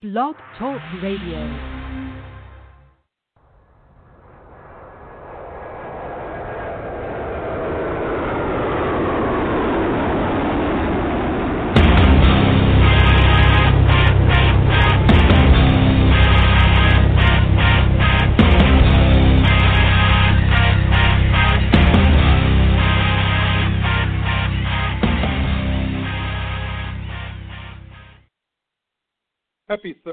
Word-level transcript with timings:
Blog 0.00 0.36
Talk 0.56 0.80
Radio. 1.02 1.77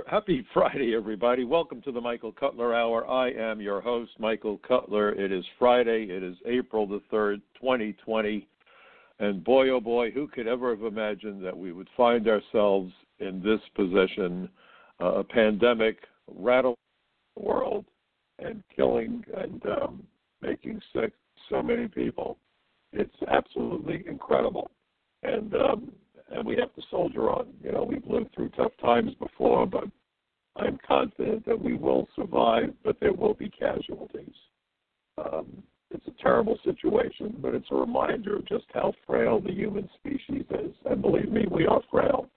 Happy 0.08 0.46
Friday, 0.54 0.94
everybody. 0.96 1.44
Welcome 1.46 1.82
to 1.82 1.92
the 1.92 2.00
Michael 2.00 2.32
Cutler 2.32 2.76
Hour. 2.76 3.10
I 3.10 3.32
am 3.32 3.60
your 3.60 3.82
host, 3.82 4.12
Michael 4.20 4.60
Cutler. 4.60 5.14
It 5.14 5.32
is 5.32 5.44
Friday. 5.58 6.08
It 6.12 6.22
is 6.22 6.36
April 6.46 6.86
the 6.86 7.02
3rd, 7.12 7.42
2020. 7.60 8.48
And 9.18 9.44
boy, 9.44 9.70
oh 9.70 9.80
boy, 9.80 10.12
who 10.12 10.28
could 10.28 10.48
ever 10.48 10.76
have 10.76 10.84
imagined 10.84 11.44
that 11.44 11.58
we 11.58 11.72
would 11.72 11.88
find 11.98 12.28
ourselves 12.28 12.94
in 13.20 13.42
this 13.42 13.60
position? 13.76 14.48
Uh, 15.02 15.16
a 15.16 15.24
pandemic 15.24 15.98
rattling 16.28 16.76
the 17.36 17.44
world 17.44 17.86
and 18.38 18.64
killing 18.76 19.24
and 19.36 19.62
um, 19.66 20.04
making 20.42 20.82
sick 20.94 21.14
so 21.50 21.64
many 21.64 21.88
people. 21.88 22.38
It's 22.94 23.16
absolutely 23.28 24.04
incredible. 24.08 24.70
And 25.24 25.54
um, 25.56 25.92
and 26.36 26.46
we 26.46 26.56
have 26.58 26.74
to 26.76 26.82
soldier 26.92 27.30
on. 27.30 27.48
You 27.64 27.72
know, 27.72 27.84
we've 27.84 28.06
lived 28.06 28.34
through 28.36 28.50
tough 28.50 28.72
times 28.82 29.12
before, 29.20 29.66
but 29.66 29.86
I'm 30.58 30.80
confident 30.88 31.46
that 31.46 31.62
we 31.62 31.76
will 31.76 32.08
survive, 32.16 32.74
but 32.84 32.98
there 33.00 33.14
will 33.14 33.34
be 33.34 33.50
casualties. 33.50 34.36
Um, 35.18 35.64
it's 35.92 36.08
a 36.08 36.24
terrible 36.24 36.58
situation, 36.64 37.36
but 37.42 37.56
it's 37.56 37.68
a 37.72 37.76
reminder 37.76 38.36
of 38.36 38.48
just 38.48 38.66
how 38.74 38.94
frail 39.06 39.40
the 39.40 39.52
human 39.52 39.90
species 39.96 40.46
is. 40.50 40.74
And 40.90 41.02
believe 41.02 41.32
me, 41.32 41.46
we 41.50 41.66
are 41.68 41.82
frail. 41.90 42.28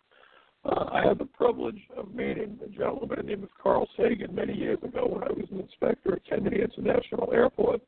Uh, 0.65 0.85
I 0.93 1.07
had 1.07 1.19
the 1.19 1.25
privilege 1.25 1.81
of 1.97 2.15
meeting 2.15 2.59
a 2.65 2.69
gentleman 2.69 3.09
by 3.09 3.17
the 3.17 3.23
name 3.23 3.43
of 3.43 3.49
Carl 3.61 3.89
Sagan 3.97 4.35
many 4.35 4.55
years 4.55 4.79
ago 4.83 5.07
when 5.07 5.23
I 5.23 5.33
was 5.33 5.47
an 5.51 5.61
inspector 5.61 6.15
at 6.15 6.25
Kennedy 6.25 6.61
International 6.61 7.33
Airport. 7.33 7.81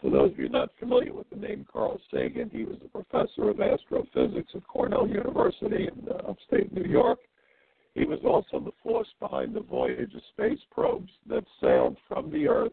For 0.00 0.10
those 0.10 0.30
of 0.30 0.38
you 0.38 0.48
not 0.48 0.70
familiar 0.78 1.12
with 1.12 1.28
the 1.30 1.36
name 1.36 1.66
Carl 1.72 2.00
Sagan, 2.12 2.50
he 2.50 2.64
was 2.64 2.76
a 2.84 2.88
professor 2.88 3.50
of 3.50 3.60
astrophysics 3.60 4.52
at 4.54 4.66
Cornell 4.66 5.08
University 5.08 5.88
in 5.88 6.08
uh, 6.08 6.30
upstate 6.30 6.72
New 6.72 6.88
York. 6.88 7.18
He 7.94 8.04
was 8.04 8.20
also 8.24 8.64
the 8.64 8.72
force 8.80 9.08
behind 9.18 9.54
the 9.54 9.60
Voyager 9.60 10.20
space 10.32 10.60
probes 10.70 11.10
that 11.28 11.44
sailed 11.60 11.96
from 12.06 12.30
the 12.30 12.46
Earth 12.46 12.72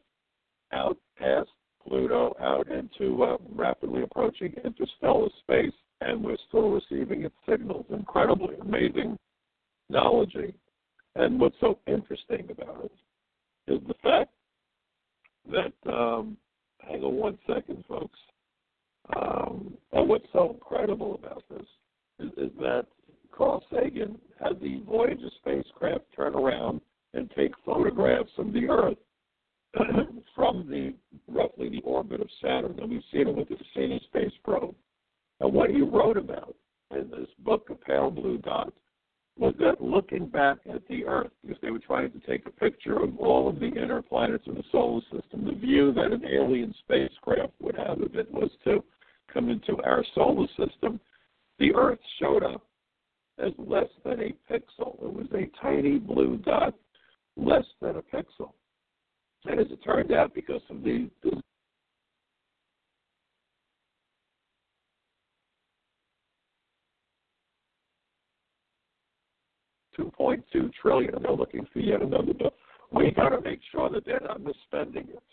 out 0.72 0.98
past 1.18 1.50
Pluto, 1.88 2.36
out 2.40 2.68
into 2.68 3.24
uh, 3.24 3.38
rapidly 3.54 4.04
approaching 4.04 4.54
interstellar 4.64 5.30
space, 5.40 5.74
and 6.02 6.24
we're 6.24 6.38
still 6.48 6.70
receiving 6.70 7.24
its 7.24 7.36
signals. 7.48 7.86
Incredibly 7.90 8.56
amazing 8.58 9.18
knowledge. 9.90 10.36
And 11.16 11.40
what's 11.40 11.56
so 11.60 11.80
interesting 11.88 12.48
about 12.52 12.86
it 12.86 13.72
is 13.72 13.80
the 13.88 13.94
fact 14.04 14.32
that 15.52 15.92
um, 15.92 16.38
hang 16.88 17.04
on 17.04 17.16
one 17.16 17.38
second, 17.48 17.84
folks. 17.88 18.20
Um, 19.16 19.74
and 19.92 20.10
what's 20.10 20.26
so 20.34 20.52
incredible 20.54 21.16
about 21.16 21.44
this 21.50 21.66
is, 22.20 22.32
is 22.38 22.52
that 22.60 22.86
Carl 23.32 23.64
Sagan 23.72 24.18
had 24.42 24.60
the 24.60 24.82
Voyager 24.88 25.30
spacecraft 25.40 26.06
turn 26.16 26.36
around 26.36 26.82
and 27.14 27.30
take 27.36 27.52
photographs 27.66 28.32
of 28.38 28.54
the 28.54 28.68
Earth 28.68 28.98
from 30.36 30.68
the 30.70 30.94
roughly 31.28 31.70
the 31.70 31.82
orbit 31.82 32.22
of 32.22 32.30
Saturn, 32.42 32.80
and 32.80 32.90
we've 32.90 33.02
seen 33.12 33.28
it 33.28 33.36
with 33.36 33.50
the 33.50 33.56
Cassini 33.56 34.02
space 34.06 34.32
probe. 34.44 34.76
And 35.40 35.54
what 35.54 35.70
he 35.70 35.82
wrote 35.82 36.18
about 36.18 36.56
in 36.92 37.10
this 37.12 37.28
book, 37.40 37.68
A 37.70 37.76
Pale 37.76 38.12
Blue 38.12 38.38
Dot, 38.38 38.74
was 39.38 39.54
that 39.60 39.82
looking 39.82 40.28
back 40.28 40.58
at 40.72 40.88
the 40.88 41.06
Earth, 41.06 41.32
because 41.42 41.62
they 41.62 41.72
were 41.72 41.80
trying 41.80 42.12
to 42.12 42.20
take 42.20 42.46
a 42.46 42.52
picture 42.52 43.02
of 43.04 43.18
all 43.20 43.50
of 43.50 43.60
the 43.60 43.68
inner 43.68 44.02
planets 44.02 44.46
in 44.48 44.56
the 44.56 44.64
solar 44.72 45.02
system, 45.12 45.46
the 45.46 45.54
view 45.54 45.92
that 45.94 46.14
an 46.14 46.24
alien 46.26 46.74
spacecraft 46.80 47.52
would 47.60 47.76
have 47.76 48.02
of 48.02 48.16
it 48.16 48.32
was 48.32 48.50
to 48.64 48.84
come 49.34 49.50
into 49.50 49.82
our 49.84 50.06
solar 50.14 50.48
system. 50.58 51.00
The 51.60 51.74
Earth 51.76 52.00
showed 52.20 52.44
up 52.44 52.66
as 53.38 53.52
less 53.58 53.90
than 54.06 54.22
a 54.22 54.36
pixel. 54.52 54.96
It 55.04 55.14
was 55.14 55.28
a 55.34 55.50
tiny 55.62 55.98
blue 55.98 56.38
dot, 56.38 56.74
less 57.36 57.66
than 57.82 57.98
a 57.98 58.02
pixel. 58.02 58.52
And 59.46 59.60
as 59.60 59.68
it 59.70 59.84
turned 59.84 60.14
out, 60.14 60.34
because 60.34 60.62
of 60.70 60.84
the, 60.84 61.10
2.2 69.98 70.72
trillion, 70.74 71.16
and 71.16 71.26
they're 71.26 71.32
looking 71.32 71.66
for 71.72 71.80
yet 71.80 72.02
another 72.02 72.34
bill. 72.34 72.54
We 72.92 73.12
got 73.12 73.30
to 73.30 73.42
make 73.42 73.60
sure 73.72 73.90
that 73.90 74.06
they're 74.06 74.22
not 74.22 74.42
misspending 74.42 75.10
it, 75.10 75.24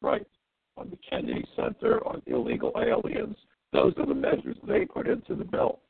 right? 0.00 0.26
On 0.76 0.90
the 0.90 0.98
Kennedy 1.08 1.44
Center, 1.56 2.06
on 2.06 2.22
illegal 2.26 2.72
aliens, 2.76 3.36
those 3.72 3.92
are 3.98 4.06
the 4.06 4.14
measures 4.14 4.56
they 4.66 4.84
put 4.84 5.08
into 5.08 5.34
the 5.34 5.44
bill. 5.44 5.80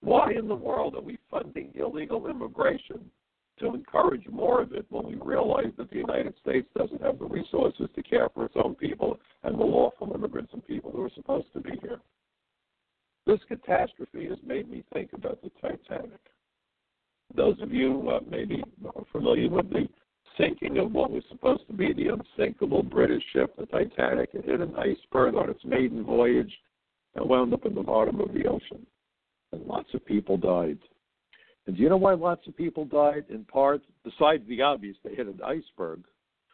Why 0.00 0.32
in 0.32 0.48
the 0.48 0.54
world 0.54 0.94
are 0.94 1.02
we 1.02 1.18
funding 1.30 1.72
illegal 1.74 2.26
immigration 2.26 3.10
to 3.58 3.74
encourage 3.74 4.26
more 4.28 4.62
of 4.62 4.72
it 4.72 4.86
when 4.88 5.06
we 5.06 5.14
realize 5.16 5.72
that 5.76 5.90
the 5.90 5.96
United 5.96 6.34
States 6.40 6.66
doesn't 6.76 7.02
have 7.02 7.18
the 7.18 7.26
resources 7.26 7.88
to 7.94 8.02
care 8.02 8.28
for 8.30 8.46
its 8.46 8.54
own 8.56 8.74
people 8.74 9.18
and 9.44 9.58
the 9.58 9.64
lawful 9.64 10.12
immigrants 10.14 10.52
and 10.54 10.66
people 10.66 10.90
who 10.90 11.02
are 11.02 11.10
supposed 11.14 11.52
to 11.52 11.60
be 11.60 11.78
here? 11.82 12.00
This 13.26 13.40
catastrophe 13.46 14.26
has 14.28 14.38
made 14.44 14.70
me 14.70 14.82
think 14.92 15.12
about 15.12 15.40
the 15.42 15.50
Titanic. 15.60 16.20
Those 17.36 17.60
of 17.60 17.72
you 17.72 18.10
uh, 18.10 18.20
maybe 18.28 18.62
familiar 19.12 19.48
with 19.48 19.70
the 19.70 19.88
sinking 20.38 20.78
of 20.78 20.92
what 20.92 21.10
was 21.10 21.22
supposed 21.28 21.66
to 21.68 21.72
be 21.72 21.92
the 21.92 22.08
unsinkable 22.08 22.82
British 22.82 23.22
ship, 23.32 23.54
the 23.56 23.66
Titanic. 23.66 24.30
It 24.32 24.44
hit 24.44 24.60
an 24.60 24.74
iceberg 24.76 25.34
on 25.34 25.50
its 25.50 25.64
maiden 25.64 26.04
voyage 26.04 26.52
and 27.14 27.28
wound 27.28 27.52
up 27.52 27.66
in 27.66 27.74
the 27.74 27.82
bottom 27.82 28.20
of 28.20 28.32
the 28.32 28.46
ocean. 28.46 28.86
And 29.52 29.66
lots 29.66 29.88
of 29.94 30.04
people 30.06 30.36
died. 30.36 30.78
And 31.66 31.76
do 31.76 31.82
you 31.82 31.88
know 31.88 31.96
why 31.96 32.14
lots 32.14 32.46
of 32.46 32.56
people 32.56 32.84
died? 32.84 33.24
In 33.28 33.44
part, 33.44 33.82
besides 34.04 34.42
the 34.48 34.62
obvious, 34.62 34.96
they 35.04 35.14
hit 35.14 35.26
an 35.26 35.40
iceberg, 35.44 36.04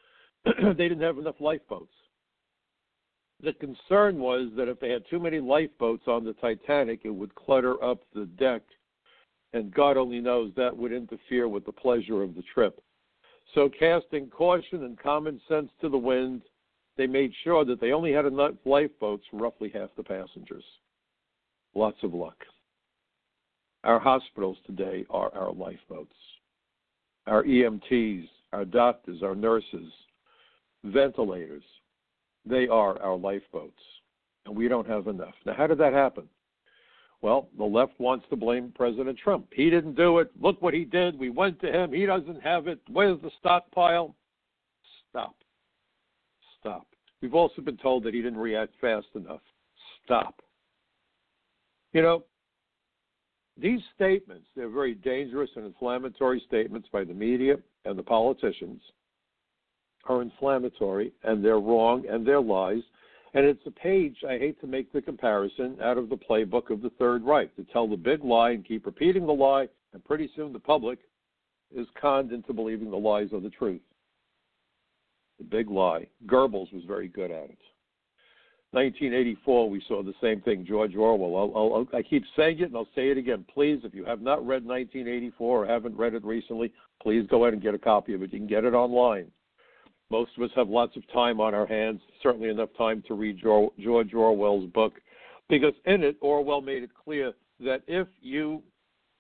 they 0.45 0.89
didn't 0.89 1.03
have 1.03 1.19
enough 1.19 1.37
lifeboats. 1.41 1.93
The 3.43 3.53
concern 3.53 4.19
was 4.19 4.51
that 4.57 4.69
if 4.69 4.81
they 4.81 4.89
had 4.89 5.03
too 5.11 5.21
many 5.21 5.41
lifeboats 5.41 6.05
on 6.07 6.25
the 6.25 6.33
Titanic, 6.35 7.01
it 7.05 7.11
would 7.11 7.35
clutter 7.35 7.83
up 7.85 8.01
the 8.15 8.25
deck 8.25 8.63
and 9.57 9.73
God 9.75 9.97
only 9.97 10.21
knows 10.21 10.53
that 10.57 10.77
would 10.77 10.93
interfere 10.93 11.49
with 11.49 11.65
the 11.65 11.73
pleasure 11.73 12.23
of 12.23 12.35
the 12.35 12.43
trip. 12.55 12.83
So, 13.55 13.71
casting 13.79 14.29
caution 14.29 14.85
and 14.85 14.99
common 14.99 15.41
sense 15.49 15.71
to 15.81 15.89
the 15.89 15.97
wind, 15.97 16.43
they 16.97 17.07
made 17.07 17.33
sure 17.43 17.65
that 17.65 17.81
they 17.81 17.93
only 17.93 18.13
had 18.13 18.27
enough 18.27 18.53
lifeboats 18.65 19.25
for 19.31 19.39
roughly 19.39 19.71
half 19.73 19.89
the 19.97 20.03
passengers. 20.03 20.65
Lots 21.75 21.97
of 22.03 22.13
luck. 22.13 22.37
Our 23.85 23.99
hospitals 23.99 24.59
today 24.67 25.07
are 25.11 25.33
our 25.35 25.53
lifeboats. 25.53 26.15
Our 27.27 27.45
EMTs, 27.45 28.29
our 28.53 28.65
doctors, 28.65 29.23
our 29.23 29.35
nurses, 29.35 29.93
ventilators, 30.85 31.65
they 32.45 32.69
are 32.69 33.01
our 33.01 33.17
lifeboats. 33.17 33.83
And 34.45 34.55
we 34.55 34.69
don't 34.69 34.87
have 34.87 35.07
enough. 35.07 35.35
Now, 35.45 35.55
how 35.57 35.67
did 35.67 35.79
that 35.79 35.93
happen? 35.93 36.29
Well, 37.23 37.49
the 37.57 37.65
left 37.65 37.99
wants 37.99 38.27
to 38.31 38.37
blame 38.37 38.73
President 38.75 39.19
Trump. 39.19 39.47
He 39.53 39.71
didn't 39.71 39.95
do 39.95 40.19
it. 40.19 40.31
Look 40.41 40.61
what 40.61 40.75
he 40.75 40.85
did. 40.85 41.19
We 41.19 41.31
went 41.31 41.61
to 41.61 41.73
him. 41.73 41.93
He 41.93 42.07
doesn't 42.07 42.43
have 42.43 42.69
it. 42.69 42.81
Where's 42.89 43.21
the 43.23 43.31
stockpile? 43.41 44.15
Stop. 45.11 45.35
Stop. 46.61 46.87
We've 47.23 47.35
also 47.35 47.63
been 47.63 47.79
told 47.79 48.05
that 48.05 48.15
he 48.15 48.23
didn't 48.23 48.39
react 48.39 48.75
fast 48.81 49.07
enough. 49.15 49.41
Stop. 50.05 50.43
You 51.93 52.03
know, 52.03 52.25
these 53.57 53.81
statements, 53.95 54.47
they're 54.55 54.69
very 54.69 54.95
dangerous 54.95 55.51
and 55.57 55.65
inflammatory 55.65 56.43
statements 56.47 56.89
by 56.93 57.05
the 57.05 57.15
media 57.15 57.57
and 57.87 57.99
the 57.99 58.03
politicians, 58.03 58.83
are 60.05 60.23
inflammatory 60.23 61.13
and 61.25 61.45
they're 61.45 61.59
wrong 61.59 62.05
and 62.09 62.27
they're 62.27 62.41
lies 62.41 62.83
and 63.37 63.45
it's 63.45 63.67
a 63.67 63.71
page, 63.71 64.17
I 64.27 64.39
hate 64.39 64.59
to 64.63 64.67
make 64.67 64.91
the 64.93 65.03
comparison, 65.03 65.77
out 65.83 65.99
of 65.99 66.09
the 66.09 66.17
playbook 66.17 66.71
of 66.71 66.81
the 66.81 66.91
Third 66.99 67.23
Reich 67.23 67.55
to 67.57 67.65
tell 67.65 67.87
the 67.87 67.97
big 67.97 68.25
lie 68.25 68.53
and 68.53 68.67
keep 68.67 68.87
repeating 68.87 69.27
the 69.27 69.33
lie, 69.33 69.69
and 69.93 70.03
pretty 70.03 70.31
soon 70.35 70.55
the 70.55 70.59
public 70.59 71.01
is 71.75 71.87
conned 72.01 72.33
into 72.33 72.55
believing 72.55 72.91
the 72.91 72.97
lies 72.97 73.35
are 73.35 73.41
the 73.41 73.51
truth. 73.51 73.83
The 75.37 75.45
big 75.45 75.71
lie. 75.71 76.07
Goebbels 76.25 76.73
was 76.73 76.85
very 76.87 77.09
good 77.09 77.31
at 77.31 77.51
it. 77.51 77.59
1984, 78.71 79.69
we 79.69 79.83
saw 79.87 80.03
the 80.03 80.15
same 80.23 80.41
thing, 80.41 80.65
George 80.67 80.97
Orwell. 80.97 81.37
I'll, 81.37 81.75
I'll, 81.75 81.87
i 81.99 82.03
keep 82.03 82.25
saying 82.37 82.61
it 82.61 82.69
and 82.69 82.77
I'll 82.77 82.89
say 82.95 83.11
it 83.11 83.19
again. 83.19 83.45
Please, 83.53 83.81
if 83.85 83.95
you 83.95 84.07
have 84.07 84.23
not 84.23 84.47
read 84.47 84.65
1984 84.65 85.65
or 85.65 85.67
haven't 85.67 85.97
read 85.97 86.15
it 86.15 86.25
recently, 86.25 86.73
please 87.03 87.27
go 87.29 87.45
ahead 87.45 87.53
and 87.53 87.63
get 87.63 87.75
a 87.75 87.79
copy 87.79 88.15
of 88.15 88.23
it. 88.23 88.33
You 88.33 88.39
can 88.39 88.49
get 88.49 88.65
it 88.65 88.73
online. 88.73 89.31
Most 90.11 90.31
of 90.37 90.43
us 90.45 90.51
have 90.55 90.69
lots 90.69 90.97
of 90.97 91.03
time 91.13 91.41
on 91.41 91.55
our 91.55 91.67
hands, 91.67 92.01
certainly 92.23 92.49
enough 92.49 92.69
time 92.79 93.03
to 93.09 93.15
read 93.15 93.39
George 93.41 94.15
Orwell's 94.15 94.71
book, 94.71 94.95
because 95.49 95.75
in 95.85 96.03
it, 96.05 96.17
Orwell 96.21 96.61
made 96.61 96.83
it 96.83 96.91
clear 97.05 97.33
that 97.61 97.83
if 97.87 98.07
you 98.21 98.63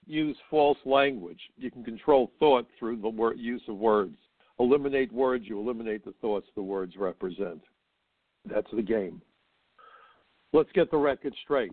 use 0.06 0.36
false 0.48 0.78
language, 0.84 1.40
you 1.56 1.70
can 1.70 1.82
control 1.82 2.30
thought 2.38 2.68
through 2.78 2.98
the 2.98 3.34
use 3.36 3.62
of 3.68 3.76
words. 3.76 4.16
Eliminate 4.60 5.12
words, 5.12 5.44
you 5.46 5.58
eliminate 5.58 6.04
the 6.04 6.14
thoughts 6.20 6.46
the 6.54 6.62
words 6.62 6.96
represent. 6.96 7.60
That's 8.48 8.70
the 8.72 8.82
game. 8.82 9.20
Let's 10.52 10.70
get 10.72 10.90
the 10.90 10.96
record 10.96 11.34
straight. 11.42 11.72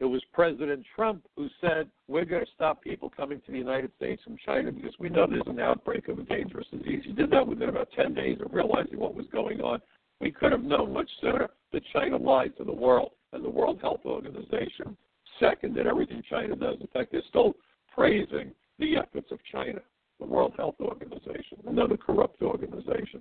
It 0.00 0.04
was 0.04 0.22
President 0.32 0.84
Trump 0.94 1.26
who 1.36 1.48
said, 1.60 1.88
We're 2.06 2.24
going 2.24 2.44
to 2.44 2.50
stop 2.54 2.82
people 2.82 3.12
coming 3.16 3.40
to 3.40 3.52
the 3.52 3.58
United 3.58 3.90
States 3.96 4.22
from 4.22 4.36
China 4.44 4.70
because 4.70 4.94
we 5.00 5.08
know 5.08 5.26
there's 5.26 5.42
an 5.46 5.58
outbreak 5.58 6.08
of 6.08 6.18
a 6.18 6.22
dangerous 6.22 6.66
disease. 6.70 7.02
He 7.04 7.12
did 7.12 7.30
that 7.30 7.46
within 7.46 7.68
about 7.68 7.88
10 7.96 8.14
days 8.14 8.38
of 8.44 8.52
realizing 8.52 8.98
what 8.98 9.14
was 9.14 9.26
going 9.32 9.60
on. 9.60 9.80
We 10.20 10.30
could 10.30 10.52
have 10.52 10.62
known 10.62 10.92
much 10.92 11.10
sooner 11.20 11.48
that 11.72 11.82
China 11.92 12.16
lied 12.16 12.56
to 12.58 12.64
the 12.64 12.72
world 12.72 13.12
and 13.32 13.44
the 13.44 13.50
World 13.50 13.80
Health 13.80 14.00
Organization. 14.04 14.96
Second, 15.40 15.76
that 15.76 15.86
everything 15.86 16.22
China 16.28 16.56
does, 16.56 16.76
in 16.80 16.86
fact, 16.88 17.12
they're 17.12 17.22
still 17.28 17.54
praising 17.94 18.52
the 18.78 18.96
efforts 18.96 19.30
of 19.32 19.38
China, 19.50 19.80
the 20.20 20.26
World 20.26 20.54
Health 20.56 20.76
Organization, 20.80 21.58
another 21.66 21.96
corrupt 21.96 22.40
organization. 22.42 23.20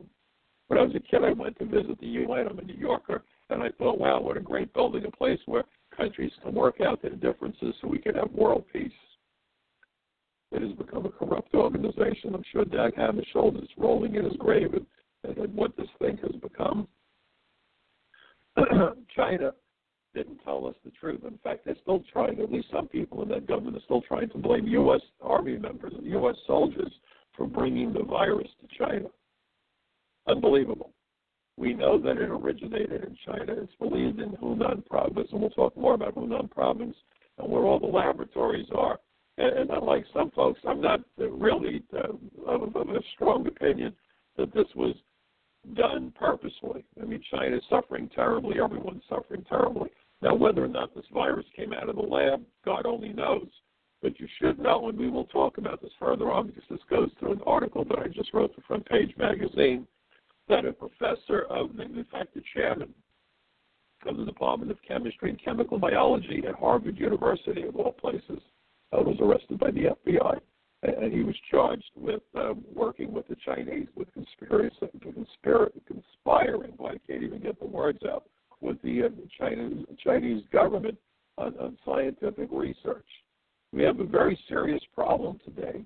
When 0.67 0.79
I 0.79 0.83
was 0.83 0.95
a 0.95 0.99
kid, 0.99 1.23
I 1.23 1.31
went 1.31 1.57
to 1.59 1.65
visit 1.65 1.99
the 1.99 2.07
UN. 2.07 2.47
I'm 2.47 2.59
a 2.59 2.63
New 2.63 2.75
Yorker, 2.75 3.23
and 3.49 3.63
I 3.63 3.69
thought, 3.77 3.99
wow, 3.99 4.19
what 4.19 4.37
a 4.37 4.41
great 4.41 4.73
building, 4.73 5.05
a 5.05 5.11
place 5.11 5.39
where 5.45 5.63
countries 5.97 6.31
can 6.43 6.53
work 6.53 6.79
out 6.81 7.01
their 7.01 7.15
differences 7.15 7.73
so 7.81 7.87
we 7.87 7.99
can 7.99 8.15
have 8.15 8.31
world 8.31 8.63
peace. 8.71 8.91
It 10.51 10.61
has 10.61 10.71
become 10.73 11.05
a 11.05 11.09
corrupt 11.09 11.53
organization. 11.53 12.33
I'm 12.33 12.43
sure 12.51 12.63
Dag 12.63 12.95
Hammarskjöld 12.95 13.61
is 13.61 13.69
rolling 13.77 14.15
in 14.15 14.23
his 14.23 14.37
grave 14.37 14.73
at, 14.73 15.37
at 15.37 15.49
what 15.49 15.75
this 15.75 15.89
thing 15.99 16.17
has 16.23 16.35
become. 16.41 16.87
China 19.15 19.51
didn't 20.15 20.39
tell 20.43 20.65
us 20.65 20.75
the 20.85 20.91
truth. 20.91 21.21
In 21.25 21.37
fact, 21.43 21.65
they're 21.65 21.75
still 21.81 22.03
trying, 22.11 22.39
at 22.39 22.51
least 22.51 22.67
some 22.71 22.87
people 22.87 23.21
in 23.23 23.29
that 23.29 23.45
government 23.45 23.75
are 23.77 23.83
still 23.85 24.01
trying 24.01 24.29
to 24.29 24.37
blame 24.37 24.67
U.S. 24.67 25.01
Army 25.21 25.57
members 25.57 25.93
and 25.95 26.05
U.S. 26.07 26.35
soldiers 26.47 26.91
for 27.35 27.45
bringing 27.45 27.91
the 27.93 28.03
virus 28.03 28.47
to 28.61 28.77
China. 28.77 29.07
Unbelievable. 30.27 30.91
We 31.57 31.73
know 31.73 31.99
that 31.99 32.17
it 32.17 32.29
originated 32.29 33.03
in 33.03 33.17
China. 33.25 33.53
It's 33.63 33.73
believed 33.79 34.19
in 34.19 34.31
Hunan 34.33 34.85
province, 34.85 35.27
and 35.31 35.41
we'll 35.41 35.49
talk 35.49 35.75
more 35.75 35.95
about 35.95 36.15
Hunan 36.15 36.49
province 36.51 36.95
and 37.39 37.51
where 37.51 37.63
all 37.63 37.79
the 37.79 37.87
laboratories 37.87 38.67
are. 38.75 38.99
And, 39.39 39.57
and 39.57 39.69
unlike 39.71 40.05
some 40.13 40.31
folks, 40.31 40.59
I'm 40.67 40.81
not 40.81 41.01
really 41.17 41.83
uh, 41.93 42.13
of, 42.45 42.75
of 42.75 42.89
a 42.89 42.99
strong 43.15 43.47
opinion 43.47 43.93
that 44.37 44.53
this 44.53 44.67
was 44.75 44.95
done 45.75 46.13
purposely. 46.17 46.85
I 47.01 47.05
mean, 47.05 47.23
China 47.31 47.57
is 47.57 47.63
suffering 47.69 48.09
terribly. 48.13 48.59
Everyone's 48.63 49.03
suffering 49.09 49.43
terribly. 49.49 49.89
Now, 50.21 50.35
whether 50.35 50.63
or 50.63 50.69
not 50.69 50.95
this 50.95 51.05
virus 51.11 51.45
came 51.55 51.73
out 51.73 51.89
of 51.89 51.95
the 51.95 52.01
lab, 52.01 52.43
God 52.65 52.85
only 52.85 53.13
knows. 53.13 53.47
But 54.01 54.19
you 54.19 54.27
should 54.39 54.59
know, 54.59 54.89
and 54.89 54.97
we 54.97 55.09
will 55.09 55.25
talk 55.25 55.57
about 55.57 55.81
this 55.81 55.91
further 55.99 56.31
on 56.31 56.47
because 56.47 56.63
this 56.69 56.79
goes 56.89 57.09
through 57.19 57.33
an 57.33 57.41
article 57.47 57.83
that 57.85 57.99
I 57.99 58.07
just 58.07 58.33
wrote 58.33 58.53
for 58.53 58.61
Front 58.61 58.85
Page 58.85 59.13
Magazine 59.17 59.87
that 60.49 60.65
a 60.65 60.73
professor 60.73 61.41
of, 61.49 61.79
in 61.79 62.05
fact, 62.11 62.33
the 62.33 62.43
chairman 62.53 62.93
of 64.05 64.17
the 64.17 64.25
Department 64.25 64.71
of 64.71 64.77
Chemistry 64.87 65.31
and 65.31 65.43
Chemical 65.43 65.79
Biology 65.79 66.43
at 66.47 66.55
Harvard 66.55 66.97
University, 66.97 67.63
of 67.63 67.75
all 67.75 67.91
places, 67.91 68.39
uh, 68.93 69.01
was 69.01 69.17
arrested 69.19 69.59
by 69.59 69.71
the 69.71 69.95
FBI. 70.05 70.39
And 70.83 71.11
he 71.11 71.23
was 71.23 71.35
charged 71.49 71.91
with 71.95 72.21
um, 72.35 72.63
working 72.73 73.11
with 73.11 73.27
the 73.27 73.35
Chinese, 73.43 73.87
with 73.95 74.13
conspiracy, 74.13 74.75
conspir- 74.99 75.71
conspiring, 75.87 76.73
well, 76.77 76.93
I 76.93 77.11
can't 77.11 77.23
even 77.23 77.41
get 77.41 77.59
the 77.59 77.65
words 77.65 77.99
out, 78.07 78.25
with 78.61 78.79
the 78.83 79.03
uh, 79.03 79.09
Chinese, 79.39 79.85
Chinese 80.03 80.43
government 80.53 80.97
on, 81.37 81.55
on 81.59 81.77
scientific 81.83 82.49
research. 82.51 83.07
We 83.73 83.81
have 83.83 83.99
a 83.99 84.05
very 84.05 84.39
serious 84.47 84.81
problem 84.93 85.39
today 85.43 85.81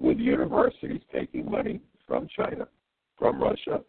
with 0.00 0.18
universities 0.18 1.00
taking 1.14 1.48
money 1.48 1.80
from 2.06 2.28
China, 2.36 2.66
from 3.16 3.40
Russia, 3.40 3.80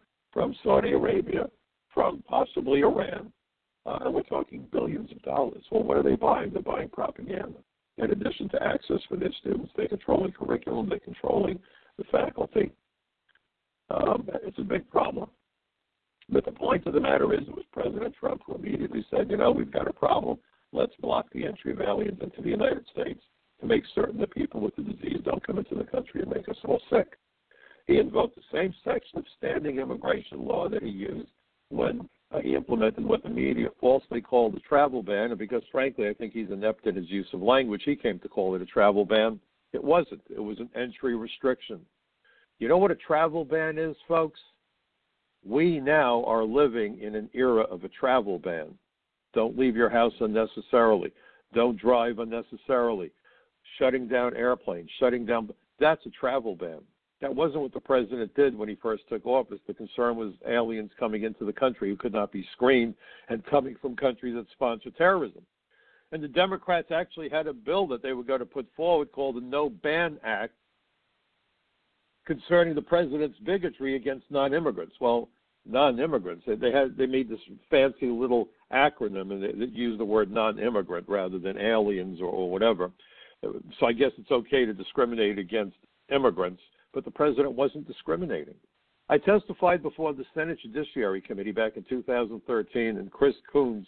from 0.43 0.55
Saudi 0.61 0.91
Arabia, 0.91 1.45
from 1.93 2.21
possibly 2.27 2.81
Iran, 2.81 3.31
uh, 3.85 3.99
and 4.01 4.13
we're 4.13 4.23
talking 4.23 4.67
billions 4.73 5.09
of 5.09 5.21
dollars. 5.21 5.63
Well, 5.71 5.83
what 5.83 5.95
are 5.95 6.03
they 6.03 6.17
buying? 6.17 6.51
They're 6.51 6.61
buying 6.61 6.89
propaganda. 6.89 7.59
In 7.97 8.11
addition 8.11 8.49
to 8.49 8.61
access 8.61 8.99
for 9.07 9.15
their 9.15 9.31
students, 9.39 9.71
they're 9.77 9.87
controlling 9.87 10.33
curriculum, 10.33 10.89
they're 10.89 10.99
controlling 10.99 11.59
the 11.97 12.03
faculty. 12.11 12.73
Um, 13.89 14.27
it's 14.43 14.59
a 14.59 14.63
big 14.63 14.89
problem. 14.89 15.29
But 16.27 16.43
the 16.43 16.51
point 16.51 16.87
of 16.87 16.93
the 16.93 16.99
matter 16.99 17.33
is, 17.33 17.47
it 17.47 17.55
was 17.55 17.63
President 17.71 18.13
Trump 18.19 18.41
who 18.45 18.55
immediately 18.55 19.05
said, 19.11 19.31
you 19.31 19.37
know, 19.37 19.51
we've 19.51 19.71
got 19.71 19.87
a 19.87 19.93
problem. 19.93 20.39
Let's 20.73 20.95
block 20.99 21.27
the 21.31 21.45
entry 21.45 21.71
of 21.71 21.79
aliens 21.79 22.19
into 22.21 22.41
the 22.41 22.49
United 22.49 22.85
States 22.91 23.21
to 23.61 23.65
make 23.65 23.83
certain 23.95 24.19
that 24.19 24.35
people 24.35 24.59
with 24.59 24.75
the 24.75 24.81
disease 24.81 25.21
don't 25.23 25.45
come 25.47 25.57
into 25.59 25.75
the 25.75 25.85
country 25.85 26.21
and 26.21 26.29
make 26.29 26.49
us 26.49 26.57
all 26.65 26.81
sick. 26.89 27.17
He 27.85 27.97
invoked 27.97 28.35
the 28.35 28.41
same 28.51 28.73
section 28.83 29.19
of 29.19 29.25
standing 29.37 29.79
immigration 29.79 30.45
law 30.45 30.69
that 30.69 30.83
he 30.83 30.89
used 30.89 31.29
when 31.69 32.07
uh, 32.33 32.39
he 32.39 32.55
implemented 32.55 33.03
what 33.03 33.23
the 33.23 33.29
media 33.29 33.67
falsely 33.79 34.21
called 34.21 34.55
a 34.55 34.59
travel 34.61 35.03
ban. 35.03 35.31
And 35.31 35.37
because, 35.37 35.63
frankly, 35.71 36.07
I 36.07 36.13
think 36.13 36.33
he's 36.33 36.49
inept 36.49 36.87
in 36.87 36.95
his 36.95 37.09
use 37.09 37.27
of 37.33 37.41
language, 37.41 37.81
he 37.85 37.95
came 37.95 38.19
to 38.19 38.29
call 38.29 38.55
it 38.55 38.61
a 38.61 38.65
travel 38.65 39.05
ban. 39.05 39.39
It 39.73 39.83
wasn't, 39.83 40.21
it 40.29 40.39
was 40.39 40.59
an 40.59 40.69
entry 40.75 41.15
restriction. 41.15 41.81
You 42.59 42.67
know 42.67 42.77
what 42.77 42.91
a 42.91 42.95
travel 42.95 43.43
ban 43.43 43.77
is, 43.77 43.95
folks? 44.07 44.39
We 45.45 45.79
now 45.79 46.23
are 46.25 46.45
living 46.45 46.99
in 47.01 47.15
an 47.15 47.29
era 47.33 47.63
of 47.63 47.83
a 47.83 47.89
travel 47.89 48.39
ban. 48.39 48.67
Don't 49.33 49.57
leave 49.57 49.75
your 49.75 49.89
house 49.89 50.13
unnecessarily. 50.21 51.11
Don't 51.53 51.77
drive 51.77 52.19
unnecessarily. 52.19 53.11
Shutting 53.77 54.07
down 54.07 54.35
airplanes, 54.35 54.89
shutting 54.99 55.25
down. 55.25 55.49
That's 55.79 56.05
a 56.05 56.11
travel 56.11 56.55
ban. 56.55 56.79
That 57.23 57.33
wasn't 57.33 57.61
what 57.61 57.73
the 57.73 57.79
president 57.79 58.35
did 58.35 58.53
when 58.53 58.67
he 58.67 58.75
first 58.75 59.03
took 59.07 59.25
office. 59.25 59.61
The 59.65 59.73
concern 59.73 60.17
was 60.17 60.33
aliens 60.45 60.91
coming 60.99 61.23
into 61.23 61.45
the 61.45 61.53
country 61.53 61.89
who 61.89 61.95
could 61.95 62.11
not 62.11 62.33
be 62.33 62.45
screened 62.51 62.95
and 63.29 63.45
coming 63.45 63.77
from 63.81 63.95
countries 63.95 64.35
that 64.35 64.45
sponsor 64.51 64.89
terrorism. 64.91 65.41
And 66.11 66.21
the 66.21 66.27
Democrats 66.27 66.91
actually 66.91 67.29
had 67.29 67.47
a 67.47 67.53
bill 67.53 67.87
that 67.87 68.03
they 68.03 68.11
were 68.11 68.25
going 68.25 68.41
to 68.41 68.45
put 68.45 68.67
forward 68.75 69.13
called 69.13 69.37
the 69.37 69.41
No 69.41 69.69
Ban 69.69 70.19
Act 70.21 70.51
concerning 72.27 72.75
the 72.75 72.81
president's 72.81 73.39
bigotry 73.39 73.95
against 73.95 74.29
non-immigrants. 74.29 74.95
Well, 74.99 75.29
non-immigrants. 75.65 76.43
They 76.45 76.71
had 76.71 76.97
they 76.97 77.05
made 77.05 77.29
this 77.29 77.39
fancy 77.69 78.07
little 78.07 78.49
acronym 78.73 79.31
and 79.31 79.41
they, 79.41 79.65
they 79.65 79.71
used 79.71 79.97
the 79.97 80.05
word 80.05 80.29
non-immigrant 80.29 81.07
rather 81.07 81.39
than 81.39 81.57
aliens 81.57 82.19
or, 82.19 82.27
or 82.27 82.51
whatever. 82.51 82.91
So 83.79 83.85
I 83.85 83.93
guess 83.93 84.11
it's 84.17 84.31
okay 84.31 84.65
to 84.65 84.73
discriminate 84.73 85.39
against 85.39 85.77
immigrants 86.13 86.59
but 86.93 87.05
the 87.05 87.11
president 87.11 87.53
wasn't 87.53 87.87
discriminating. 87.87 88.55
I 89.09 89.17
testified 89.17 89.83
before 89.83 90.13
the 90.13 90.25
Senate 90.33 90.59
Judiciary 90.61 91.21
Committee 91.21 91.51
back 91.51 91.75
in 91.75 91.83
2013, 91.89 92.97
and 92.97 93.11
Chris 93.11 93.35
Coons, 93.51 93.87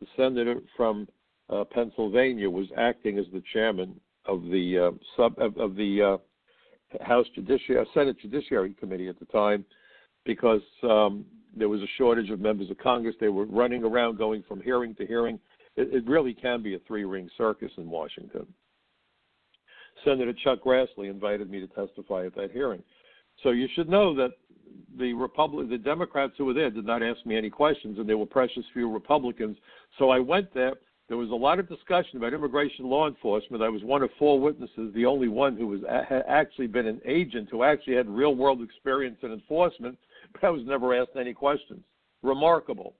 the 0.00 0.06
senator 0.16 0.60
from 0.76 1.08
uh, 1.48 1.64
Pennsylvania, 1.64 2.50
was 2.50 2.66
acting 2.76 3.18
as 3.18 3.24
the 3.32 3.42
chairman 3.52 3.98
of 4.26 4.42
the 4.42 4.90
uh, 4.92 4.98
sub 5.16 5.38
of, 5.38 5.56
of 5.56 5.74
the 5.74 6.02
uh, 6.02 7.04
House 7.04 7.26
Judiciary 7.34 7.80
uh, 7.80 7.84
Senate 7.94 8.16
Judiciary 8.20 8.74
Committee 8.78 9.08
at 9.08 9.18
the 9.18 9.24
time, 9.26 9.64
because 10.24 10.60
um, 10.82 11.24
there 11.56 11.68
was 11.68 11.80
a 11.80 11.88
shortage 11.96 12.30
of 12.30 12.40
members 12.40 12.70
of 12.70 12.78
Congress. 12.78 13.16
They 13.20 13.28
were 13.28 13.46
running 13.46 13.84
around, 13.84 14.18
going 14.18 14.44
from 14.46 14.60
hearing 14.60 14.94
to 14.96 15.06
hearing. 15.06 15.38
It, 15.76 15.94
it 15.94 16.06
really 16.06 16.34
can 16.34 16.62
be 16.62 16.74
a 16.74 16.78
three-ring 16.80 17.30
circus 17.38 17.72
in 17.78 17.88
Washington. 17.88 18.46
Senator 20.04 20.32
Chuck 20.44 20.60
Grassley 20.64 21.10
invited 21.10 21.50
me 21.50 21.60
to 21.60 21.66
testify 21.68 22.26
at 22.26 22.34
that 22.36 22.50
hearing. 22.52 22.82
So 23.42 23.50
you 23.50 23.68
should 23.74 23.88
know 23.88 24.14
that 24.14 24.32
the 24.98 25.12
Republic, 25.12 25.68
the 25.68 25.78
Democrats 25.78 26.34
who 26.38 26.44
were 26.44 26.54
there 26.54 26.70
did 26.70 26.86
not 26.86 27.02
ask 27.02 27.24
me 27.24 27.36
any 27.36 27.50
questions, 27.50 27.98
and 27.98 28.08
there 28.08 28.18
were 28.18 28.26
precious 28.26 28.64
few 28.72 28.90
Republicans. 28.90 29.56
So 29.98 30.10
I 30.10 30.18
went 30.18 30.52
there. 30.54 30.74
There 31.08 31.16
was 31.16 31.30
a 31.30 31.34
lot 31.34 31.58
of 31.58 31.68
discussion 31.68 32.16
about 32.16 32.32
immigration 32.32 32.86
law 32.86 33.06
enforcement. 33.06 33.62
I 33.62 33.68
was 33.68 33.82
one 33.82 34.02
of 34.02 34.10
four 34.18 34.40
witnesses, 34.40 34.92
the 34.94 35.04
only 35.04 35.28
one 35.28 35.56
who 35.56 35.66
was 35.66 35.80
had 36.08 36.24
actually 36.26 36.68
been 36.68 36.86
an 36.86 37.00
agent 37.04 37.48
who 37.50 37.64
actually 37.64 37.96
had 37.96 38.08
real 38.08 38.34
world 38.34 38.62
experience 38.62 39.18
in 39.22 39.32
enforcement, 39.32 39.98
but 40.32 40.44
I 40.44 40.50
was 40.50 40.62
never 40.64 40.94
asked 40.94 41.16
any 41.18 41.34
questions. 41.34 41.82
Remarkable. 42.22 42.94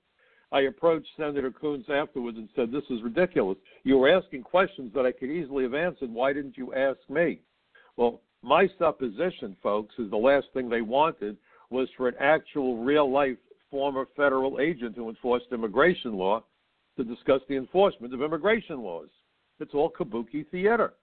I 0.53 0.61
approached 0.61 1.07
Senator 1.17 1.51
Coons 1.51 1.85
afterwards 1.89 2.37
and 2.37 2.47
said, 2.55 2.71
This 2.71 2.83
is 2.91 3.01
ridiculous. 3.01 3.57
You 3.83 3.97
were 3.97 4.15
asking 4.15 4.43
questions 4.43 4.93
that 4.93 5.03
I 5.05 5.11
could 5.11 5.31
easily 5.31 5.63
have 5.63 5.73
answered. 5.73 6.13
Why 6.13 6.31
didn't 6.31 6.57
you 6.57 6.75
ask 6.75 6.99
me? 7.09 7.39
Well, 7.97 8.21
my 8.43 8.69
supposition, 8.77 9.57
folks, 9.63 9.95
is 9.97 10.11
the 10.11 10.17
last 10.17 10.45
thing 10.53 10.69
they 10.69 10.81
wanted 10.81 11.37
was 11.71 11.89
for 11.97 12.07
an 12.07 12.13
actual 12.19 12.83
real 12.83 13.11
life 13.11 13.37
former 13.71 14.05
federal 14.15 14.59
agent 14.59 14.95
who 14.95 15.09
enforced 15.09 15.47
immigration 15.51 16.13
law 16.13 16.43
to 16.97 17.03
discuss 17.03 17.41
the 17.49 17.57
enforcement 17.57 18.13
of 18.13 18.21
immigration 18.21 18.79
laws. 18.79 19.09
It's 19.59 19.73
all 19.73 19.89
kabuki 19.89 20.47
theater. 20.51 20.93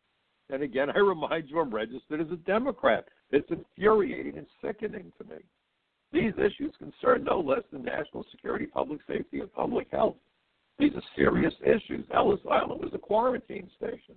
And 0.48 0.62
again, 0.62 0.90
I 0.94 0.98
remind 0.98 1.50
you, 1.50 1.58
I'm 1.58 1.74
registered 1.74 2.20
as 2.20 2.30
a 2.30 2.36
Democrat. 2.36 3.06
It's 3.32 3.50
infuriating 3.50 4.38
and 4.38 4.46
sickening 4.62 5.12
to 5.18 5.24
me. 5.24 5.40
These 6.12 6.32
issues 6.38 6.74
concern 6.78 7.24
no 7.24 7.40
less 7.40 7.62
than 7.72 7.84
national 7.84 8.24
security, 8.30 8.66
public 8.66 9.00
safety, 9.06 9.40
and 9.40 9.52
public 9.52 9.88
health. 9.92 10.16
These 10.78 10.94
are 10.94 11.02
serious 11.14 11.54
issues. 11.62 12.04
Ellis 12.12 12.40
Island 12.50 12.80
was 12.80 12.92
a 12.94 12.98
quarantine 12.98 13.70
station 13.76 14.16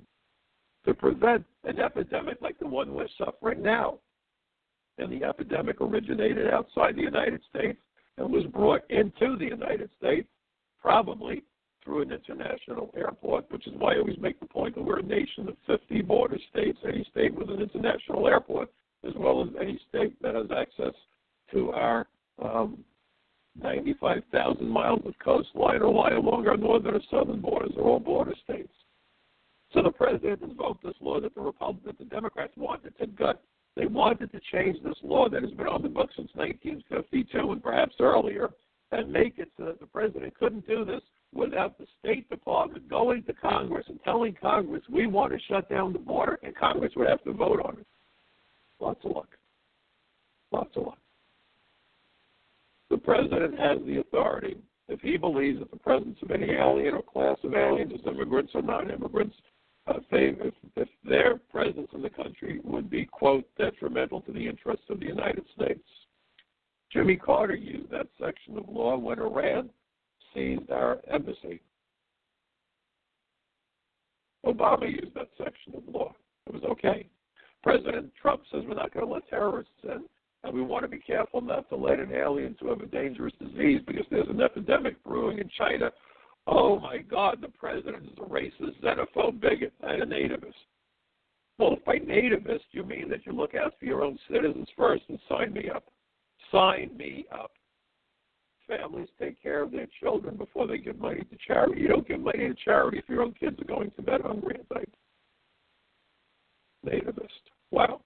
to 0.85 0.93
prevent 0.93 1.45
an 1.65 1.79
epidemic 1.79 2.41
like 2.41 2.57
the 2.59 2.67
one 2.67 2.93
we're 2.93 3.07
suffering 3.17 3.62
now. 3.62 4.00
And 4.97 5.12
the 5.12 5.23
epidemic 5.23 5.81
originated 5.81 6.47
outside 6.51 6.95
the 6.95 7.01
United 7.01 7.41
States 7.50 7.79
and 8.17 8.31
was 8.31 8.45
brought 8.45 8.89
into 8.89 9.38
the 9.38 9.45
United 9.45 9.89
States, 9.97 10.27
probably 10.81 11.43
through 11.83 12.03
an 12.03 12.12
international 12.12 12.93
airport, 12.95 13.51
which 13.51 13.67
is 13.67 13.73
why 13.77 13.93
I 13.93 14.00
always 14.00 14.17
make 14.19 14.39
the 14.39 14.45
point 14.45 14.75
that 14.75 14.83
we're 14.83 15.00
a 15.00 15.03
nation 15.03 15.50
of 15.50 15.55
50 15.67 16.01
border 16.03 16.38
states, 16.50 16.77
any 16.88 17.05
state 17.12 17.33
with 17.35 17.50
an 17.50 17.62
international 17.62 18.27
airport, 18.27 18.71
as 19.05 19.13
well 19.17 19.41
as 19.43 19.50
any 19.59 19.79
state 19.89 20.21
that 20.21 20.35
has 20.35 20.47
access 20.55 20.93
to 21.53 21.72
our 21.72 22.07
um, 22.41 22.83
95,000 23.62 24.67
miles 24.67 25.01
of 25.05 25.13
coastline 25.24 25.81
or 25.81 25.91
lie 25.93 26.12
along 26.12 26.48
our 26.48 26.57
northern 26.57 26.95
or 26.95 27.01
southern 27.12 27.39
borders 27.39 27.72
are 27.77 27.83
all 27.83 28.00
border 28.00 28.33
states. 28.43 28.74
So 29.74 29.81
the 29.81 29.91
president 29.91 30.41
invoked 30.41 30.83
this 30.83 30.93
law 31.01 31.19
that 31.19 31.33
the 31.33 31.41
Republicans, 31.41 31.98
the 32.00 32.05
Democrats 32.05 32.53
wanted 32.55 32.98
to 33.00 33.07
gut. 33.07 33.43
They 33.75 33.88
wanted 33.88 34.31
to 34.31 34.39
change 34.51 34.77
this 34.83 34.98
law 35.03 35.29
that 35.29 35.41
has 35.41 35.51
been 35.51 35.67
on 35.67 35.81
the 35.81 35.89
books 35.89 36.13
since 36.15 36.29
1952 36.36 37.51
and 37.51 37.63
perhaps 37.63 37.95
earlier, 38.00 38.50
and 38.91 39.12
make 39.12 39.39
it 39.39 39.50
so 39.57 39.65
that 39.65 39.79
the 39.79 39.88
president 39.88 40.38
couldn't 40.38 40.67
do 40.67 40.86
this 40.86 41.01
without 41.33 41.77
the 41.79 41.88
State 42.00 42.29
Department 42.29 42.88
going 42.88 43.24
to 43.24 43.33
Congress 43.33 43.86
and 43.89 44.00
telling 44.03 44.36
Congress 44.39 44.83
we 44.91 45.07
want 45.07 45.33
to 45.33 45.39
shut 45.48 45.67
down 45.69 45.93
the 45.93 46.00
border, 46.00 46.39
and 46.43 46.55
Congress 46.55 46.93
would 46.95 47.10
have 47.10 47.24
to 47.24 47.33
vote 47.33 47.60
on 47.63 47.79
it. 47.79 47.88
Lots 48.79 49.00
of 49.03 49.12
luck. 49.12 49.29
Lots 50.51 50.69
of 50.75 50.86
luck. 50.86 50.98
The 52.93 53.00
president 53.00 53.59
has 53.59 53.79
the 53.88 54.01
authority, 54.01 54.55
if 54.88 55.01
he 55.01 55.17
believes 55.17 55.57
that 55.57 55.71
the 55.71 55.77
presence 55.77 56.15
of 56.21 56.29
any 56.29 56.51
alien 56.51 56.93
or 56.93 57.01
class 57.01 57.38
of 57.43 57.55
aliens 57.55 57.91
as 57.91 58.05
immigrants 58.05 58.51
or 58.53 58.62
non-immigrants, 58.62 59.35
uh, 59.88 59.93
if, 60.12 60.53
if 60.75 60.88
their 61.03 61.38
presence 61.51 61.88
in 61.95 62.03
the 62.03 62.09
country 62.12 62.59
would 62.63 62.91
be, 62.91 63.03
quote, 63.05 63.45
detrimental 63.57 64.21
to 64.21 64.31
the 64.31 64.47
interests 64.47 64.85
of 64.91 65.00
the 65.00 65.07
United 65.07 65.43
States. 65.55 65.81
Jimmy 66.91 67.15
Carter 67.15 67.55
used 67.55 67.89
that 67.89 68.09
section 68.21 68.59
of 68.59 68.69
law 68.69 68.95
when 68.95 69.17
Iran 69.17 69.71
seized 70.31 70.69
our 70.69 71.00
embassy. 71.12 71.62
Obama 74.45 74.88
used 74.88 75.15
that 75.15 75.29
section 75.43 75.73
of 75.75 75.81
law. 75.91 76.13
It 76.45 76.53
was 76.53 76.63
okay. 76.63 77.07
President 77.63 78.12
Trump 78.21 78.43
says 78.51 78.62
we're 78.67 78.75
not 78.75 78.93
going 78.93 79.07
to 79.07 79.12
let 79.12 79.27
terrorists 79.29 79.71
in, 79.83 80.03
and 80.43 80.53
we 80.53 80.62
want 80.62 80.83
to 80.83 80.89
be 80.89 81.00
careful 81.00 81.41
not 81.41 81.69
to 81.69 81.75
let 81.75 82.00
in 82.00 82.12
aliens 82.12 82.57
who 82.59 82.69
have 82.69 82.81
a 82.81 82.88
dangerous 82.88 83.33
disease 83.39 83.81
because 83.85 84.05
there's 84.12 84.29
an 84.29 84.41
epidemic 84.41 85.01
brewing 85.03 85.39
in 85.39 85.50
China. 85.57 85.91
Oh 86.47 86.79
my 86.79 86.97
God, 86.97 87.39
the 87.41 87.47
president 87.47 88.03
is 88.03 88.17
a 88.17 88.29
racist, 88.29 88.81
xenophobe, 88.83 89.39
bigot, 89.39 89.73
and 89.81 90.03
a 90.03 90.05
nativist. 90.05 90.53
Well, 91.57 91.73
if 91.73 91.85
by 91.85 92.00
nativist 92.00 92.65
you 92.71 92.83
mean 92.83 93.09
that 93.09 93.25
you 93.25 93.31
look 93.31 93.55
out 93.55 93.73
for 93.79 93.85
your 93.85 94.03
own 94.03 94.17
citizens 94.29 94.67
first, 94.75 95.03
and 95.07 95.19
sign 95.29 95.53
me 95.53 95.69
up. 95.69 95.85
Sign 96.51 96.91
me 96.97 97.25
up 97.31 97.51
families 98.67 99.07
take 99.19 99.41
care 99.41 99.62
of 99.62 99.71
their 99.71 99.88
children 100.00 100.35
before 100.35 100.67
they 100.67 100.77
give 100.77 101.00
money 101.00 101.21
to 101.21 101.38
charity. 101.45 101.81
You 101.81 101.88
don't 101.88 102.07
give 102.07 102.19
money 102.19 102.47
to 102.47 102.55
charity 102.65 102.97
if 102.97 103.09
your 103.09 103.21
own 103.21 103.33
kids 103.33 103.59
are 103.59 103.65
going 103.65 103.91
to 103.91 104.01
bed 104.01 104.21
hungry 104.21 104.59
at 104.59 104.75
night. 104.75 104.89
Nativist. 106.85 107.27
Wow. 107.71 108.01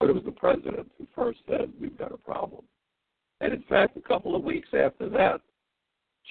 But 0.00 0.10
it 0.10 0.14
was 0.14 0.24
the 0.24 0.32
president 0.32 0.90
who 0.98 1.06
first 1.14 1.38
said, 1.48 1.70
we've 1.80 1.96
got 1.96 2.12
a 2.12 2.16
problem. 2.16 2.64
And 3.40 3.52
in 3.52 3.62
fact, 3.68 3.96
a 3.96 4.00
couple 4.00 4.34
of 4.34 4.42
weeks 4.42 4.68
after 4.72 5.08
that, 5.10 5.40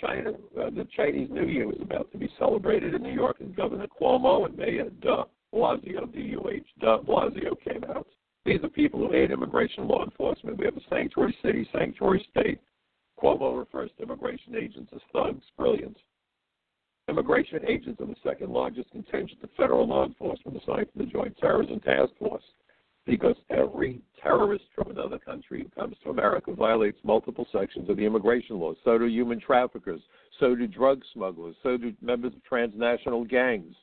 China, 0.01 0.31
uh, 0.59 0.69
the 0.69 0.88
Chinese 0.95 1.29
New 1.31 1.45
Year 1.45 1.67
was 1.67 1.79
about 1.81 2.11
to 2.11 2.17
be 2.17 2.29
celebrated 2.38 2.93
in 2.93 3.01
New 3.01 3.13
York, 3.13 3.38
and 3.39 3.55
Governor 3.55 3.88
Cuomo 3.99 4.45
and 4.45 4.57
Mayor 4.57 4.89
Duh, 5.01 5.25
Blasio, 5.53 6.11
D-U-H, 6.13 6.67
Duh, 6.79 6.99
Blasio 6.99 7.55
came 7.63 7.83
out 7.85 8.07
these 8.45 8.63
are 8.63 8.69
people 8.69 8.99
who 8.99 9.11
hate 9.11 9.31
immigration 9.31 9.88
law 9.88 10.03
enforcement. 10.03 10.57
We 10.57 10.65
have 10.65 10.77
a 10.77 10.81
sanctuary 10.89 11.38
city, 11.43 11.67
sanctuary 11.71 12.25
state. 12.31 12.59
Cuomo 13.21 13.59
refers 13.59 13.91
to 13.97 14.03
immigration 14.03 14.55
agents 14.55 14.91
as 14.95 15.01
thugs. 15.13 15.43
Brilliant. 15.57 15.97
Immigration 17.09 17.59
agents 17.67 17.99
are 18.01 18.05
the 18.05 18.15
second 18.23 18.51
largest 18.51 18.91
contingent 18.91 19.43
of 19.43 19.49
federal 19.57 19.88
law 19.88 20.05
enforcement 20.05 20.61
assigned 20.61 20.88
to 20.93 20.97
the 20.97 21.05
Joint 21.05 21.38
Terrorism 21.38 21.79
Task 21.81 22.11
Force 22.17 22.43
because 23.09 23.35
every 23.49 24.01
terrorist 24.21 24.65
from 24.75 24.91
another 24.91 25.17
country 25.17 25.63
who 25.63 25.81
comes 25.81 25.95
to 26.03 26.09
America 26.09 26.53
violates 26.53 26.97
multiple 27.03 27.47
sections 27.51 27.89
of 27.89 27.97
the 27.97 28.05
immigration 28.05 28.59
law. 28.59 28.73
So 28.83 28.97
do 28.97 29.05
human 29.05 29.39
traffickers. 29.39 30.01
So 30.39 30.55
do 30.55 30.67
drug 30.67 31.01
smugglers. 31.13 31.55
So 31.63 31.77
do 31.77 31.93
members 32.01 32.33
of 32.33 32.43
transnational 32.43 33.25
gangs 33.25 33.75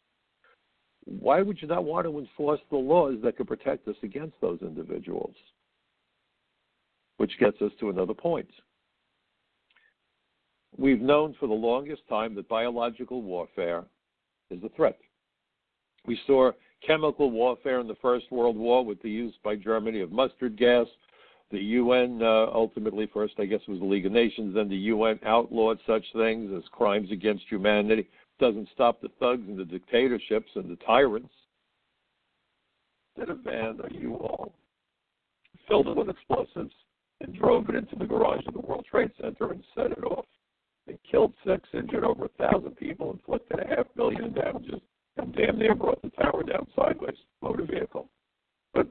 why 1.07 1.41
would 1.41 1.63
you 1.63 1.69
not 1.69 1.85
want 1.85 2.05
to 2.07 2.19
enforce 2.19 2.61
the 2.71 2.77
laws 2.77 3.15
that 3.23 3.37
could 3.37 3.47
protect 3.47 3.87
us 3.87 3.95
against 4.03 4.35
those 4.41 4.59
individuals? 4.61 5.35
Which 7.17 7.39
gets 7.39 7.63
us 7.63 7.71
to 7.81 7.91
another 7.91 8.13
point. 8.13 8.51
We've 10.77 11.01
known 11.01 11.35
for 11.39 11.47
the 11.47 11.55
longest 11.55 12.03
time 12.09 12.35
that 12.35 12.49
biological 12.49 13.23
warfare 13.23 13.85
is 14.51 14.63
a 14.65 14.69
threat. 14.71 14.99
We 16.07 16.19
saw 16.27 16.51
chemical 16.85 17.31
warfare 17.31 17.81
in 17.81 17.87
the 17.87 17.97
First 17.97 18.31
World 18.31 18.57
War 18.57 18.85
with 18.85 19.01
the 19.03 19.11
use 19.11 19.35
by 19.45 19.57
Germany 19.57 20.01
of 20.01 20.13
mustard 20.13 20.57
gas. 20.57 20.87
The 21.51 21.59
UN 21.59 22.21
uh, 22.23 22.47
ultimately, 22.53 23.09
first 23.13 23.35
I 23.39 23.45
guess 23.45 23.61
was 23.69 23.79
the 23.79 23.85
League 23.85 24.07
of 24.07 24.13
Nations, 24.13 24.55
then 24.55 24.69
the 24.69 24.77
UN 24.77 25.21
outlawed 25.25 25.79
such 25.87 26.05
things 26.13 26.51
as 26.57 26.65
crimes 26.73 27.11
against 27.13 27.45
humanity 27.49 28.09
doesn't 28.39 28.69
stop 28.75 29.01
the 29.01 29.09
thugs 29.21 29.49
and 29.49 29.59
the 29.59 29.65
dictatorships 29.65 30.51
and 30.57 30.71
the 30.71 30.77
tyrants. 30.85 31.33
Did 33.17 33.31
a 33.31 33.35
van 33.35 33.81
a 33.83 33.95
U-Haul, 33.95 34.53
filled 35.69 35.89
it 35.89 35.97
with 35.97 36.11
explosives, 36.11 36.75
and 37.21 37.35
drove 37.35 37.69
it 37.71 37.75
into 37.75 37.97
the 37.97 38.05
garage 38.05 38.45
of 38.47 38.55
the 38.55 38.61
World 38.61 38.85
Trade 38.91 39.11
Center 39.21 39.53
and 39.53 39.65
set 39.75 39.93
it 39.93 40.05
off. 40.05 40.27
They 40.87 40.99
killed 41.11 41.33
six, 41.47 41.67
injured 41.73 42.05
over 42.05 42.27
a 42.27 42.51
thousand 42.51 42.77
people, 42.77 43.13
inflicted 43.13 43.61
a 43.61 43.75
half 43.75 43.87
billion 43.97 44.25
in 44.25 44.35
damages, 44.35 44.81
damn 45.17 45.59
near 45.59 45.75
brought 45.75 46.03
the 46.03 46.11
tower 46.11 46.43
down 46.43 46.67
sideways, 46.77 47.17
motor 47.43 47.65
vehicle. 47.65 48.09
But 48.75 48.87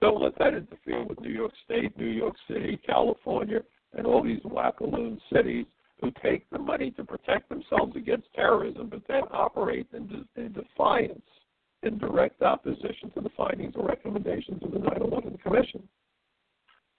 don't 0.00 0.22
let 0.22 0.38
that 0.38 0.54
interfere 0.54 1.04
with 1.04 1.20
New 1.20 1.30
York 1.30 1.52
State, 1.64 1.96
New 1.96 2.06
York 2.06 2.34
City, 2.48 2.78
California, 2.86 3.60
and 3.94 4.06
all 4.06 4.22
these 4.22 4.40
wackaloon 4.40 5.18
cities 5.32 5.66
who 6.00 6.10
take 6.22 6.48
the 6.50 6.58
money 6.58 6.90
to 6.92 7.04
protect 7.04 7.48
themselves 7.48 7.94
against 7.96 8.26
terrorism, 8.34 8.88
but 8.88 9.02
then 9.06 9.22
operate 9.30 9.86
in, 9.92 10.06
de- 10.08 10.40
in 10.40 10.52
defiance, 10.52 11.22
in 11.82 11.98
direct 11.98 12.42
opposition 12.42 13.10
to 13.14 13.20
the 13.20 13.30
findings 13.36 13.74
or 13.76 13.86
recommendations 13.86 14.62
of 14.62 14.72
the 14.72 14.78
9 14.78 15.00
11 15.00 15.38
Commission. 15.38 15.82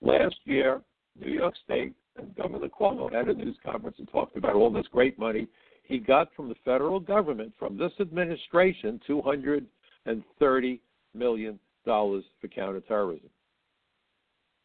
Last 0.01 0.35
year, 0.45 0.81
New 1.19 1.31
York 1.31 1.53
State 1.63 1.93
and 2.17 2.35
Governor 2.35 2.69
Cuomo 2.69 3.11
had 3.11 3.27
a 3.27 3.33
news 3.33 3.57
conference 3.65 3.97
and 3.99 4.09
talked 4.09 4.37
about 4.37 4.55
all 4.55 4.71
this 4.71 4.87
great 4.91 5.17
money 5.19 5.47
he 5.83 5.99
got 5.99 6.33
from 6.35 6.49
the 6.49 6.55
federal 6.65 6.99
government, 6.99 7.53
from 7.59 7.77
this 7.77 7.91
administration, 7.99 8.99
$230 9.07 10.79
million 11.13 11.59
for 11.85 12.47
counterterrorism. 12.53 13.29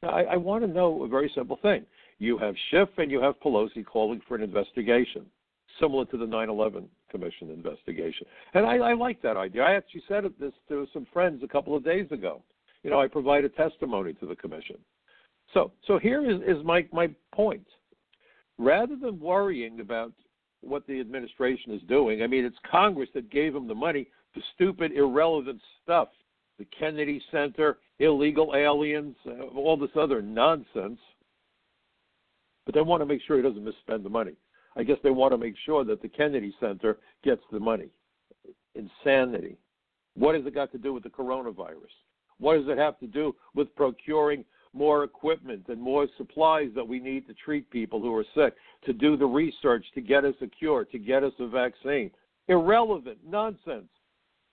Now, 0.02 0.10
I, 0.10 0.22
I 0.22 0.36
want 0.36 0.64
to 0.64 0.70
know 0.70 1.02
a 1.02 1.08
very 1.08 1.30
simple 1.34 1.58
thing. 1.60 1.84
You 2.18 2.38
have 2.38 2.54
Schiff 2.70 2.88
and 2.98 3.10
you 3.10 3.20
have 3.20 3.40
Pelosi 3.40 3.84
calling 3.84 4.20
for 4.28 4.36
an 4.36 4.42
investigation, 4.42 5.26
similar 5.80 6.04
to 6.06 6.16
the 6.16 6.26
9 6.26 6.48
11 6.48 6.88
Commission 7.10 7.50
investigation. 7.50 8.26
And 8.54 8.66
I, 8.66 8.76
I 8.76 8.92
like 8.92 9.22
that 9.22 9.36
idea. 9.36 9.62
I 9.62 9.74
actually 9.74 10.02
said 10.06 10.24
this 10.38 10.52
to 10.68 10.86
some 10.92 11.06
friends 11.12 11.42
a 11.42 11.48
couple 11.48 11.74
of 11.74 11.82
days 11.82 12.06
ago. 12.10 12.42
You 12.82 12.90
know, 12.90 13.00
I 13.00 13.08
provided 13.08 13.56
testimony 13.56 14.12
to 14.14 14.26
the 14.26 14.36
commission. 14.36 14.76
So, 15.54 15.72
so 15.86 15.98
here 15.98 16.30
is, 16.30 16.40
is 16.42 16.62
my, 16.64 16.86
my 16.92 17.08
point. 17.34 17.66
Rather 18.58 18.94
than 18.96 19.18
worrying 19.18 19.80
about 19.80 20.12
what 20.60 20.86
the 20.86 21.00
administration 21.00 21.72
is 21.72 21.82
doing, 21.88 22.22
I 22.22 22.26
mean, 22.26 22.44
it's 22.44 22.56
Congress 22.70 23.08
that 23.14 23.30
gave 23.30 23.52
them 23.52 23.68
the 23.68 23.74
money 23.74 24.08
for 24.34 24.40
stupid, 24.54 24.92
irrelevant 24.92 25.60
stuff 25.82 26.08
the 26.58 26.66
Kennedy 26.76 27.22
Center, 27.30 27.78
illegal 28.00 28.52
aliens, 28.56 29.14
uh, 29.26 29.44
all 29.56 29.76
this 29.76 29.90
other 29.94 30.20
nonsense 30.20 30.98
but 32.68 32.74
they 32.74 32.82
want 32.82 33.00
to 33.00 33.06
make 33.06 33.22
sure 33.26 33.38
he 33.38 33.42
doesn't 33.42 33.64
misspend 33.64 34.02
the 34.02 34.10
money. 34.10 34.34
I 34.76 34.82
guess 34.82 34.98
they 35.02 35.08
want 35.08 35.32
to 35.32 35.38
make 35.38 35.54
sure 35.64 35.84
that 35.84 36.02
the 36.02 36.08
Kennedy 36.08 36.54
Center 36.60 36.98
gets 37.24 37.40
the 37.50 37.58
money. 37.58 37.88
Insanity. 38.74 39.56
What 40.12 40.34
has 40.34 40.44
it 40.44 40.54
got 40.54 40.70
to 40.72 40.78
do 40.78 40.92
with 40.92 41.02
the 41.02 41.08
coronavirus? 41.08 41.94
What 42.38 42.58
does 42.58 42.68
it 42.68 42.76
have 42.76 42.98
to 42.98 43.06
do 43.06 43.34
with 43.54 43.74
procuring 43.74 44.44
more 44.78 45.04
equipment 45.04 45.64
and 45.68 45.80
more 45.80 46.06
supplies 46.16 46.68
that 46.74 46.86
we 46.86 47.00
need 47.00 47.26
to 47.26 47.34
treat 47.34 47.68
people 47.70 48.00
who 48.00 48.14
are 48.14 48.24
sick, 48.34 48.54
to 48.86 48.92
do 48.92 49.16
the 49.16 49.26
research 49.26 49.84
to 49.94 50.00
get 50.00 50.24
us 50.24 50.34
a 50.40 50.46
cure, 50.46 50.84
to 50.84 50.98
get 50.98 51.24
us 51.24 51.32
a 51.40 51.48
vaccine. 51.48 52.10
Irrelevant, 52.46 53.18
nonsense. 53.26 53.88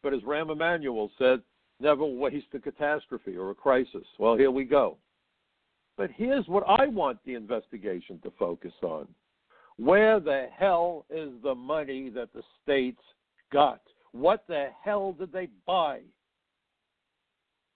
But 0.01 0.13
as 0.13 0.22
Rahm 0.22 0.51
Emanuel 0.51 1.12
said, 1.17 1.41
never 1.79 2.03
waste 2.03 2.48
a 2.53 2.60
catastrophe 2.60 3.38
or 3.38 3.51
a 3.51 3.55
crisis. 3.55 4.05
Well, 4.20 4.36
here 4.36 4.51
we 4.51 4.65
go. 4.65 4.98
But 5.98 6.10
here's 6.15 6.48
what 6.48 6.63
I 6.67 6.88
want 6.88 7.20
the 7.25 7.36
investigation 7.36 8.20
to 8.24 8.32
focus 8.38 8.74
on. 8.82 9.08
Where 9.77 10.20
the 10.20 10.48
hell 10.58 11.05
is 11.10 11.29
the 11.44 11.55
money 11.55 12.10
that 12.10 12.34
the 12.34 12.44
states 12.63 13.01
got? 13.51 13.82
What 14.12 14.44
the 14.48 14.67
hell 14.84 15.13
did 15.13 15.32
they 15.32 15.50
buy? 15.65 16.01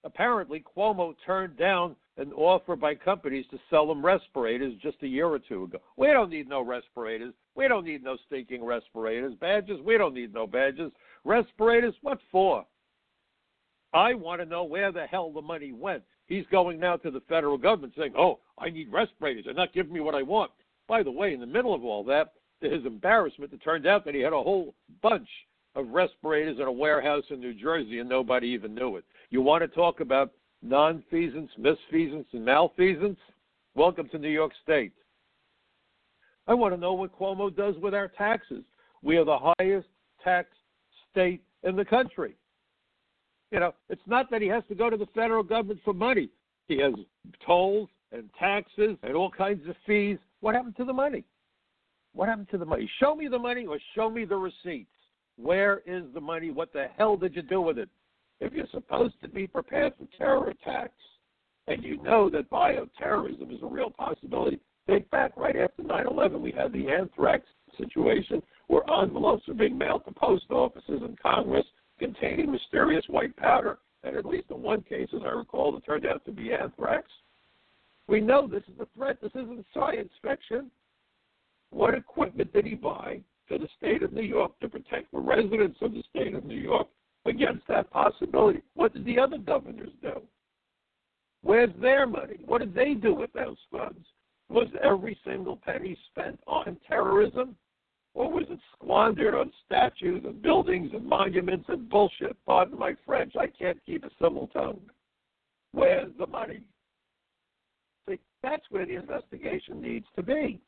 Apparently, 0.03 0.63
Cuomo 0.75 1.13
turned 1.25 1.57
down 1.57 1.95
an 2.19 2.33
offer 2.33 2.75
by 2.75 2.93
companies 2.93 3.45
to 3.49 3.57
sell 3.69 3.87
them 3.87 4.05
respirators 4.05 4.73
just 4.81 4.97
a 5.03 5.07
year 5.07 5.27
or 5.27 5.39
two 5.39 5.63
ago. 5.63 5.79
We 5.95 6.07
don't 6.07 6.29
need 6.29 6.49
no 6.49 6.61
respirators. 6.61 7.33
We 7.55 7.67
don't 7.67 7.85
need 7.85 8.03
no 8.03 8.17
stinking 8.27 8.63
respirators. 8.63 9.33
Badges, 9.39 9.79
we 9.83 9.97
don't 9.97 10.13
need 10.13 10.33
no 10.33 10.45
badges. 10.45 10.91
Respirators, 11.23 11.95
what 12.01 12.19
for? 12.31 12.65
I 13.93 14.13
want 14.13 14.41
to 14.41 14.45
know 14.45 14.65
where 14.65 14.91
the 14.91 15.05
hell 15.05 15.31
the 15.31 15.41
money 15.41 15.71
went. 15.71 16.03
He's 16.27 16.45
going 16.51 16.79
now 16.79 16.97
to 16.97 17.09
the 17.09 17.21
federal 17.21 17.57
government 17.57 17.93
saying, 17.97 18.13
oh, 18.17 18.39
I 18.57 18.69
need 18.69 18.91
respirators. 18.91 19.45
They're 19.45 19.53
not 19.53 19.73
giving 19.73 19.93
me 19.93 19.99
what 19.99 20.13
I 20.13 20.21
want. 20.21 20.51
By 20.87 21.03
the 21.03 21.11
way, 21.11 21.33
in 21.33 21.39
the 21.39 21.47
middle 21.47 21.73
of 21.73 21.83
all 21.83 22.03
that, 22.05 22.33
to 22.61 22.69
his 22.69 22.85
embarrassment, 22.85 23.53
it 23.53 23.63
turned 23.63 23.87
out 23.87 24.03
that 24.05 24.13
he 24.13 24.19
had 24.19 24.33
a 24.33 24.43
whole 24.43 24.75
bunch 25.01 25.27
of 25.75 25.87
respirators 25.89 26.57
in 26.59 26.65
a 26.65 26.71
warehouse 26.71 27.23
in 27.29 27.39
New 27.39 27.53
Jersey 27.53 27.99
and 27.99 28.09
nobody 28.09 28.47
even 28.47 28.75
knew 28.75 28.97
it. 28.97 29.05
You 29.29 29.41
want 29.41 29.61
to 29.61 29.67
talk 29.67 30.01
about 30.01 30.33
nonfeasance, 30.65 31.49
misfeasance, 31.59 32.25
and 32.33 32.45
malfeasance? 32.45 33.19
Welcome 33.75 34.09
to 34.09 34.17
New 34.17 34.29
York 34.29 34.51
State. 34.63 34.93
I 36.47 36.53
want 36.53 36.73
to 36.73 36.79
know 36.79 36.93
what 36.93 37.17
Cuomo 37.17 37.55
does 37.55 37.75
with 37.81 37.93
our 37.93 38.07
taxes. 38.07 38.63
We 39.01 39.17
are 39.17 39.25
the 39.25 39.53
highest 39.59 39.87
tax 40.23 40.49
state 41.11 41.41
in 41.63 41.75
the 41.75 41.85
country. 41.85 42.35
You 43.51 43.59
know, 43.59 43.73
it's 43.89 44.01
not 44.05 44.29
that 44.31 44.41
he 44.41 44.47
has 44.47 44.63
to 44.69 44.75
go 44.75 44.89
to 44.89 44.97
the 44.97 45.07
federal 45.15 45.43
government 45.43 45.79
for 45.83 45.93
money. 45.93 46.29
He 46.67 46.79
has 46.79 46.93
tolls 47.45 47.89
and 48.11 48.29
taxes 48.37 48.97
and 49.03 49.15
all 49.15 49.31
kinds 49.31 49.67
of 49.67 49.75
fees. 49.85 50.17
What 50.41 50.55
happened 50.55 50.75
to 50.77 50.85
the 50.85 50.93
money? 50.93 51.23
What 52.13 52.29
happened 52.29 52.49
to 52.51 52.57
the 52.57 52.65
money? 52.65 52.89
Show 52.99 53.15
me 53.15 53.27
the 53.27 53.39
money 53.39 53.65
or 53.65 53.79
show 53.95 54.09
me 54.09 54.25
the 54.25 54.35
receipts. 54.35 54.89
Where 55.37 55.81
is 55.85 56.03
the 56.13 56.21
money? 56.21 56.51
What 56.51 56.73
the 56.73 56.87
hell 56.97 57.15
did 57.15 57.35
you 57.35 57.41
do 57.41 57.61
with 57.61 57.77
it? 57.77 57.89
If 58.39 58.53
you're 58.53 58.67
supposed 58.71 59.15
to 59.21 59.27
be 59.27 59.47
prepared 59.47 59.93
for 59.97 60.07
terror 60.17 60.49
attacks 60.49 61.01
and 61.67 61.83
you 61.83 62.01
know 62.01 62.29
that 62.29 62.49
bioterrorism 62.49 63.53
is 63.53 63.61
a 63.61 63.67
real 63.67 63.91
possibility, 63.91 64.59
think 64.87 65.09
back 65.09 65.35
right 65.37 65.55
after 65.55 65.83
9 65.83 66.07
11, 66.07 66.41
we 66.41 66.51
had 66.51 66.73
the 66.73 66.89
anthrax 66.89 67.45
situation 67.77 68.41
where 68.67 68.83
envelopes 69.01 69.47
were 69.47 69.53
being 69.53 69.77
mailed 69.77 70.05
to 70.05 70.11
post 70.11 70.45
offices 70.49 71.01
and 71.01 71.19
Congress 71.19 71.65
containing 71.99 72.51
mysterious 72.51 73.03
white 73.07 73.35
powder, 73.35 73.79
and 74.03 74.15
at 74.15 74.25
least 74.25 74.49
in 74.49 74.61
one 74.61 74.81
case, 74.81 75.09
as 75.13 75.21
I 75.23 75.29
recall, 75.29 75.75
it 75.77 75.85
turned 75.85 76.05
out 76.05 76.23
to 76.25 76.31
be 76.31 76.53
anthrax. 76.53 77.07
We 78.07 78.21
know 78.21 78.47
this 78.47 78.63
is 78.63 78.79
a 78.79 78.87
threat. 78.97 79.17
This 79.21 79.31
isn't 79.35 79.65
science 79.73 80.11
fiction. 80.23 80.71
What 81.71 81.93
equipment 81.93 82.51
did 82.53 82.65
he 82.65 82.75
buy 82.75 83.19
for 83.47 83.57
the 83.57 83.67
state 83.77 84.01
of 84.01 84.13
New 84.13 84.23
York 84.23 84.59
to 84.61 84.69
protect 84.69 85.11
the 85.11 85.19
residents 85.19 85.77
of 85.81 85.93
the 85.93 86.03
state 86.09 86.33
of 86.33 86.45
New 86.45 86.57
York 86.57 86.87
against 87.25 87.67
that 87.67 87.89
possibility? 87.91 88.61
What 88.75 88.93
did 88.93 89.05
the 89.05 89.19
other 89.19 89.37
governors 89.37 89.91
do? 90.01 90.21
Where's 91.41 91.69
their 91.81 92.05
money? 92.05 92.39
What 92.45 92.59
did 92.59 92.73
they 92.73 92.93
do 92.93 93.13
with 93.13 93.31
those 93.33 93.57
funds? 93.71 94.05
Was 94.49 94.67
every 94.83 95.17
single 95.25 95.57
penny 95.57 95.97
spent 96.11 96.39
on 96.47 96.77
terrorism? 96.87 97.55
Or 98.15 98.31
was 98.31 98.45
it 98.49 98.59
squandered 98.73 99.35
on 99.35 99.51
statues 99.65 100.23
and 100.25 100.41
buildings 100.41 100.91
and 100.93 101.05
monuments 101.05 101.65
and 101.69 101.87
bullshit? 101.87 102.35
Pardon 102.45 102.77
my 102.77 102.95
French, 103.05 103.35
I 103.39 103.47
can't 103.47 103.77
keep 103.85 104.03
a 104.03 104.09
civil 104.21 104.47
tongue. 104.47 104.81
Where's 105.71 106.11
the 106.17 106.25
money? 106.25 106.61
See, 108.09 108.19
that's 108.41 108.65
where 108.71 108.85
the 108.85 108.95
investigation 108.95 109.81
needs 109.81 110.07
to 110.15 110.23
be. 110.23 110.59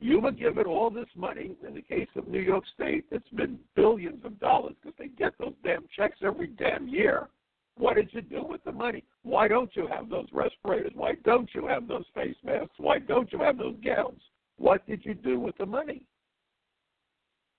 You 0.00 0.20
were 0.20 0.32
given 0.32 0.66
all 0.66 0.90
this 0.90 1.08
money. 1.14 1.56
In 1.66 1.74
the 1.74 1.82
case 1.82 2.08
of 2.16 2.28
New 2.28 2.40
York 2.40 2.64
State, 2.74 3.06
it's 3.10 3.28
been 3.30 3.58
billions 3.74 4.24
of 4.24 4.38
dollars 4.40 4.74
because 4.82 4.96
they 4.98 5.08
get 5.08 5.32
those 5.38 5.54
damn 5.64 5.84
checks 5.96 6.18
every 6.22 6.48
damn 6.48 6.88
year. 6.88 7.28
What 7.76 7.96
did 7.96 8.10
you 8.12 8.20
do 8.20 8.44
with 8.44 8.62
the 8.64 8.72
money? 8.72 9.04
Why 9.22 9.48
don't 9.48 9.74
you 9.74 9.86
have 9.88 10.08
those 10.08 10.28
respirators? 10.32 10.92
Why 10.94 11.14
don't 11.24 11.48
you 11.54 11.66
have 11.66 11.88
those 11.88 12.04
face 12.14 12.36
masks? 12.44 12.74
Why 12.76 12.98
don't 12.98 13.32
you 13.32 13.40
have 13.40 13.58
those 13.58 13.76
gowns? 13.84 14.20
What 14.58 14.86
did 14.86 15.04
you 15.04 15.14
do 15.14 15.40
with 15.40 15.56
the 15.58 15.66
money? 15.66 16.02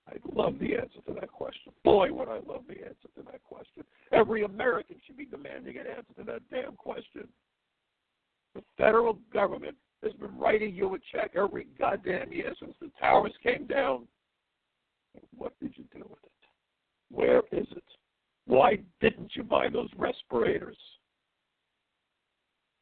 I 0.08 0.14
love 0.32 0.58
the 0.58 0.76
answer 0.76 1.00
to 1.06 1.14
that 1.14 1.32
question. 1.32 1.72
Boy, 1.84 2.12
would 2.12 2.28
I 2.28 2.38
love 2.46 2.62
the 2.68 2.78
answer 2.78 3.08
to 3.16 3.22
that 3.24 3.42
question. 3.42 3.82
Every 4.12 4.44
American 4.44 4.96
should 5.04 5.16
be 5.16 5.26
demanding 5.26 5.76
an 5.78 5.86
answer 5.86 6.14
to 6.18 6.24
that 6.24 6.42
damn 6.50 6.76
question. 6.76 7.28
The 8.54 8.62
federal 8.78 9.18
government 9.32 9.76
has 10.06 10.14
been 10.14 10.38
writing 10.38 10.74
you 10.74 10.94
a 10.94 10.98
check 11.12 11.32
every 11.36 11.66
goddamn 11.78 12.32
year 12.32 12.52
since 12.58 12.74
the 12.80 12.90
towers 13.00 13.32
came 13.42 13.66
down. 13.66 14.06
What 15.36 15.52
did 15.60 15.72
you 15.76 15.84
do 15.92 16.04
with 16.08 16.18
it? 16.24 16.32
Where 17.10 17.42
is 17.52 17.66
it? 17.70 17.84
Why 18.46 18.78
didn't 19.00 19.32
you 19.34 19.42
buy 19.42 19.68
those 19.68 19.90
respirators? 19.96 20.76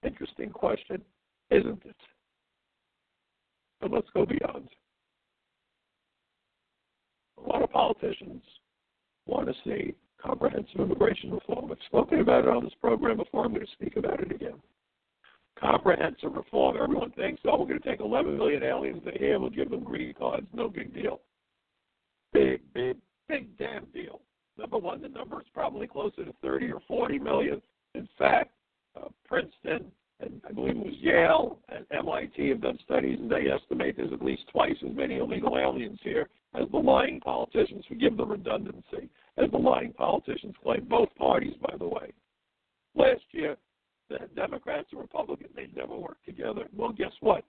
Interesting 0.03 0.51
question, 0.51 1.01
isn't 1.51 1.83
it? 1.85 1.97
But 3.81 3.91
let's 3.91 4.09
go 4.15 4.27
beyond 4.27 4.69
a 7.45 7.49
lot 7.49 7.63
of 7.63 7.71
politicians 7.71 8.43
want 9.27 9.49
to 9.49 9.55
see 9.65 9.95
comprehensive 10.23 10.81
immigration 10.81 11.31
reform. 11.33 11.71
I've 11.71 11.79
spoken 11.87 12.21
about 12.21 12.45
it 12.45 12.51
on 12.51 12.65
this 12.65 12.73
program 12.81 13.19
before. 13.19 13.45
I'm 13.45 13.53
going 13.55 13.67
to 13.67 13.73
speak 13.73 13.97
about 13.97 14.21
it 14.21 14.33
again. 14.33 14.61
Comprehensive 15.59 16.35
reform. 16.35 16.77
Everyone 16.83 17.11
thinks, 17.13 17.41
oh, 17.47 17.59
we're 17.59 17.67
going 17.67 17.81
to 17.81 17.89
take 17.89 18.01
11 18.01 18.37
million 18.37 18.63
aliens 18.63 19.03
to 19.05 19.19
here, 19.19 19.39
we'll 19.39 19.51
give 19.51 19.71
them 19.71 19.85
green 19.85 20.15
cards. 20.15 20.47
No 20.53 20.69
big 20.69 20.93
deal. 20.95 21.21
Big, 22.33 22.61
big, 22.75 22.97
big 23.29 23.57
damn 23.57 23.85
deal. 23.87 24.21
Number 24.59 24.79
one, 24.79 25.01
the 25.01 25.09
number 25.09 25.41
is 25.41 25.47
probably 25.55 25.87
closer 25.87 26.25
to 26.25 26.35
30 26.43 26.73
or 26.73 26.81
40 26.87 27.19
million. 27.19 27.63
In 27.95 28.09
fact, 28.19 28.51
uh, 28.97 29.09
Princeton 29.27 29.91
and 30.21 30.41
I 30.49 30.53
believe 30.53 30.77
it 30.77 30.85
was 30.85 30.95
Yale 31.01 31.59
and 31.69 31.85
MIT 31.91 32.49
have 32.49 32.63
done 32.63 32.79
studies, 32.85 33.19
and 33.21 33.31
they 33.31 33.51
estimate 33.51 33.97
there's 33.97 34.13
at 34.13 34.23
least 34.23 34.43
twice 34.53 34.77
as 34.85 34.95
many 34.95 35.19
illegal 35.19 35.59
aliens 35.59 35.99
here 36.03 36.29
as 36.55 36.69
the 36.71 36.79
lying 36.79 37.21
politicians, 37.21 37.85
forgive 37.89 38.17
the 38.17 38.25
redundancy, 38.25 39.11
as 39.39 39.51
the 39.51 39.59
lying 39.59 39.93
politicians 39.93 40.55
claim. 40.63 40.87
Both 40.89 41.15
parties, 41.17 41.55
by 41.61 41.77
the 41.77 41.89
way. 41.89 42.13
Last 42.95 43.25
year, 43.33 43.57
Democrats 44.35 44.89
and 44.93 45.01
Republicans, 45.01 45.51
they 45.55 45.69
never 45.75 45.97
worked 45.97 46.25
together. 46.25 46.67
Well, 46.75 46.93
guess 46.93 47.13
what? 47.21 47.45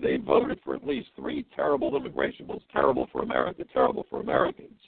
They 0.00 0.16
voted 0.16 0.60
for 0.64 0.74
at 0.74 0.86
least 0.86 1.08
three 1.16 1.46
terrible 1.56 1.96
immigration 1.96 2.46
bills, 2.46 2.62
terrible 2.72 3.08
for 3.10 3.22
America, 3.22 3.64
terrible 3.72 4.04
for 4.10 4.20
Americans. 4.20 4.78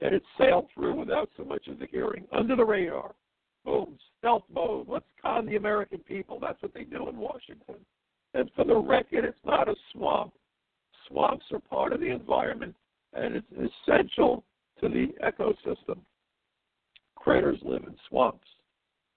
And 0.00 0.14
it 0.14 0.22
sailed 0.38 0.68
through 0.74 0.94
without 0.94 1.28
so 1.36 1.44
much 1.44 1.68
as 1.70 1.80
a 1.82 1.86
hearing, 1.90 2.26
under 2.32 2.56
the 2.56 2.64
radar. 2.64 3.14
Boom, 3.64 3.98
stealth 4.18 4.44
mode. 4.52 4.88
Let's 4.88 5.04
con 5.20 5.46
the 5.46 5.56
American 5.56 5.98
people. 5.98 6.38
That's 6.40 6.60
what 6.62 6.72
they 6.74 6.84
do 6.84 7.08
in 7.08 7.16
Washington. 7.16 7.76
And 8.34 8.50
for 8.56 8.64
the 8.64 8.76
record, 8.76 9.24
it's 9.24 9.44
not 9.44 9.68
a 9.68 9.74
swamp. 9.92 10.32
Swamps 11.08 11.44
are 11.52 11.60
part 11.60 11.92
of 11.92 12.00
the 12.00 12.10
environment, 12.10 12.74
and 13.12 13.36
it's 13.36 13.72
essential 13.86 14.42
to 14.80 14.88
the 14.88 15.08
ecosystem. 15.22 15.98
Critters 17.14 17.58
live 17.62 17.84
in 17.84 17.94
swamps. 18.08 18.48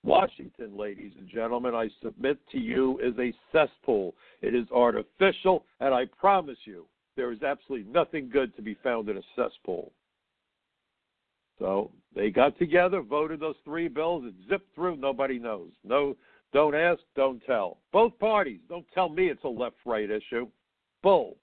Washington, 0.06 0.78
ladies 0.78 1.12
and 1.18 1.28
gentlemen, 1.28 1.74
I 1.74 1.89
submit 2.04 2.38
to 2.52 2.60
you 2.60 3.00
is 3.00 3.15
a 3.18 3.34
cesspool. 3.52 4.13
It 4.44 4.54
is 4.54 4.68
artificial, 4.72 5.65
and 5.80 5.96
I 5.96 6.06
promise 6.20 6.60
you, 6.65 6.86
there 7.15 7.32
is 7.32 7.41
absolutely 7.41 7.91
nothing 7.91 8.30
good 8.32 8.56
to 8.56 8.62
be 8.62 8.78
found 8.84 9.10
in 9.10 9.18
a 9.18 9.22
cesspool. 9.36 9.91
So 11.58 11.89
they 12.15 12.30
got 12.30 12.58
together, 12.60 13.02
voted 13.02 13.39
those 13.39 13.56
three 13.63 13.88
bills, 13.88 14.26
it 14.26 14.34
zipped 14.48 14.76
through. 14.76 14.98
Nobody 14.98 15.39
knows. 15.39 15.72
No, 15.84 16.15
don't 16.54 16.76
ask, 16.76 17.00
don't 17.15 17.44
tell. 17.46 17.80
Both 17.91 18.18
parties. 18.20 18.60
Don't 18.70 18.86
tell 18.94 19.10
me 19.10 19.28
it's 19.28 19.44
a 19.44 19.50
left-right 19.50 20.12
issue. 20.12 20.48
Bull. 21.02 21.36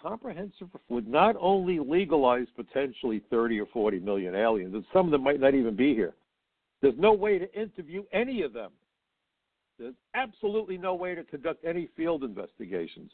Comprehensive 0.00 0.68
would 0.88 1.08
not 1.08 1.34
only 1.40 1.80
legalize 1.80 2.46
potentially 2.54 3.22
30 3.28 3.60
or 3.60 3.66
40 3.66 3.98
million 3.98 4.36
aliens, 4.36 4.74
and 4.74 4.84
some 4.92 5.06
of 5.06 5.10
them 5.10 5.24
might 5.24 5.40
not 5.40 5.54
even 5.54 5.74
be 5.74 5.94
here. 5.94 6.14
There's 6.82 6.94
no 6.98 7.12
way 7.12 7.38
to 7.38 7.52
interview 7.54 8.04
any 8.12 8.42
of 8.42 8.52
them. 8.52 8.70
There's 9.78 9.94
absolutely 10.14 10.76
no 10.76 10.94
way 10.94 11.14
to 11.14 11.24
conduct 11.24 11.64
any 11.64 11.88
field 11.96 12.22
investigations. 12.22 13.10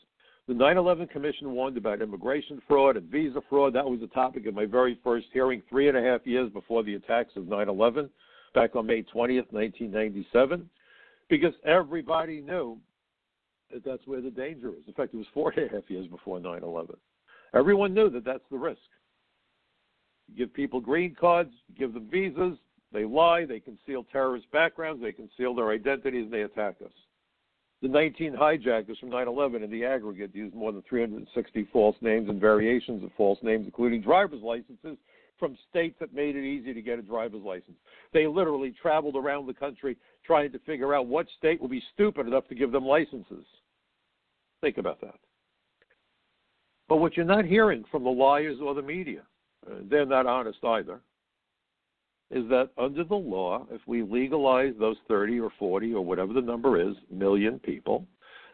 The 0.48 0.54
9 0.54 0.76
11 0.76 1.08
Commission 1.08 1.52
warned 1.52 1.76
about 1.76 2.02
immigration 2.02 2.62
fraud 2.68 2.96
and 2.96 3.10
visa 3.10 3.40
fraud. 3.48 3.72
That 3.72 3.84
was 3.84 4.00
the 4.00 4.06
topic 4.08 4.46
of 4.46 4.54
my 4.54 4.64
very 4.64 4.98
first 5.02 5.26
hearing 5.32 5.62
three 5.68 5.88
and 5.88 5.96
a 5.96 6.02
half 6.02 6.24
years 6.24 6.50
before 6.52 6.84
the 6.84 6.94
attacks 6.94 7.32
of 7.36 7.48
9 7.48 7.68
11. 7.68 8.08
back 8.54 8.76
on 8.76 8.86
May 8.86 9.02
20th, 9.02 9.52
1997, 9.52 10.68
because 11.28 11.52
everybody 11.64 12.40
knew 12.40 12.78
that 13.72 13.84
that's 13.84 14.06
where 14.06 14.20
the 14.20 14.30
danger 14.30 14.68
is. 14.70 14.84
In 14.86 14.94
fact, 14.94 15.14
it 15.14 15.16
was 15.16 15.26
four 15.34 15.52
and 15.56 15.68
a 15.68 15.74
half 15.74 15.90
years 15.90 16.06
before 16.06 16.38
9 16.38 16.62
11. 16.62 16.96
Everyone 17.54 17.92
knew 17.92 18.08
that 18.10 18.24
that's 18.24 18.44
the 18.50 18.58
risk. 18.58 18.78
You 20.28 20.36
give 20.36 20.54
people 20.54 20.80
green 20.80 21.16
cards, 21.18 21.50
you 21.68 21.74
give 21.74 21.92
them 21.92 22.08
visas, 22.10 22.56
they 22.92 23.04
lie, 23.04 23.44
they 23.44 23.60
conceal 23.60 24.04
terrorist 24.12 24.50
backgrounds, 24.52 25.02
they 25.02 25.12
conceal 25.12 25.54
their 25.54 25.70
identities, 25.70 26.30
they 26.30 26.42
attack 26.42 26.76
us. 26.84 26.92
The 27.82 27.88
19 27.88 28.34
hijackers 28.34 28.98
from 28.98 29.10
9 29.10 29.28
11 29.28 29.62
in 29.62 29.70
the 29.70 29.84
aggregate 29.84 30.34
used 30.34 30.54
more 30.54 30.72
than 30.72 30.82
360 30.88 31.68
false 31.72 31.96
names 32.00 32.28
and 32.28 32.40
variations 32.40 33.04
of 33.04 33.10
false 33.16 33.38
names, 33.42 33.66
including 33.66 34.00
driver's 34.00 34.42
licenses 34.42 34.96
from 35.38 35.56
states 35.68 35.96
that 36.00 36.14
made 36.14 36.36
it 36.36 36.44
easy 36.44 36.72
to 36.72 36.80
get 36.80 36.98
a 36.98 37.02
driver's 37.02 37.42
license. 37.42 37.76
They 38.12 38.26
literally 38.26 38.74
traveled 38.80 39.16
around 39.16 39.46
the 39.46 39.54
country 39.54 39.96
trying 40.24 40.52
to 40.52 40.58
figure 40.60 40.94
out 40.94 41.06
what 41.06 41.26
state 41.36 41.60
would 41.60 41.70
be 41.70 41.82
stupid 41.92 42.26
enough 42.26 42.48
to 42.48 42.54
give 42.54 42.72
them 42.72 42.86
licenses. 42.86 43.44
Think 44.62 44.78
about 44.78 45.00
that. 45.02 45.16
But 46.88 46.96
what 46.96 47.16
you're 47.16 47.26
not 47.26 47.44
hearing 47.44 47.84
from 47.90 48.04
the 48.04 48.10
liars 48.10 48.58
or 48.62 48.74
the 48.74 48.82
media, 48.82 49.22
uh, 49.70 49.76
they're 49.90 50.06
not 50.06 50.26
honest 50.26 50.64
either, 50.64 51.00
is 52.30 52.48
that 52.48 52.70
under 52.76 53.04
the 53.04 53.14
law, 53.14 53.66
if 53.70 53.80
we 53.86 54.02
legalize 54.02 54.74
those 54.78 54.96
30 55.08 55.40
or 55.40 55.52
40 55.58 55.94
or 55.94 56.04
whatever 56.04 56.32
the 56.32 56.40
number 56.40 56.80
is, 56.80 56.96
million 57.10 57.58
people, 57.60 58.06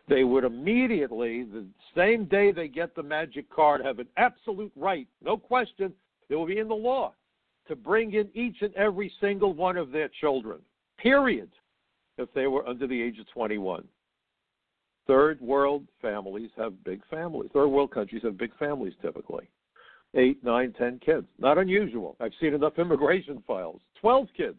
they 0.09 0.25
would 0.25 0.45
immediately, 0.45 1.45
the 1.45 1.65
same 1.97 2.27
day 2.27 2.53
they 2.53 2.69
get 2.69 2.95
the 2.95 3.03
magic 3.03 3.49
card, 3.51 3.85
have 3.85 3.99
an 3.99 4.09
absolute 4.17 4.73
right, 4.77 5.07
no 5.25 5.37
question, 5.37 5.93
it 6.29 6.35
will 6.35 6.47
be 6.47 6.59
in 6.59 6.69
the 6.69 6.75
law, 6.75 7.13
to 7.69 7.77
bring 7.77 8.13
in 8.15 8.29
each 8.35 8.57
and 8.61 8.75
every 8.75 9.13
single 9.21 9.55
one 9.55 9.77
of 9.77 9.91
their 9.91 10.09
children, 10.21 10.59
period, 10.99 11.51
if 12.19 12.29
they 12.35 12.47
were 12.47 12.67
under 12.69 12.87
the 12.87 13.01
age 13.01 13.19
of 13.19 13.31
21. 13.31 13.85
Third 15.07 15.41
world 15.41 15.85
families 16.01 16.51
have 16.57 16.85
big 16.85 17.01
families. 17.11 17.51
Third 17.53 17.69
world 17.69 17.91
countries 17.91 18.23
have 18.23 18.39
big 18.39 18.57
families 18.59 18.95
typically. 19.03 19.49
Eight, 20.15 20.45
nine, 20.45 20.75
ten 20.77 21.01
kids. 21.05 21.27
Not 21.39 21.59
unusual. 21.59 22.17
I've 22.21 22.33
seen 22.41 22.55
enough 22.55 22.79
immigration 22.79 23.43
files. 23.47 23.81
Twelve 24.01 24.29
kids. 24.37 24.59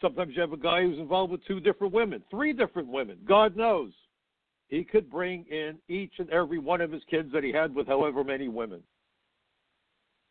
Sometimes 0.00 0.34
you 0.34 0.40
have 0.40 0.52
a 0.52 0.58
guy 0.58 0.82
who's 0.82 0.98
involved 0.98 1.32
with 1.32 1.44
two 1.46 1.60
different 1.60 1.92
women, 1.92 2.22
three 2.30 2.52
different 2.52 2.88
women. 2.88 3.18
God 3.26 3.56
knows. 3.56 3.92
He 4.68 4.82
could 4.82 5.10
bring 5.10 5.44
in 5.50 5.78
each 5.88 6.14
and 6.18 6.28
every 6.30 6.58
one 6.58 6.80
of 6.80 6.90
his 6.90 7.02
kids 7.08 7.30
that 7.32 7.44
he 7.44 7.52
had 7.52 7.74
with 7.74 7.86
however 7.86 8.24
many 8.24 8.48
women. 8.48 8.82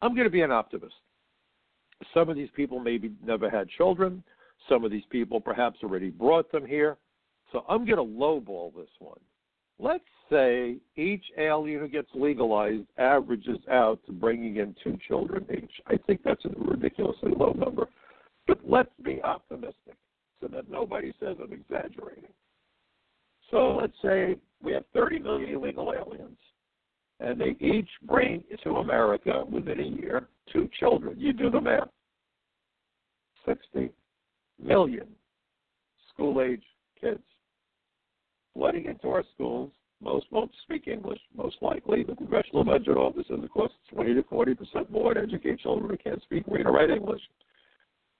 I'm 0.01 0.13
going 0.13 0.25
to 0.25 0.31
be 0.31 0.41
an 0.41 0.51
optimist. 0.51 0.95
Some 2.13 2.29
of 2.29 2.35
these 2.35 2.49
people 2.55 2.79
maybe 2.79 3.11
never 3.23 3.49
had 3.49 3.69
children. 3.69 4.23
Some 4.67 4.83
of 4.83 4.91
these 4.91 5.05
people 5.09 5.39
perhaps 5.39 5.79
already 5.83 6.09
brought 6.09 6.51
them 6.51 6.65
here. 6.65 6.97
So 7.51 7.63
I'm 7.69 7.85
going 7.85 7.97
to 7.97 8.03
lowball 8.03 8.75
this 8.75 8.89
one. 8.99 9.19
Let's 9.77 10.03
say 10.29 10.77
each 10.95 11.23
alien 11.37 11.81
who 11.81 11.87
gets 11.87 12.07
legalized 12.13 12.87
averages 12.97 13.59
out 13.69 13.99
to 14.05 14.11
bringing 14.11 14.57
in 14.57 14.75
two 14.83 14.97
children 15.07 15.45
each. 15.51 15.71
I 15.87 15.97
think 16.07 16.21
that's 16.23 16.43
a 16.45 16.49
ridiculously 16.57 17.31
low 17.37 17.51
number. 17.51 17.87
But 18.47 18.59
let's 18.67 18.93
be 19.03 19.21
optimistic 19.23 19.95
so 20.41 20.47
that 20.47 20.69
nobody 20.69 21.13
says 21.19 21.35
I'm 21.41 21.51
exaggerating. 21.51 22.29
So 23.51 23.77
let's 23.79 23.93
say 24.01 24.37
we 24.63 24.73
have 24.73 24.85
30 24.93 25.19
million 25.19 25.49
illegal 25.53 25.93
aliens, 25.93 26.37
and 27.19 27.39
they 27.39 27.55
each 27.59 27.89
bring 28.03 28.43
to 28.63 28.77
America 28.77 29.43
within 29.49 29.79
a 29.79 30.01
year 30.01 30.27
two 30.51 30.69
children. 30.79 31.19
You 31.19 31.33
do 31.33 31.49
the 31.49 31.61
math 31.61 31.89
60 33.45 33.91
million 34.61 35.07
school 36.13 36.41
age 36.41 36.63
kids 36.99 37.21
flooding 38.55 38.85
into 38.85 39.09
our 39.09 39.23
schools. 39.35 39.71
Most 40.01 40.25
won't 40.31 40.51
speak 40.63 40.87
English, 40.87 41.19
most 41.35 41.57
likely. 41.61 42.03
The 42.03 42.15
Congressional 42.15 42.63
Budget 42.63 42.97
Office 42.97 43.25
says 43.29 43.39
it 43.41 43.51
costs 43.51 43.77
20 43.93 44.13
to 44.15 44.23
40 44.23 44.55
percent 44.55 44.91
more 44.91 45.13
to 45.13 45.21
educate 45.21 45.59
children 45.59 45.89
who 45.89 45.97
can't 45.97 46.21
speak, 46.23 46.43
read, 46.47 46.65
or 46.65 46.73
write 46.73 46.89
English. 46.89 47.21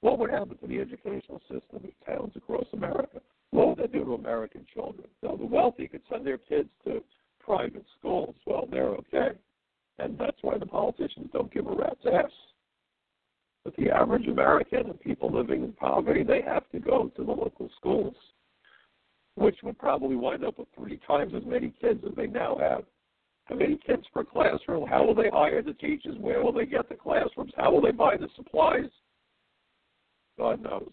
What 0.01 0.19
would 0.19 0.29
happen 0.29 0.57
to 0.57 0.67
the 0.67 0.79
educational 0.79 1.41
system 1.41 1.83
of 1.83 2.05
towns 2.05 2.33
across 2.35 2.65
America? 2.73 3.21
What 3.51 3.69
would 3.69 3.77
that 3.79 3.91
do 3.91 4.05
to 4.05 4.13
American 4.13 4.65
children? 4.73 5.07
So 5.21 5.35
the 5.37 5.45
wealthy 5.45 5.87
could 5.87 6.01
send 6.09 6.25
their 6.25 6.37
kids 6.37 6.69
to 6.85 7.01
private 7.39 7.85
schools. 7.97 8.35
Well, 8.45 8.67
they're 8.69 8.89
okay. 8.89 9.29
And 9.99 10.17
that's 10.17 10.37
why 10.41 10.57
the 10.57 10.65
politicians 10.65 11.29
don't 11.31 11.53
give 11.53 11.67
a 11.67 11.71
rat's 11.71 12.05
ass. 12.05 12.31
But 13.63 13.75
the 13.77 13.89
average 13.89 14.27
American 14.27 14.89
and 14.89 14.99
people 14.99 15.31
living 15.31 15.63
in 15.63 15.73
poverty, 15.73 16.23
they 16.23 16.41
have 16.41 16.69
to 16.69 16.79
go 16.79 17.11
to 17.15 17.23
the 17.23 17.31
local 17.31 17.69
schools 17.77 18.15
which 19.35 19.57
would 19.63 19.77
probably 19.77 20.15
wind 20.15 20.43
up 20.43 20.57
with 20.57 20.67
three 20.75 20.99
times 21.07 21.33
as 21.35 21.43
many 21.45 21.73
kids 21.81 22.01
as 22.07 22.15
they 22.15 22.27
now 22.27 22.57
have. 22.59 22.83
How 23.45 23.55
many 23.55 23.77
kids 23.85 24.03
per 24.13 24.23
classroom? 24.23 24.87
How 24.87 25.05
will 25.05 25.13
they 25.13 25.29
hire 25.29 25.61
the 25.61 25.73
teachers? 25.73 26.15
Where 26.19 26.43
will 26.43 26.53
they 26.53 26.65
get 26.65 26.89
the 26.89 26.95
classrooms? 26.95 27.53
How 27.55 27.71
will 27.71 27.81
they 27.81 27.91
buy 27.91 28.17
the 28.17 28.29
supplies? 28.35 28.89
God 30.37 30.63
knows. 30.63 30.91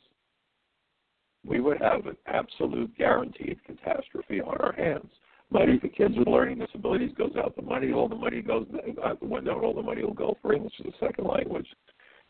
We 1.44 1.61
would 1.61 1.81
have 1.81 2.07
an 2.07 2.16
absolute 2.26 2.96
guaranteed 2.96 3.59
catastrophe 3.64 4.40
on 4.40 4.57
our 4.59 4.72
hands. 4.72 5.11
Money 5.50 5.78
for 5.78 5.88
kids 5.88 6.14
with 6.16 6.28
learning 6.28 6.59
disabilities 6.59 7.11
goes 7.16 7.33
out 7.37 7.57
the 7.57 7.62
money, 7.62 7.92
all 7.92 8.09
the 8.09 8.14
money 8.14 8.40
goes 8.40 8.66
out 9.05 9.20
the 9.20 9.26
window, 9.26 9.61
all 9.61 9.74
the 9.74 9.83
money 9.83 10.02
will 10.02 10.14
go 10.14 10.37
for 10.40 10.55
English 10.55 10.72
as 10.81 10.87
a 10.87 11.05
second 11.05 11.26
language. 11.26 11.66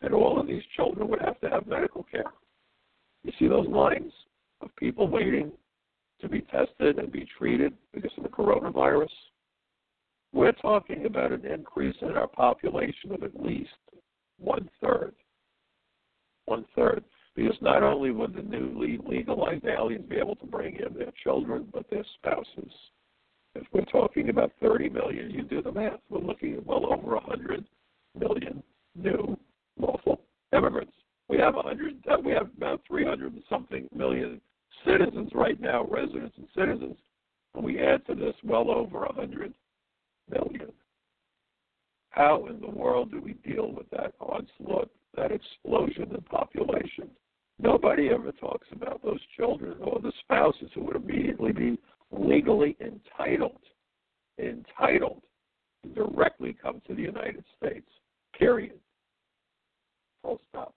And 0.01 0.13
all 0.13 0.39
of 0.39 0.47
these 0.47 0.63
children 0.75 1.07
would 1.07 1.21
have 1.21 1.39
to 1.41 1.49
have 1.49 1.67
medical 1.67 2.03
care. 2.03 2.31
You 3.23 3.31
see 3.39 3.47
those 3.47 3.67
lines 3.67 4.11
of 4.61 4.75
people 4.75 5.07
waiting 5.07 5.51
to 6.23 6.29
be 6.29 6.41
tested 6.41 6.97
and 6.97 7.11
be 7.11 7.27
treated 7.37 7.73
because 7.93 8.11
of 8.17 8.23
the 8.23 8.29
coronavirus. 8.29 9.09
We're 10.31 10.53
talking 10.53 11.05
about 11.05 11.31
an 11.31 11.45
increase 11.45 11.95
in 12.01 12.11
our 12.11 12.27
population 12.27 13.11
of 13.11 13.21
at 13.21 13.39
least 13.39 13.69
one 14.39 14.69
third. 14.81 15.13
One 16.45 16.65
third. 16.75 17.03
Because 17.35 17.55
not 17.61 17.83
only 17.83 18.11
would 18.11 18.33
the 18.33 18.41
newly 18.41 18.99
legalized 19.05 19.65
aliens 19.65 20.05
be 20.09 20.17
able 20.17 20.35
to 20.37 20.45
bring 20.45 20.75
in 20.75 20.97
their 20.97 21.11
children, 21.23 21.67
but 21.73 21.89
their 21.89 22.05
spouses. 22.15 22.71
If 23.55 23.63
we're 23.71 23.85
talking 23.85 24.29
about 24.29 24.51
30 24.61 24.89
million, 24.89 25.29
you 25.29 25.43
do 25.43 25.61
the 25.61 25.71
math, 25.71 25.99
we're 26.09 26.19
looking 26.19 26.55
at 26.55 26.65
well 26.65 26.91
over 26.91 27.15
100 27.15 27.65
million 28.19 28.63
new 28.95 29.37
lawful 29.77 30.21
immigrants. 30.55 30.93
We 31.27 31.37
have 31.37 31.55
100, 31.55 32.03
uh, 32.11 32.17
we 32.23 32.31
have 32.33 32.49
about 32.57 32.81
300 32.87 33.33
and 33.33 33.43
something 33.49 33.87
million 33.95 34.41
citizens 34.85 35.31
right 35.33 35.59
now, 35.59 35.85
residents 35.85 36.35
and 36.37 36.47
citizens, 36.55 36.97
and 37.55 37.63
we 37.63 37.79
add 37.79 38.05
to 38.07 38.15
this 38.15 38.35
well 38.43 38.69
over 38.71 39.05
a 39.05 39.13
hundred 39.13 39.53
million. 40.29 40.71
How 42.09 42.45
in 42.45 42.61
the 42.61 42.69
world 42.69 43.11
do 43.11 43.21
we 43.21 43.33
deal 43.33 43.71
with 43.71 43.89
that 43.91 44.13
onslaught, 44.19 44.89
that 45.15 45.31
explosion 45.31 46.13
in 46.13 46.21
population? 46.21 47.09
Nobody 47.59 48.09
ever 48.09 48.31
talks 48.31 48.67
about 48.71 49.01
those 49.03 49.19
children 49.35 49.77
or 49.81 49.99
the 49.99 50.11
spouses 50.21 50.69
who 50.73 50.83
would 50.83 50.95
immediately 50.95 51.51
be 51.51 51.79
legally 52.11 52.75
entitled, 52.81 53.61
entitled 54.39 55.21
to 55.83 55.89
directly 55.89 56.55
come 56.61 56.81
to 56.87 56.95
the 56.95 57.01
United 57.01 57.43
States. 57.57 57.87
Period. 58.37 58.79
Full 60.21 60.39
stop. 60.49 60.73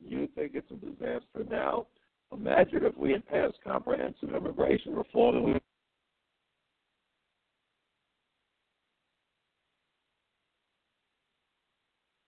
You 0.00 0.28
think 0.34 0.52
it's 0.54 0.70
a 0.70 0.74
disaster 0.74 1.44
now? 1.50 1.86
Imagine 2.34 2.84
if 2.84 2.96
we 2.96 3.12
had 3.12 3.26
passed 3.26 3.58
comprehensive 3.64 4.34
immigration 4.34 4.94
reform 4.94 5.36
and 5.36 5.44
we 5.44 5.58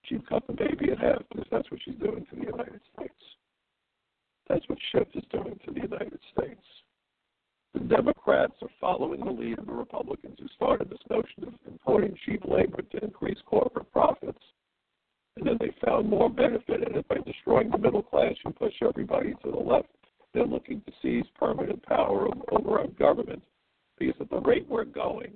she'd 0.05 0.29
cut 0.29 0.47
the 0.47 0.53
baby 0.53 0.91
in 0.91 0.97
half 0.97 1.23
because 1.31 1.47
that's 1.51 1.71
what 1.71 1.81
she's 1.85 1.97
doing 1.97 2.25
to 2.31 2.37
the 2.37 2.47
United 2.47 2.81
States. 2.95 3.15
That's 4.49 4.67
what 4.69 4.79
Schiff 4.93 5.09
is 5.15 5.25
doing 5.33 5.59
to 5.67 5.73
the 5.73 5.81
United 5.81 6.21
States. 6.37 6.63
The 7.75 7.81
Democrats 7.81 8.55
are 8.63 8.71
following 8.81 9.25
the 9.25 9.31
lead 9.31 9.59
of 9.59 9.67
the 9.67 9.73
Republicans 9.73 10.37
who 10.39 10.47
started 10.55 10.89
this 10.89 10.99
notion 11.11 11.45
of 11.49 11.55
importing 11.67 12.17
cheap 12.25 12.45
labor 12.45 12.83
to 12.83 13.05
increase 13.05 13.39
corporate 13.45 13.93
profits 13.93 14.39
and 15.37 15.47
then 15.47 15.57
they 15.61 15.75
found 15.85 16.09
more 16.09 16.31
benefit 16.31 16.83
in 16.83 16.97
it 16.97 17.09
by 17.09 17.17
destroying 17.27 17.71
the 17.71 17.79
middle 17.79 18.03
class 18.03 18.35
and 18.45 18.57
push 18.57 18.75
everybody 18.83 19.35
to 19.45 19.51
the 19.51 19.57
left. 19.57 19.89
They're 20.33 20.47
looking 20.47 20.81
to 20.83 20.93
seize 21.03 21.27
permanent 21.39 21.83
power 21.85 22.29
over 22.53 22.79
our 22.79 22.87
government 22.89 23.43
because 23.99 24.21
at 24.21 24.31
the 24.31 24.41
rate 24.41 24.67
we're 24.69 24.85
going, 24.85 25.33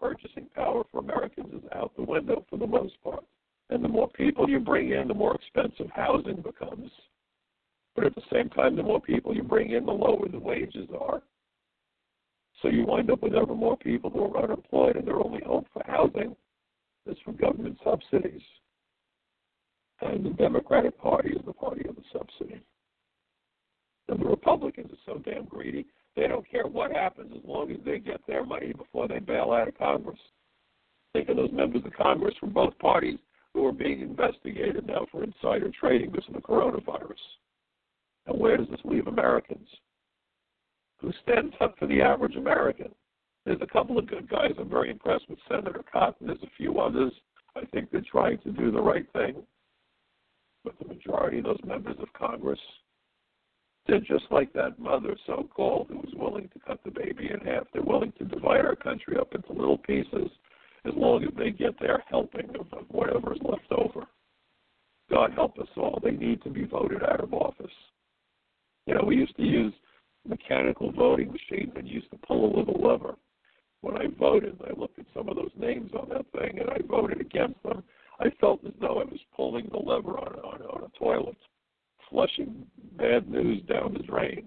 purchasing 0.00 0.46
power 0.54 0.84
for 0.90 1.00
Americans 1.00 1.52
is 1.52 1.68
out 1.74 1.92
the 1.96 2.02
window 2.02 2.44
for 2.48 2.56
the 2.56 2.66
most 2.66 2.94
part. 3.02 3.24
And 3.68 3.84
the 3.84 3.88
more 3.88 4.08
people 4.08 4.48
you 4.48 4.58
bring 4.58 4.90
in, 4.90 5.08
the 5.08 5.14
more 5.14 5.36
expensive 5.36 5.90
housing 5.94 6.42
becomes. 6.42 6.90
But 7.94 8.06
at 8.06 8.14
the 8.14 8.22
same 8.32 8.48
time, 8.50 8.76
the 8.76 8.82
more 8.82 9.00
people 9.00 9.34
you 9.34 9.42
bring 9.42 9.70
in, 9.72 9.86
the 9.86 9.92
lower 9.92 10.28
the 10.28 10.38
wages 10.38 10.88
are. 10.98 11.22
So 12.62 12.68
you 12.68 12.84
wind 12.84 13.10
up 13.10 13.22
with 13.22 13.34
ever 13.34 13.54
more 13.54 13.76
people 13.76 14.10
who 14.10 14.24
are 14.24 14.44
unemployed, 14.44 14.96
and 14.96 15.06
their 15.06 15.20
only 15.20 15.42
hope 15.44 15.66
for 15.72 15.82
housing 15.86 16.36
is 17.06 17.16
from 17.24 17.36
government 17.36 17.78
subsidies. 17.84 18.42
And 20.02 20.24
the 20.24 20.30
Democratic 20.30 20.98
Party 20.98 21.30
is 21.30 21.44
the 21.44 21.52
party 21.52 21.86
of 21.88 21.96
the 21.96 22.02
subsidy. 22.12 22.60
And 24.08 24.20
the 24.20 24.26
Republicans 24.28 24.90
are 24.92 25.12
so 25.12 25.18
damn 25.18 25.44
greedy, 25.44 25.86
they 26.16 26.26
don't 26.26 26.48
care 26.50 26.66
what 26.66 26.92
happens 26.92 27.32
as 27.36 27.44
long 27.44 27.70
as 27.70 27.78
they 27.84 27.98
get 27.98 28.20
their 28.26 28.44
money 28.44 28.72
before 28.72 29.06
they 29.06 29.18
bail 29.18 29.52
out 29.52 29.68
of 29.68 29.78
Congress. 29.78 30.18
Think 31.12 31.28
of 31.28 31.36
those 31.36 31.52
members 31.52 31.82
of 31.84 31.92
Congress 31.92 32.34
from 32.38 32.50
both 32.50 32.78
parties 32.78 33.18
who 33.54 33.66
are 33.66 33.72
being 33.72 34.00
investigated 34.00 34.86
now 34.86 35.06
for 35.10 35.24
insider 35.24 35.70
trading 35.78 36.10
because 36.10 36.28
of 36.28 36.34
the 36.34 36.40
coronavirus. 36.40 37.18
And 38.26 38.38
where 38.38 38.56
does 38.56 38.68
this 38.70 38.80
leave 38.84 39.06
Americans? 39.06 39.68
Who 41.00 41.12
stands 41.22 41.54
up 41.60 41.78
for 41.78 41.86
the 41.86 42.00
average 42.02 42.36
American? 42.36 42.90
There's 43.44 43.62
a 43.62 43.66
couple 43.66 43.98
of 43.98 44.06
good 44.06 44.28
guys. 44.28 44.52
I'm 44.58 44.68
very 44.68 44.90
impressed 44.90 45.28
with 45.28 45.38
Senator 45.48 45.82
Cotton. 45.90 46.26
There's 46.26 46.42
a 46.42 46.56
few 46.56 46.78
others. 46.78 47.12
I 47.56 47.64
think 47.66 47.90
they're 47.90 48.02
trying 48.02 48.38
to 48.38 48.50
do 48.52 48.70
the 48.70 48.80
right 48.80 49.06
thing. 49.12 49.42
But 50.64 50.78
the 50.78 50.88
majority 50.88 51.38
of 51.38 51.44
those 51.44 51.60
members 51.64 51.96
of 52.00 52.12
Congress, 52.12 52.60
they're 53.86 54.00
just 54.00 54.24
like 54.30 54.52
that 54.52 54.78
mother, 54.78 55.16
so 55.26 55.48
called, 55.54 55.88
who 55.88 55.96
was 55.96 56.14
willing 56.14 56.48
to 56.52 56.60
cut 56.66 56.80
the 56.84 56.90
baby 56.90 57.30
in 57.32 57.40
half. 57.40 57.64
They're 57.72 57.82
willing 57.82 58.12
to 58.18 58.24
divide 58.24 58.64
our 58.64 58.76
country 58.76 59.16
up 59.18 59.34
into 59.34 59.52
little 59.52 59.78
pieces 59.78 60.30
as 60.84 60.92
long 60.96 61.24
as 61.24 61.30
they 61.36 61.50
get 61.50 61.78
their 61.80 62.04
helping 62.08 62.50
of, 62.50 62.66
of 62.72 62.84
whatever 62.88 63.34
is 63.34 63.40
left 63.42 63.70
over. 63.70 64.06
God 65.10 65.32
help 65.32 65.58
us 65.58 65.68
all. 65.76 65.98
They 66.02 66.12
need 66.12 66.42
to 66.42 66.50
be 66.50 66.64
voted 66.64 67.02
out 67.02 67.20
of 67.20 67.34
office. 67.34 67.72
You 68.86 68.94
know, 68.94 69.02
we 69.04 69.16
used 69.16 69.36
to 69.36 69.42
use 69.42 69.72
mechanical 70.26 70.92
voting 70.92 71.32
machines 71.32 71.72
and 71.76 71.88
used 71.88 72.10
to 72.10 72.18
pull 72.18 72.44
a 72.44 72.56
little 72.56 72.80
lever. 72.80 73.14
When 73.80 73.96
I 73.96 74.06
voted, 74.18 74.58
I 74.66 74.78
looked 74.78 74.98
at 74.98 75.06
some 75.14 75.28
of 75.28 75.36
those 75.36 75.50
names 75.58 75.90
on 75.98 76.08
that 76.10 76.26
thing 76.32 76.58
and 76.60 76.70
I 76.70 76.78
voted 76.86 77.20
against 77.20 77.62
them. 77.62 77.82
I 78.20 78.30
felt 78.40 78.60
as 78.66 78.72
though 78.80 79.00
I 79.00 79.04
was 79.04 79.20
pulling 79.34 79.68
the 79.70 79.78
lever 79.78 80.18
on, 80.18 80.34
on, 80.40 80.62
on 80.62 80.84
a 80.84 80.98
toilet, 80.98 81.36
flushing 82.10 82.66
bad 82.98 83.30
news 83.30 83.62
down 83.62 83.94
the 83.94 84.02
drain. 84.02 84.46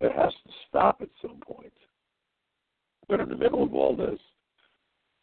It 0.00 0.12
has 0.12 0.32
to 0.32 0.52
stop 0.68 0.98
at 1.02 1.08
some 1.20 1.38
point. 1.46 1.72
But 3.08 3.20
in 3.20 3.28
the 3.28 3.36
middle 3.36 3.62
of 3.62 3.74
all 3.74 3.94
this, 3.94 4.18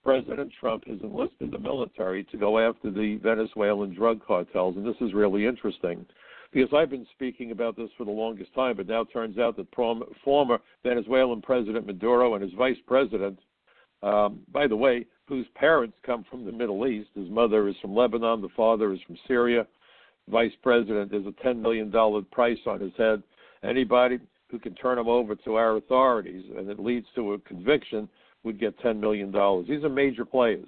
President 0.04 0.52
Trump 0.60 0.88
has 0.88 1.00
enlisted 1.04 1.52
the 1.52 1.60
military 1.60 2.24
to 2.26 2.38
go 2.38 2.60
after 2.60 2.92
the 2.92 3.20
Venezuelan 3.22 3.94
drug 3.94 4.26
cartels, 4.26 4.76
and 4.76 4.86
this 4.86 4.96
is 5.02 5.14
really 5.14 5.46
interesting 5.46 6.06
because 6.52 6.74
I've 6.74 6.90
been 6.90 7.08
speaking 7.14 7.52
about 7.52 7.78
this 7.78 7.90
for 7.98 8.04
the 8.04 8.12
longest 8.12 8.54
time, 8.54 8.76
but 8.78 8.88
now 8.88 9.06
turns 9.06 9.38
out 9.38 9.56
that 9.58 9.72
prom- 9.72 10.04
former 10.24 10.60
Venezuelan 10.84 11.42
President 11.42 11.86
Maduro 11.86 12.34
and 12.34 12.44
his 12.44 12.54
vice 12.54 12.78
president, 12.88 13.40
um, 14.04 14.42
by 14.52 14.68
the 14.68 14.76
way, 14.76 15.06
whose 15.32 15.48
parents 15.56 15.96
come 16.06 16.26
from 16.30 16.44
the 16.44 16.52
Middle 16.52 16.86
East, 16.86 17.08
his 17.16 17.30
mother 17.30 17.70
is 17.70 17.76
from 17.82 17.96
Lebanon, 17.96 18.42
the 18.42 18.50
father 18.50 18.92
is 18.92 19.00
from 19.08 19.16
Syria, 19.30 19.66
vice 20.28 20.52
president 20.62 21.14
is 21.14 21.26
a 21.26 21.32
$10 21.48 21.62
million 21.62 21.90
price 22.34 22.58
on 22.66 22.82
his 22.82 22.92
head. 22.98 23.24
Anybody 23.64 24.20
who 24.50 24.60
can 24.60 24.76
turn 24.76 25.00
him 25.00 25.08
over 25.08 25.36
to 25.36 25.56
our 25.56 25.78
authorities 25.78 26.44
and 26.58 26.70
it 26.70 26.82
leads 26.82 27.06
to 27.16 27.32
a 27.32 27.40
conviction 27.40 28.10
would 28.44 28.60
get 28.60 28.78
$10 28.82 29.00
million. 29.00 29.32
These 29.70 29.86
are 29.86 29.90
major 29.90 30.26
players. 30.26 30.68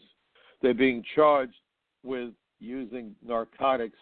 They're 0.61 0.73
being 0.73 1.03
charged 1.13 1.57
with 2.01 2.29
using 2.61 3.13
narcotics 3.21 3.97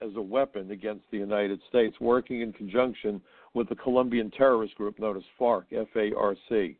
as 0.00 0.12
a 0.16 0.22
weapon 0.22 0.70
against 0.70 1.04
the 1.10 1.18
United 1.18 1.60
States, 1.68 1.94
working 2.00 2.40
in 2.40 2.54
conjunction 2.54 3.20
with 3.52 3.68
the 3.68 3.76
Colombian 3.76 4.30
terrorist 4.30 4.76
group 4.76 4.98
known 4.98 5.18
as 5.18 5.22
FARC, 5.38 5.64
F 5.72 5.88
A 5.94 6.14
R 6.16 6.34
C, 6.48 6.78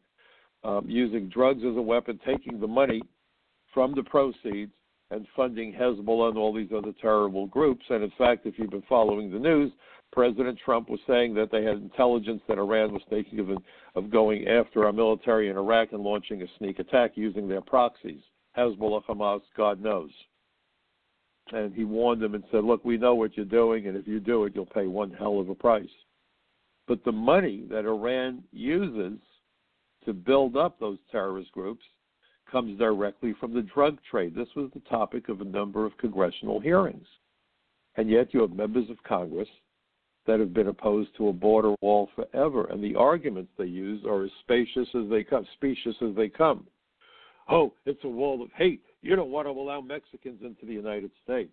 um, 0.65 0.87
using 0.89 1.29
drugs 1.29 1.65
as 1.71 1.77
a 1.77 1.83
weapon, 1.83 2.19
taking 2.25 2.59
the 2.59 2.67
money 2.67 3.03
from 3.77 3.95
the 3.95 4.03
proceeds 4.03 4.73
and 5.11 5.27
funding 5.37 5.71
Hezbollah 5.71 6.31
and 6.31 6.39
all 6.39 6.55
these 6.55 6.71
other 6.75 6.95
terrible 6.99 7.47
groups. 7.47 7.85
And 7.91 8.03
in 8.03 8.13
fact, 8.17 8.47
if 8.47 8.59
you've 8.59 8.71
been 8.71 8.83
following 8.89 9.31
the 9.31 9.39
news, 9.39 9.71
President 10.13 10.59
Trump 10.65 10.89
was 10.89 10.99
saying 11.07 11.35
that 11.35 11.51
they 11.53 11.63
had 11.63 11.77
intelligence 11.77 12.41
that 12.49 12.57
Iran 12.57 12.95
was 12.95 13.03
thinking 13.11 13.39
of, 13.39 13.51
of 13.95 14.11
going 14.11 14.49
after 14.49 14.87
our 14.87 14.95
military 14.95 15.51
in 15.51 15.59
Iraq 15.59 15.93
and 15.93 16.03
launching 16.03 16.41
a 16.41 16.47
sneak 16.57 16.79
attack 16.79 17.13
using 17.17 17.47
their 17.47 17.61
proxies. 17.61 18.23
Hezbollah, 18.57 19.05
Hamas, 19.05 19.43
God 19.55 19.79
knows. 19.83 20.11
And 21.53 21.75
he 21.75 21.85
warned 21.85 22.23
them 22.23 22.35
and 22.35 22.45
said, 22.51 22.65
Look, 22.65 22.83
we 22.83 22.97
know 22.97 23.15
what 23.15 23.37
you're 23.37 23.45
doing, 23.45 23.89
and 23.89 23.97
if 23.97 24.09
you 24.09 24.21
do 24.21 24.45
it, 24.47 24.55
you'll 24.55 24.65
pay 24.65 24.87
one 24.87 25.11
hell 25.11 25.39
of 25.39 25.51
a 25.51 25.55
price. 25.55 25.85
But 26.89 27.05
the 27.05 27.13
money 27.13 27.67
that 27.69 27.85
Iran 27.85 28.43
uses 28.53 29.19
to 30.07 30.15
build 30.15 30.57
up 30.57 30.81
those 30.81 30.97
terrorist 31.13 31.53
groups 31.53 31.85
comes 32.51 32.79
directly 32.79 33.35
from 33.39 33.55
the 33.55 33.63
drug 33.63 33.99
trade. 34.11 34.35
This 34.35 34.49
was 34.57 34.71
the 34.75 34.81
topic 34.89 35.29
of 35.29 35.41
a 35.41 35.45
number 35.45 35.85
of 35.85 35.97
congressional 35.99 36.61
hearings. 36.61 37.07
And 37.97 38.11
yet 38.11 38.33
you 38.33 38.41
have 38.41 38.53
members 38.53 38.89
of 38.91 39.03
Congress 39.03 39.49
that 40.27 40.41
have 40.41 40.53
been 40.53 40.69
opposed 40.69 41.11
to 41.17 41.29
a 41.29 41.33
border 41.33 41.75
wall 41.81 42.09
forever, 42.15 42.67
and 42.67 42.83
the 42.83 42.97
arguments 42.97 43.53
they 43.57 43.67
use 43.67 44.05
are 44.05 44.25
as 44.25 44.31
spacious 44.41 44.89
as 44.95 45.09
they 45.09 45.23
come, 45.23 45.47
specious 45.55 45.97
as 46.03 46.15
they 46.17 46.29
come. 46.29 46.67
Oh, 47.49 47.73
it's 47.85 48.03
a 48.05 48.09
wall 48.09 48.43
of 48.43 48.51
hate. 48.57 48.83
You 49.03 49.15
don't 49.15 49.31
want 49.31 49.47
to 49.47 49.53
allow 49.53 49.81
Mexicans 49.81 50.41
into 50.43 50.67
the 50.67 50.73
United 50.73 51.13
States. 51.23 51.53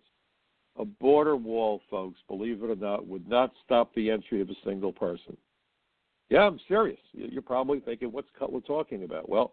A 0.76 0.84
border 0.84 1.36
wall, 1.36 1.80
folks, 1.88 2.18
believe 2.26 2.64
it 2.64 2.70
or 2.70 2.74
not, 2.74 3.06
would 3.06 3.28
not 3.28 3.52
stop 3.64 3.94
the 3.94 4.10
entry 4.10 4.40
of 4.40 4.50
a 4.50 4.56
single 4.64 4.92
person. 4.92 5.36
Yeah, 6.30 6.40
I'm 6.40 6.58
serious. 6.66 6.98
You're 7.12 7.42
probably 7.42 7.78
thinking, 7.78 8.10
what's 8.10 8.28
Cutler 8.36 8.60
talking 8.60 9.04
about? 9.04 9.28
Well, 9.28 9.52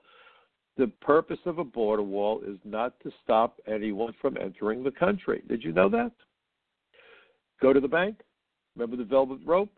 the 0.78 0.88
purpose 1.02 1.40
of 1.46 1.60
a 1.60 1.64
border 1.64 2.04
wall 2.04 2.42
is 2.46 2.58
not 2.64 3.00
to 3.02 3.12
stop 3.24 3.60
anyone 3.68 4.14
from 4.22 4.38
entering 4.38 4.84
the 4.84 4.92
country. 4.92 5.44
Did 5.48 5.64
you 5.64 5.72
know 5.74 5.90
that? 5.90 6.12
Go 7.62 7.74
to 7.74 7.80
the 7.80 7.88
bank, 7.88 8.22
Remember 8.76 8.96
the 8.96 9.04
velvet 9.04 9.40
rope? 9.46 9.72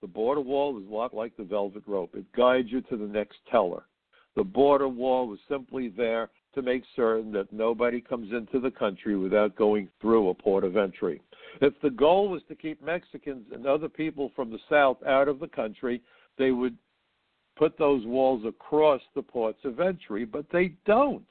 The 0.00 0.06
border 0.06 0.40
wall 0.40 0.78
is 0.78 0.86
a 0.86 0.94
lot 0.94 1.14
like 1.14 1.36
the 1.36 1.44
velvet 1.44 1.82
rope. 1.86 2.14
It 2.14 2.30
guides 2.36 2.70
you 2.70 2.80
to 2.82 2.96
the 2.96 3.06
next 3.06 3.38
teller. 3.50 3.84
The 4.36 4.44
border 4.44 4.88
wall 4.88 5.26
was 5.26 5.40
simply 5.48 5.88
there 5.88 6.30
to 6.54 6.62
make 6.62 6.84
certain 6.94 7.32
that 7.32 7.52
nobody 7.52 8.00
comes 8.00 8.32
into 8.32 8.60
the 8.60 8.70
country 8.70 9.16
without 9.16 9.56
going 9.56 9.88
through 10.00 10.28
a 10.28 10.34
port 10.34 10.64
of 10.64 10.76
entry. 10.76 11.20
If 11.60 11.74
the 11.82 11.90
goal 11.90 12.28
was 12.28 12.42
to 12.48 12.54
keep 12.54 12.82
Mexicans 12.82 13.46
and 13.52 13.66
other 13.66 13.88
people 13.88 14.30
from 14.36 14.50
the 14.50 14.60
South 14.70 14.98
out 15.04 15.28
of 15.28 15.40
the 15.40 15.48
country, 15.48 16.00
they 16.36 16.52
would 16.52 16.76
put 17.58 17.76
those 17.76 18.06
walls 18.06 18.44
across 18.46 19.00
the 19.14 19.22
ports 19.22 19.58
of 19.64 19.80
entry, 19.80 20.24
but 20.24 20.46
they 20.52 20.74
don't. 20.86 21.26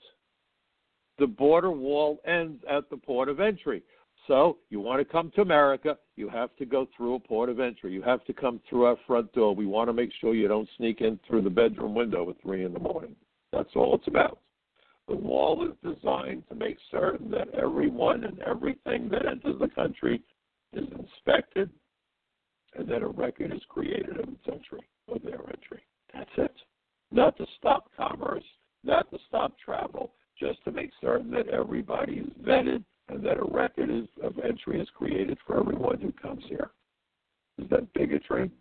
The 1.18 1.28
border 1.28 1.72
wall 1.72 2.20
ends 2.28 2.62
at 2.70 2.90
the 2.90 2.98
port 2.98 3.30
of 3.30 3.40
entry. 3.40 3.82
So 4.28 4.58
you 4.70 4.82
want 4.82 5.00
to 5.00 5.06
come 5.06 5.32
to 5.36 5.42
America, 5.42 5.98
you 6.18 6.28
have 6.28 6.56
to 6.58 6.66
go 6.66 6.88
through 6.96 7.16
a 7.16 7.20
port 7.20 7.50
of 7.50 7.62
entry. 7.62 7.94
You 7.94 8.02
have 8.02 8.26
to 8.26 8.34
come 8.34 8.60
through 8.70 8.86
our 8.86 8.98
front 9.08 9.32
door. 9.34 9.56
We 9.56 9.66
want 9.66 9.88
to 9.88 9.94
make 9.94 10.12
sure 10.20 10.36
you 10.36 10.50
don't 10.50 10.70
sneak 10.78 11.00
in 11.00 11.18
through 11.26 11.44
the 11.44 11.50
bedroom 11.50 11.96
window 11.96 12.30
at 12.30 12.42
three 12.42 12.66
in 12.66 12.74
the 12.74 12.80
morning. 12.80 13.16
That's 13.54 13.70
all 13.76 13.96
it's 13.96 14.08
about. 14.08 14.40
The 15.08 15.16
wall 15.16 15.66
is 15.66 15.96
designed 15.96 16.44
to 16.50 16.56
make 16.56 16.78
certain 16.92 17.32
that 17.32 17.48
everyone 17.56 18.26
and 18.26 18.42
everything 18.42 19.08
that 19.10 19.26
enters 19.26 19.58
the 19.62 19.70
country 19.70 20.22
is 20.74 20.86
inspected 21.00 21.70
and 22.76 22.88
that 22.90 23.02
a 23.02 23.08
record 23.08 23.54
is 23.54 23.62
created 23.70 24.20
of 24.20 24.28
its 24.28 24.48
entry, 24.52 24.82
of 25.08 25.22
their 25.24 25.40
entry. 25.48 25.82
That's 26.14 26.30
it. 26.38 26.56
Not 27.12 27.38
to 27.38 27.46
stop 27.58 27.90
commerce, 27.96 28.44
not 28.84 29.10
to 29.12 29.18
stop 29.28 29.54
travel, 29.64 30.14
just 30.40 30.64
to 30.66 30.72
make 30.72 30.92
certain 31.02 31.32
that 31.32 31.48
everybody 31.48 32.14
is 32.16 32.46
vetted 32.46 32.84
and 33.10 33.24
that 33.24 33.40
a 33.40 33.46
record 33.46 33.90
is, 33.90 34.08
of 34.22 34.38
entry 34.40 34.82
is 34.82 34.88
created 34.96 35.38
for 35.46 35.60
everyone 35.60 36.00
who 36.00 36.12
comes 36.12 36.44
here. 36.48 36.72
Is 37.58 37.70
that 37.70 37.92
bigotry? 37.94 38.52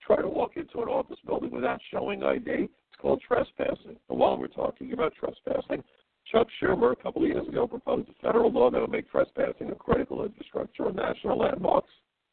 Try 0.00 0.22
to 0.22 0.28
walk 0.28 0.56
into 0.56 0.82
an 0.82 0.88
office 0.88 1.18
building 1.26 1.50
without 1.50 1.80
showing 1.90 2.22
ID. 2.22 2.50
It's 2.50 3.00
called 3.00 3.22
trespassing. 3.26 3.96
And 4.08 4.18
while 4.18 4.38
we're 4.38 4.46
talking 4.46 4.92
about 4.92 5.14
trespassing, 5.18 5.82
Chuck 6.30 6.46
Schumer 6.60 6.92
a 6.92 6.96
couple 6.96 7.22
of 7.22 7.28
years 7.28 7.46
ago 7.48 7.66
proposed 7.66 8.08
a 8.08 8.26
federal 8.26 8.52
law 8.52 8.70
that 8.70 8.80
would 8.80 8.90
make 8.90 9.10
trespassing 9.10 9.70
of 9.70 9.78
critical 9.78 10.24
infrastructure 10.24 10.86
and 10.86 10.96
national 10.96 11.38
landmarks 11.38 11.90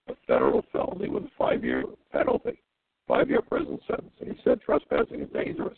a 0.10 0.14
federal 0.28 0.64
felony 0.72 1.08
with 1.08 1.24
a 1.24 1.32
five-year 1.38 1.86
penalty, 2.12 2.62
five-year 3.08 3.42
prison 3.42 3.80
sentence. 3.88 4.14
And 4.20 4.32
he 4.32 4.42
said 4.44 4.62
trespassing 4.62 5.22
is 5.22 5.30
dangerous. 5.34 5.78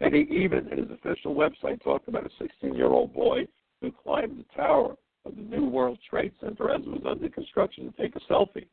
And 0.00 0.14
he 0.14 0.22
even, 0.30 0.68
in 0.68 0.78
his 0.78 0.90
official 0.90 1.34
website, 1.34 1.82
talked 1.82 2.08
about 2.08 2.26
a 2.26 2.42
16-year-old 2.42 3.14
boy 3.14 3.46
who 3.80 3.92
climbed 3.92 4.38
the 4.38 4.56
tower 4.56 4.96
of 5.24 5.36
the 5.36 5.42
New 5.42 5.66
World 5.66 5.98
Trade 6.08 6.32
Center 6.40 6.70
as 6.70 6.82
it 6.82 6.88
was 6.88 7.02
under 7.08 7.28
construction 7.28 7.90
to 7.90 8.02
take 8.02 8.14
a 8.16 8.32
selfie. 8.32 8.66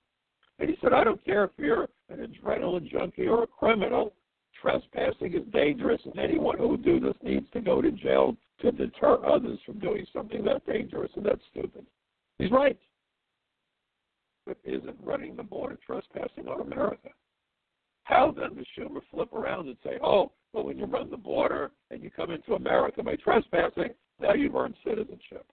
And 0.59 0.69
he 0.69 0.77
said, 0.81 0.93
I 0.93 1.03
don't 1.03 1.23
care 1.25 1.45
if 1.45 1.51
you're 1.57 1.87
an 2.09 2.27
adrenaline 2.27 2.89
junkie 2.89 3.27
or 3.27 3.43
a 3.43 3.47
criminal, 3.47 4.13
trespassing 4.61 5.33
is 5.33 5.43
dangerous, 5.51 6.01
and 6.05 6.17
anyone 6.19 6.57
who 6.57 6.69
would 6.69 6.83
do 6.83 6.99
this 6.99 7.15
needs 7.23 7.45
to 7.53 7.61
go 7.61 7.81
to 7.81 7.91
jail 7.91 8.35
to 8.61 8.71
deter 8.71 9.25
others 9.25 9.59
from 9.65 9.79
doing 9.79 10.05
something 10.13 10.43
that 10.45 10.65
dangerous 10.65 11.11
and 11.15 11.25
that's 11.25 11.41
stupid. 11.51 11.85
He's 12.37 12.51
right. 12.51 12.77
But 14.45 14.57
isn't 14.63 14.97
running 15.03 15.35
the 15.35 15.43
border 15.43 15.77
trespassing 15.85 16.47
on 16.47 16.61
America? 16.61 16.92
Then 18.53 18.65
Schumer 18.77 19.01
flip 19.11 19.33
around 19.33 19.67
and 19.67 19.77
say, 19.83 19.97
oh, 20.03 20.31
well, 20.51 20.65
when 20.65 20.77
you 20.77 20.85
run 20.85 21.09
the 21.09 21.17
border 21.17 21.71
and 21.91 22.03
you 22.03 22.09
come 22.09 22.31
into 22.31 22.53
America 22.53 23.01
by 23.01 23.15
trespassing, 23.15 23.89
now 24.19 24.33
you've 24.33 24.55
earned 24.55 24.75
citizenship. 24.85 25.45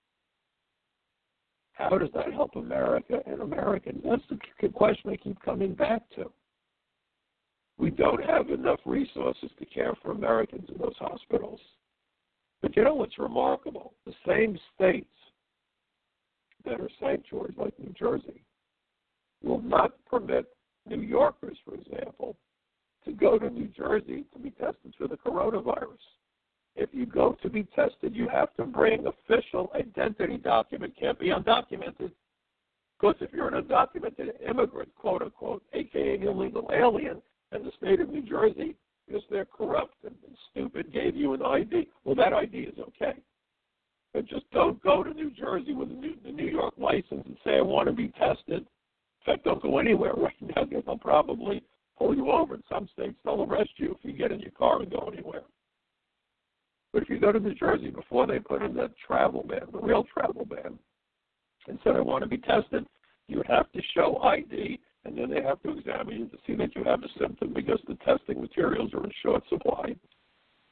How 1.72 1.96
does 1.96 2.10
that 2.14 2.32
help 2.32 2.56
America 2.56 3.20
and 3.26 3.40
Americans? 3.40 4.02
That's 4.04 4.22
the 4.60 4.68
question 4.68 5.10
I 5.10 5.16
keep 5.16 5.40
coming 5.40 5.74
back 5.74 6.02
to. 6.16 6.30
We 7.78 7.90
don't 7.90 8.22
have 8.22 8.50
enough 8.50 8.80
resources 8.84 9.50
to 9.58 9.64
care 9.64 9.94
for 10.02 10.10
Americans 10.10 10.68
in 10.68 10.76
those 10.78 10.96
hospitals. 10.98 11.60
But 12.60 12.76
you 12.76 12.84
know 12.84 12.94
what's 12.94 13.18
remarkable? 13.18 13.94
The 14.04 14.12
same 14.28 14.58
states 14.74 15.08
that 16.66 16.78
are 16.78 16.90
sanctuaries, 17.00 17.56
like 17.56 17.72
New 17.78 17.94
Jersey, 17.98 18.44
will 19.42 19.62
not 19.62 19.92
permit 20.04 20.44
New 20.86 21.00
Yorkers, 21.00 21.56
for 21.64 21.74
example, 21.74 22.36
go 23.20 23.38
to 23.38 23.50
New 23.50 23.68
Jersey 23.68 24.24
to 24.32 24.38
be 24.38 24.50
tested 24.50 24.94
for 24.96 25.06
the 25.06 25.16
coronavirus. 25.16 25.98
If 26.76 26.90
you 26.92 27.06
go 27.06 27.36
to 27.42 27.50
be 27.50 27.64
tested, 27.76 28.14
you 28.14 28.28
have 28.28 28.54
to 28.54 28.64
bring 28.64 29.06
official 29.06 29.70
identity 29.74 30.38
document. 30.38 30.94
Can't 30.98 31.18
be 31.18 31.28
undocumented. 31.28 32.12
Because 32.98 33.16
if 33.20 33.32
you're 33.32 33.48
an 33.48 33.62
undocumented 33.62 34.30
immigrant, 34.48 34.94
quote 34.94 35.22
unquote, 35.22 35.62
aka 35.72 36.20
illegal 36.20 36.70
alien, 36.72 37.20
and 37.52 37.64
the 37.64 37.72
state 37.76 38.00
of 38.00 38.08
New 38.08 38.22
Jersey, 38.22 38.76
because 39.06 39.22
they're 39.30 39.46
corrupt 39.46 39.96
and, 40.04 40.14
stupid, 40.50 40.92
gave 40.92 41.16
you 41.16 41.34
an 41.34 41.42
ID, 41.42 41.88
well, 42.04 42.14
that 42.14 42.32
ID 42.32 42.58
is 42.58 42.78
okay. 42.78 43.18
But 44.12 44.26
just 44.26 44.48
don't 44.50 44.82
go 44.82 45.02
to 45.02 45.12
New 45.12 45.30
Jersey 45.30 45.72
with 45.72 45.90
a 45.90 45.94
New, 45.94 46.14
the 46.24 46.32
New 46.32 46.46
York 46.46 46.74
license 46.78 47.22
and 47.26 47.36
say, 47.44 47.56
I 47.56 47.60
want 47.60 47.88
to 47.88 47.92
be 47.92 48.08
tested. 48.08 48.66
In 48.66 48.66
fact, 49.26 49.44
don't 49.44 49.62
go 49.62 49.78
anywhere 49.78 50.14
right 50.16 50.34
now 50.40 50.64
because 50.64 50.84
they'll 50.86 50.98
probably 50.98 51.62
pull 52.00 52.16
you 52.16 52.30
over. 52.30 52.54
In 52.54 52.62
some 52.68 52.88
states, 52.92 53.16
they'll 53.24 53.44
arrest 53.44 53.70
you 53.76 53.92
if 53.92 53.98
you 54.02 54.16
get 54.16 54.32
in 54.32 54.40
your 54.40 54.52
car 54.52 54.80
and 54.80 54.90
go 54.90 55.10
anywhere. 55.12 55.42
But 56.92 57.02
if 57.02 57.10
you 57.10 57.20
go 57.20 57.30
to 57.30 57.38
New 57.38 57.54
Jersey 57.54 57.90
before 57.90 58.26
they 58.26 58.38
put 58.38 58.62
in 58.62 58.74
the 58.74 58.90
travel 59.06 59.44
ban, 59.46 59.68
the 59.70 59.78
real 59.78 60.04
travel 60.12 60.44
ban, 60.44 60.78
and 61.68 61.78
said, 61.84 61.94
I 61.94 62.00
want 62.00 62.24
to 62.24 62.28
be 62.28 62.38
tested, 62.38 62.86
you 63.28 63.36
would 63.36 63.46
have 63.46 63.70
to 63.72 63.80
show 63.94 64.18
ID, 64.22 64.80
and 65.04 65.16
then 65.16 65.30
they 65.30 65.42
have 65.42 65.62
to 65.62 65.76
examine 65.78 66.18
you 66.18 66.26
to 66.26 66.38
see 66.46 66.54
that 66.56 66.74
you 66.74 66.82
have 66.84 67.02
a 67.04 67.18
symptom 67.18 67.52
because 67.54 67.78
the 67.86 67.94
testing 67.96 68.40
materials 68.40 68.92
are 68.94 69.04
in 69.04 69.12
short 69.22 69.44
supply. 69.48 69.94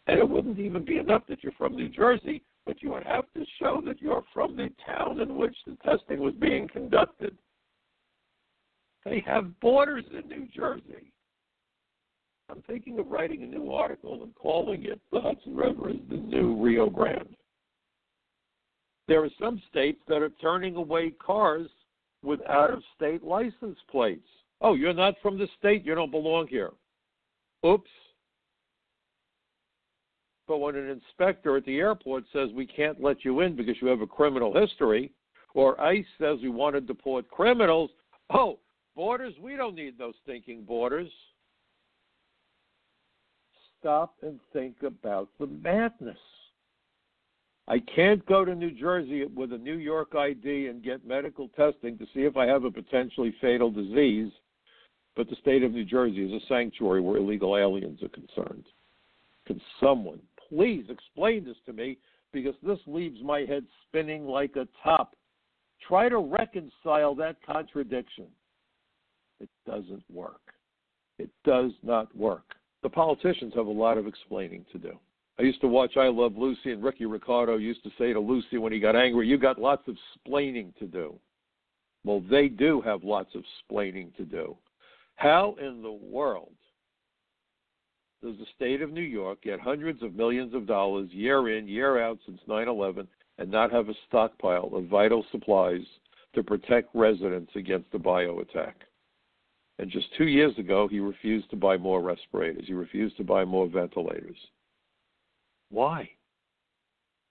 And 0.06 0.18
it 0.18 0.28
wouldn't 0.28 0.58
even 0.58 0.84
be 0.84 0.96
enough 0.96 1.22
that 1.28 1.44
you're 1.44 1.52
from 1.52 1.76
New 1.76 1.90
Jersey, 1.90 2.42
but 2.66 2.82
you 2.82 2.90
would 2.90 3.04
have 3.04 3.30
to 3.34 3.44
show 3.60 3.82
that 3.86 4.00
you're 4.00 4.24
from 4.32 4.56
the 4.56 4.70
town 4.84 5.20
in 5.20 5.36
which 5.36 5.56
the 5.66 5.76
testing 5.84 6.20
was 6.20 6.34
being 6.40 6.66
conducted. 6.68 7.36
They 9.04 9.22
have 9.26 9.58
borders 9.60 10.04
in 10.10 10.28
New 10.28 10.48
Jersey. 10.54 11.12
I'm 12.50 12.62
thinking 12.66 12.98
of 12.98 13.10
writing 13.10 13.42
a 13.42 13.46
new 13.46 13.72
article 13.72 14.22
and 14.22 14.34
calling 14.34 14.84
it 14.84 15.00
The 15.12 15.20
Hudson 15.20 15.54
River 15.54 15.90
is 15.90 15.96
the 16.08 16.16
New 16.16 16.56
Rio 16.56 16.88
Grande. 16.88 17.36
There 19.06 19.22
are 19.22 19.30
some 19.40 19.60
states 19.70 20.00
that 20.08 20.22
are 20.22 20.30
turning 20.40 20.76
away 20.76 21.12
cars 21.24 21.68
with 22.22 22.40
out 22.48 22.70
of 22.70 22.82
state 22.96 23.22
license 23.22 23.78
plates. 23.90 24.26
Oh, 24.60 24.74
you're 24.74 24.94
not 24.94 25.14
from 25.22 25.38
the 25.38 25.48
state, 25.58 25.84
you 25.84 25.94
don't 25.94 26.10
belong 26.10 26.46
here. 26.48 26.70
Oops. 27.66 27.90
But 30.46 30.58
when 30.58 30.76
an 30.76 30.88
inspector 30.88 31.56
at 31.58 31.66
the 31.66 31.78
airport 31.78 32.24
says 32.32 32.48
we 32.54 32.66
can't 32.66 33.02
let 33.02 33.24
you 33.24 33.40
in 33.40 33.56
because 33.56 33.76
you 33.82 33.88
have 33.88 34.00
a 34.00 34.06
criminal 34.06 34.58
history, 34.58 35.12
or 35.54 35.78
ICE 35.80 36.06
says 36.18 36.38
we 36.42 36.48
want 36.48 36.74
to 36.74 36.80
deport 36.80 37.28
criminals, 37.28 37.90
oh, 38.30 38.58
borders, 38.96 39.34
we 39.40 39.56
don't 39.56 39.74
need 39.74 39.98
those 39.98 40.14
stinking 40.22 40.64
borders 40.64 41.10
stop 43.78 44.14
and 44.22 44.38
think 44.52 44.82
about 44.82 45.28
the 45.38 45.46
madness. 45.46 46.18
I 47.66 47.78
can't 47.94 48.24
go 48.26 48.44
to 48.44 48.54
New 48.54 48.70
Jersey 48.70 49.24
with 49.26 49.52
a 49.52 49.58
New 49.58 49.76
York 49.76 50.14
ID 50.14 50.68
and 50.68 50.82
get 50.82 51.06
medical 51.06 51.48
testing 51.48 51.98
to 51.98 52.06
see 52.14 52.20
if 52.20 52.36
I 52.36 52.46
have 52.46 52.64
a 52.64 52.70
potentially 52.70 53.34
fatal 53.40 53.70
disease, 53.70 54.32
but 55.16 55.28
the 55.28 55.36
state 55.36 55.62
of 55.62 55.72
New 55.72 55.84
Jersey 55.84 56.24
is 56.24 56.42
a 56.42 56.46
sanctuary 56.46 57.02
where 57.02 57.18
illegal 57.18 57.56
aliens 57.56 58.02
are 58.02 58.08
concerned. 58.08 58.64
Can 59.46 59.60
someone 59.80 60.20
please 60.48 60.84
explain 60.88 61.44
this 61.44 61.56
to 61.66 61.72
me? 61.72 61.98
Because 62.32 62.54
this 62.62 62.78
leaves 62.86 63.22
my 63.22 63.40
head 63.40 63.64
spinning 63.86 64.26
like 64.26 64.56
a 64.56 64.68
top. 64.82 65.14
Try 65.86 66.08
to 66.08 66.18
reconcile 66.18 67.14
that 67.16 67.36
contradiction. 67.44 68.26
It 69.40 69.48
doesn't 69.66 70.04
work. 70.10 70.40
It 71.18 71.30
does 71.44 71.72
not 71.82 72.14
work 72.16 72.57
the 72.82 72.88
politicians 72.88 73.52
have 73.54 73.66
a 73.66 73.70
lot 73.70 73.98
of 73.98 74.06
explaining 74.06 74.64
to 74.72 74.78
do. 74.78 74.98
I 75.38 75.42
used 75.42 75.60
to 75.60 75.68
watch 75.68 75.96
I 75.96 76.08
Love 76.08 76.36
Lucy, 76.36 76.72
and 76.72 76.82
Ricky 76.82 77.06
Ricardo 77.06 77.56
used 77.56 77.82
to 77.84 77.90
say 77.98 78.12
to 78.12 78.20
Lucy 78.20 78.58
when 78.58 78.72
he 78.72 78.80
got 78.80 78.96
angry, 78.96 79.28
You 79.28 79.38
got 79.38 79.60
lots 79.60 79.86
of 79.86 79.96
splaining 80.18 80.76
to 80.78 80.86
do. 80.86 81.14
Well, 82.04 82.22
they 82.28 82.48
do 82.48 82.80
have 82.80 83.04
lots 83.04 83.34
of 83.34 83.44
splaining 83.62 84.14
to 84.16 84.24
do. 84.24 84.56
How 85.16 85.56
in 85.60 85.82
the 85.82 85.92
world 85.92 86.52
does 88.22 88.36
the 88.38 88.46
state 88.56 88.82
of 88.82 88.90
New 88.90 89.00
York 89.00 89.42
get 89.42 89.60
hundreds 89.60 90.02
of 90.02 90.14
millions 90.14 90.54
of 90.54 90.66
dollars 90.66 91.08
year 91.12 91.56
in, 91.56 91.68
year 91.68 92.00
out 92.02 92.18
since 92.26 92.40
9 92.48 92.66
11 92.66 93.06
and 93.38 93.50
not 93.50 93.70
have 93.70 93.88
a 93.88 93.94
stockpile 94.08 94.70
of 94.72 94.86
vital 94.86 95.24
supplies 95.30 95.82
to 96.34 96.42
protect 96.42 96.88
residents 96.94 97.52
against 97.54 97.94
a 97.94 97.98
bio 97.98 98.40
attack? 98.40 98.76
And 99.78 99.90
just 99.90 100.06
two 100.16 100.26
years 100.26 100.56
ago, 100.58 100.88
he 100.88 100.98
refused 100.98 101.50
to 101.50 101.56
buy 101.56 101.76
more 101.76 102.02
respirators. 102.02 102.64
He 102.66 102.72
refused 102.72 103.16
to 103.18 103.24
buy 103.24 103.44
more 103.44 103.68
ventilators. 103.68 104.36
Why? 105.70 106.10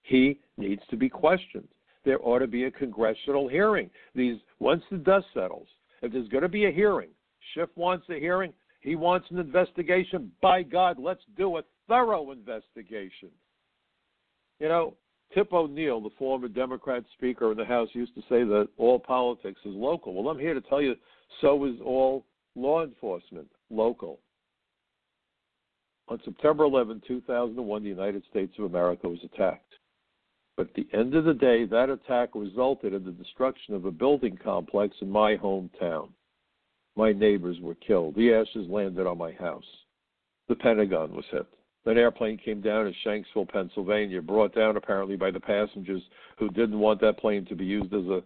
He 0.03 0.39
needs 0.57 0.81
to 0.89 0.95
be 0.95 1.09
questioned. 1.09 1.67
There 2.05 2.19
ought 2.21 2.39
to 2.39 2.47
be 2.47 2.63
a 2.63 2.71
congressional 2.71 3.49
hearing. 3.49 3.89
These 4.15 4.37
once 4.59 4.83
the 4.89 4.97
dust 4.97 5.25
settles, 5.33 5.67
if 6.01 6.13
there's 6.13 6.29
going 6.29 6.43
to 6.43 6.49
be 6.49 6.65
a 6.65 6.71
hearing, 6.71 7.09
Schiff 7.53 7.69
wants 7.75 8.07
a 8.09 8.19
hearing. 8.19 8.53
He 8.79 8.95
wants 8.95 9.27
an 9.31 9.39
investigation. 9.39 10.31
By 10.41 10.63
God, 10.63 10.97
let's 10.99 11.23
do 11.35 11.57
a 11.57 11.63
thorough 11.89 12.31
investigation. 12.31 13.29
You 14.59 14.69
know, 14.69 14.93
Tip 15.33 15.51
O'Neill, 15.51 15.99
the 15.99 16.09
former 16.17 16.47
Democrat 16.47 17.03
Speaker 17.17 17.51
in 17.51 17.57
the 17.57 17.65
House, 17.65 17.89
used 17.91 18.15
to 18.15 18.21
say 18.21 18.43
that 18.43 18.69
all 18.77 18.99
politics 18.99 19.59
is 19.65 19.73
local. 19.75 20.13
Well, 20.13 20.31
I'm 20.31 20.39
here 20.39 20.53
to 20.53 20.61
tell 20.61 20.81
you 20.81 20.95
so 21.41 21.65
is 21.65 21.75
all 21.83 22.25
law 22.57 22.83
enforcement, 22.83 23.47
local. 23.69 24.19
On 26.09 26.19
September 26.25 26.63
11, 26.63 27.03
2001, 27.07 27.83
the 27.83 27.89
United 27.89 28.23
States 28.29 28.53
of 28.57 28.65
America 28.65 29.07
was 29.07 29.19
attacked. 29.23 29.63
But 30.55 30.69
at 30.69 30.73
the 30.73 30.87
end 30.97 31.13
of 31.15 31.25
the 31.25 31.33
day, 31.33 31.65
that 31.65 31.89
attack 31.89 32.29
resulted 32.33 32.93
in 32.93 33.05
the 33.05 33.11
destruction 33.11 33.75
of 33.75 33.85
a 33.85 33.91
building 33.91 34.39
complex 34.43 34.95
in 35.01 35.09
my 35.09 35.35
hometown. 35.35 36.09
My 36.95 37.11
neighbors 37.11 37.57
were 37.61 37.75
killed. 37.75 38.15
The 38.15 38.33
ashes 38.33 38.67
landed 38.69 39.05
on 39.05 39.19
my 39.19 39.33
house. 39.33 39.67
The 40.47 40.55
Pentagon 40.55 41.15
was 41.15 41.25
hit. 41.31 41.45
An 41.85 41.97
airplane 41.97 42.37
came 42.37 42.59
down 42.59 42.87
in 42.87 42.95
Shanksville, 43.05 43.47
Pennsylvania, 43.47 44.21
brought 44.21 44.55
down 44.55 44.77
apparently 44.77 45.15
by 45.15 45.31
the 45.31 45.39
passengers 45.39 46.01
who 46.39 46.49
didn't 46.49 46.79
want 46.79 46.99
that 47.01 47.19
plane 47.19 47.45
to 47.45 47.55
be 47.55 47.65
used 47.65 47.93
as 47.93 48.05
a, 48.05 48.21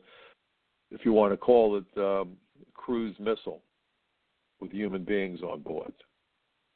if 0.89 1.04
you 1.04 1.13
want 1.13 1.34
to 1.34 1.38
call 1.38 1.78
it, 1.78 2.00
um, 2.00 2.38
cruise 2.74 3.15
missile 3.20 3.62
with 4.62 4.71
human 4.71 5.04
beings 5.04 5.41
on 5.41 5.62
board. 5.62 5.91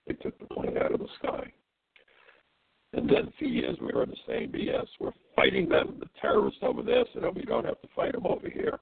They 0.08 0.14
took 0.16 0.38
the 0.40 0.54
plane 0.54 0.78
out 0.78 0.94
of 0.94 1.00
the 1.00 1.08
sky. 1.20 1.52
And 2.94 3.10
then 3.10 3.32
for 3.38 3.46
years 3.46 3.78
we 3.82 3.94
were 3.94 4.04
in 4.04 4.10
the 4.10 4.16
same 4.28 4.52
BS. 4.52 4.88
We're 5.00 5.12
fighting 5.36 5.70
them. 5.70 5.98
The 6.00 6.10
terrorists 6.22 6.60
over 6.62 6.82
there 6.82 7.04
said, 7.14 7.24
oh, 7.24 7.34
we 7.36 7.44
don't 7.44 7.66
have 7.66 7.82
to 7.82 7.88
fight 7.96 8.14
them 8.14 8.26
over 8.26 8.50
here. 8.50 8.80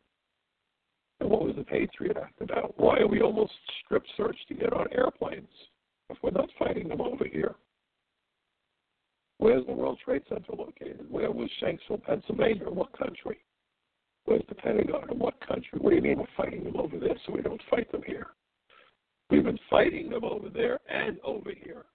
And 1.19 1.29
what 1.29 1.43
was 1.43 1.55
the 1.55 1.63
Patriot 1.63 2.17
Act 2.21 2.41
about? 2.41 2.73
Why 2.77 2.97
are 2.99 3.07
we 3.07 3.21
almost 3.21 3.53
strip 3.83 4.03
searched 4.17 4.47
to 4.49 4.53
get 4.53 4.73
on 4.73 4.87
airplanes 4.91 5.47
if 6.09 6.17
we're 6.21 6.31
not 6.31 6.49
fighting 6.59 6.89
them 6.89 7.01
over 7.01 7.25
here? 7.25 7.55
Where's 9.37 9.65
the 9.65 9.73
World 9.73 9.99
Trade 10.03 10.23
Center 10.29 10.53
located? 10.57 11.05
Where 11.09 11.31
was 11.31 11.49
Shanksville, 11.61 12.03
Pennsylvania? 12.03 12.69
What 12.69 12.97
country? 12.97 13.39
Where's 14.25 14.43
the 14.47 14.55
Pentagon? 14.55 15.09
In 15.11 15.19
what 15.19 15.39
country? 15.45 15.79
What 15.79 15.89
do 15.89 15.95
you 15.95 16.01
mean 16.01 16.19
we're 16.19 16.25
fighting 16.37 16.63
them 16.63 16.77
over 16.77 16.97
there 16.99 17.15
so 17.25 17.33
we 17.33 17.41
don't 17.41 17.61
fight 17.69 17.91
them 17.91 18.03
here? 18.05 18.27
We've 19.33 19.43
been 19.43 19.57
fighting 19.67 20.11
them 20.11 20.23
over 20.23 20.47
there 20.47 20.79
and 20.87 21.17
over 21.23 21.49
here. 21.59 21.85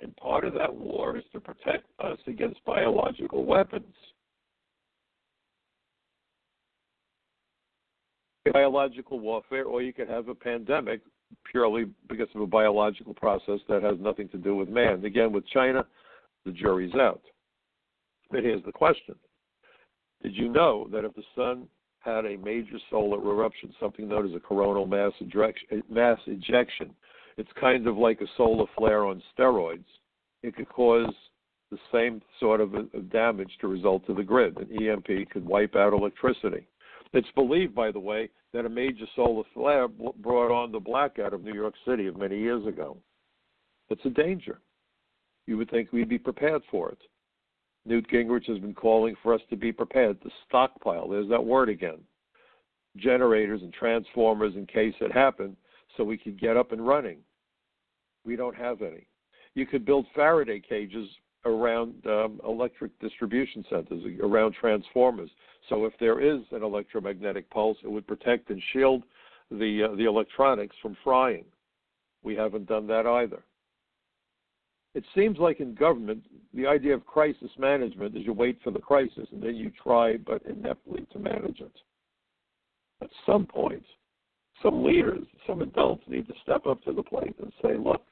And 0.00 0.16
part 0.16 0.46
of 0.46 0.54
that 0.54 0.74
war 0.74 1.18
is 1.18 1.24
to 1.34 1.40
protect 1.40 1.84
us 2.02 2.16
against 2.26 2.64
biological 2.64 3.44
weapons. 3.44 3.94
Biological 8.50 9.20
warfare, 9.20 9.64
or 9.64 9.82
you 9.82 9.92
could 9.92 10.08
have 10.08 10.28
a 10.28 10.34
pandemic 10.34 11.02
purely 11.50 11.84
because 12.08 12.28
of 12.34 12.40
a 12.40 12.46
biological 12.46 13.12
process 13.12 13.60
that 13.68 13.82
has 13.82 13.96
nothing 14.00 14.30
to 14.30 14.38
do 14.38 14.56
with 14.56 14.70
man. 14.70 15.04
Again, 15.04 15.32
with 15.32 15.46
China, 15.48 15.84
the 16.46 16.52
jury's 16.52 16.94
out. 16.94 17.20
But 18.30 18.42
here's 18.42 18.64
the 18.64 18.72
question 18.72 19.16
Did 20.22 20.34
you 20.34 20.48
know 20.48 20.88
that 20.92 21.04
if 21.04 21.14
the 21.14 21.22
sun 21.34 21.68
had 22.04 22.26
a 22.26 22.36
major 22.36 22.78
solar 22.90 23.18
eruption, 23.18 23.74
something 23.80 24.08
known 24.08 24.28
as 24.28 24.34
a 24.34 24.40
coronal 24.40 24.86
mass 24.86 25.12
ejection. 25.20 25.82
Mass 25.88 26.18
ejection. 26.26 26.90
It's 27.36 27.50
kind 27.58 27.86
of 27.86 27.96
like 27.96 28.20
a 28.20 28.26
solar 28.36 28.66
flare 28.76 29.06
on 29.06 29.22
steroids. 29.36 29.84
It 30.42 30.54
could 30.54 30.68
cause 30.68 31.12
the 31.70 31.74
the 31.74 31.98
same 31.98 32.22
sort 32.38 32.60
of 32.60 32.72
damage 33.10 33.50
to 33.60 33.66
result 33.66 34.06
to 34.06 34.14
the 34.14 34.22
grid. 34.22 34.56
An 34.58 34.86
EMP 34.86 35.30
could 35.30 35.44
wipe 35.44 35.74
out 35.74 35.92
electricity. 35.92 36.66
It's 37.12 37.30
believed, 37.34 37.74
by 37.74 37.90
the 37.90 37.98
way, 37.98 38.28
that 38.52 38.66
a 38.66 38.68
major 38.68 39.06
solar 39.16 39.44
flare 39.52 39.88
brought 39.88 40.52
on 40.52 40.70
the 40.70 40.80
blackout 40.80 41.32
of 41.32 41.42
New 41.42 41.54
York 41.54 41.74
City 41.86 42.06
of 42.06 42.16
many 42.16 42.38
years 42.38 42.66
ago. 42.66 42.96
It's 43.88 44.04
a 44.04 44.10
danger. 44.10 44.60
You 45.46 45.56
would 45.58 45.70
think 45.70 45.92
we'd 45.92 46.08
be 46.08 46.18
prepared 46.18 46.62
for 46.70 46.90
it. 46.90 46.98
Newt 47.86 48.08
Gingrich 48.08 48.46
has 48.46 48.58
been 48.58 48.74
calling 48.74 49.14
for 49.22 49.34
us 49.34 49.40
to 49.50 49.56
be 49.56 49.72
prepared, 49.72 50.20
to 50.22 50.30
stockpile. 50.48 51.08
There's 51.08 51.28
that 51.28 51.44
word 51.44 51.68
again. 51.68 51.98
Generators 52.96 53.62
and 53.62 53.72
transformers 53.72 54.54
in 54.56 54.66
case 54.66 54.94
it 55.00 55.12
happened, 55.12 55.56
so 55.96 56.04
we 56.04 56.16
could 56.16 56.40
get 56.40 56.56
up 56.56 56.72
and 56.72 56.86
running. 56.86 57.18
We 58.24 58.36
don't 58.36 58.56
have 58.56 58.80
any. 58.82 59.06
You 59.54 59.66
could 59.66 59.84
build 59.84 60.06
Faraday 60.14 60.60
cages 60.60 61.08
around 61.44 61.94
um, 62.06 62.40
electric 62.46 62.98
distribution 63.00 63.64
centers, 63.68 64.02
around 64.22 64.54
transformers. 64.54 65.30
So 65.68 65.84
if 65.84 65.92
there 66.00 66.20
is 66.20 66.40
an 66.52 66.62
electromagnetic 66.62 67.50
pulse, 67.50 67.76
it 67.84 67.90
would 67.90 68.06
protect 68.06 68.50
and 68.50 68.62
shield 68.72 69.02
the 69.50 69.90
uh, 69.90 69.96
the 69.96 70.04
electronics 70.04 70.74
from 70.80 70.96
frying. 71.04 71.44
We 72.22 72.34
haven't 72.34 72.66
done 72.66 72.86
that 72.86 73.06
either. 73.06 73.44
It 74.94 75.04
seems 75.14 75.38
like 75.38 75.58
in 75.60 75.74
government, 75.74 76.24
the 76.54 76.66
idea 76.66 76.94
of 76.94 77.04
crisis 77.04 77.50
management 77.58 78.16
is 78.16 78.24
you 78.24 78.32
wait 78.32 78.58
for 78.62 78.70
the 78.70 78.78
crisis 78.78 79.26
and 79.32 79.42
then 79.42 79.56
you 79.56 79.72
try, 79.82 80.16
but 80.16 80.42
ineptly, 80.46 81.04
to 81.12 81.18
manage 81.18 81.60
it. 81.60 81.76
At 83.02 83.10
some 83.26 83.44
point, 83.44 83.82
some 84.62 84.84
leaders, 84.84 85.26
some 85.46 85.62
adults 85.62 86.04
need 86.06 86.28
to 86.28 86.34
step 86.42 86.66
up 86.66 86.82
to 86.84 86.92
the 86.92 87.02
plate 87.02 87.34
and 87.40 87.52
say, 87.60 87.76
look, 87.76 88.02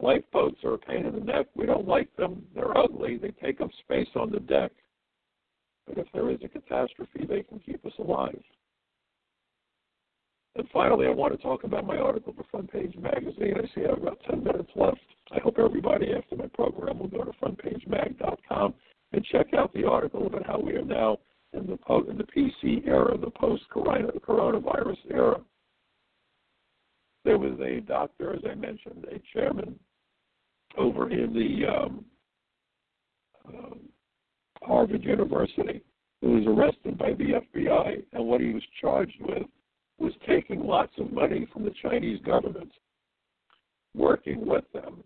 lifeboats 0.00 0.64
are 0.64 0.74
a 0.74 0.78
pain 0.78 1.04
in 1.04 1.14
the 1.14 1.20
neck. 1.20 1.46
We 1.54 1.66
don't 1.66 1.86
like 1.86 2.14
them. 2.16 2.42
They're 2.54 2.76
ugly. 2.76 3.18
They 3.18 3.30
take 3.30 3.60
up 3.60 3.70
space 3.80 4.08
on 4.16 4.32
the 4.32 4.40
deck. 4.40 4.72
But 5.86 5.98
if 5.98 6.06
there 6.14 6.30
is 6.30 6.38
a 6.42 6.48
catastrophe, 6.48 7.26
they 7.28 7.42
can 7.42 7.60
keep 7.60 7.84
us 7.84 7.92
alive. 7.98 8.42
And 10.56 10.68
finally, 10.72 11.06
I 11.06 11.10
want 11.10 11.32
to 11.34 11.42
talk 11.42 11.64
about 11.64 11.86
my 11.86 11.96
article 11.96 12.32
for 12.36 12.44
Front 12.44 12.70
Page 12.70 12.94
Magazine. 12.96 13.54
I 13.56 13.66
see 13.74 13.84
I 13.84 13.90
have 13.90 14.02
about 14.02 14.20
10 14.30 14.44
minutes 14.44 14.70
left. 14.76 15.00
I 15.32 15.40
hope 15.40 15.56
everybody 15.58 16.12
after 16.16 16.36
my 16.36 16.46
program 16.46 16.98
will 16.98 17.08
go 17.08 17.24
to 17.24 17.32
frontpagemag.com 17.32 18.74
and 19.12 19.24
check 19.24 19.48
out 19.54 19.72
the 19.72 19.84
article 19.84 20.26
about 20.26 20.46
how 20.46 20.60
we 20.60 20.72
are 20.74 20.84
now 20.84 21.18
in 21.52 21.66
the, 21.66 21.76
po- 21.76 22.06
in 22.08 22.18
the 22.18 22.24
PC 22.24 22.86
era, 22.86 23.16
the 23.18 23.30
post-coronavirus 23.30 24.98
era. 25.10 25.40
There 27.24 27.38
was 27.38 27.58
a 27.60 27.80
doctor, 27.80 28.34
as 28.34 28.42
I 28.48 28.54
mentioned, 28.54 29.06
a 29.10 29.20
chairman 29.32 29.78
over 30.76 31.10
in 31.10 31.32
the 31.32 31.66
um, 31.66 32.04
um, 33.48 33.80
Harvard 34.62 35.02
University 35.02 35.82
who 36.20 36.32
was 36.32 36.46
arrested 36.46 36.96
by 36.96 37.12
the 37.12 37.40
FBI, 37.54 38.02
and 38.12 38.26
what 38.26 38.40
he 38.40 38.52
was 38.52 38.62
charged 38.80 39.20
with 39.20 39.46
was 39.98 40.12
taking 40.26 40.66
lots 40.66 40.92
of 40.98 41.12
money 41.12 41.46
from 41.52 41.64
the 41.64 41.72
Chinese 41.82 42.20
government, 42.22 42.72
working 43.94 44.46
with 44.46 44.64
them, 44.72 45.02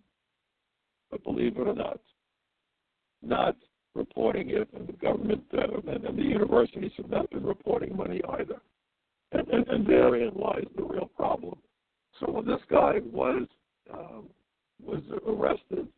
but 1.10 1.22
believe 1.24 1.56
it 1.56 1.66
or 1.66 1.74
not, 1.74 2.00
not 3.22 3.56
reporting 3.94 4.50
it, 4.50 4.68
and 4.74 4.86
the 4.86 4.92
government 4.94 5.42
uh, 5.52 5.90
and, 5.90 6.04
and, 6.04 6.18
the 6.18 6.22
universities 6.22 6.92
have 6.96 7.10
not 7.10 7.28
been 7.30 7.44
reporting 7.44 7.96
money 7.96 8.20
either. 8.38 8.60
And, 9.32 9.46
and, 9.48 9.66
and, 9.68 9.86
therein 9.86 10.32
lies 10.34 10.66
the 10.76 10.84
real 10.84 11.10
problem. 11.16 11.58
So 12.18 12.30
when 12.30 12.46
this 12.46 12.60
guy 12.70 13.00
was 13.12 13.46
um, 13.92 14.28
was 14.82 15.02
arrested, 15.26 15.88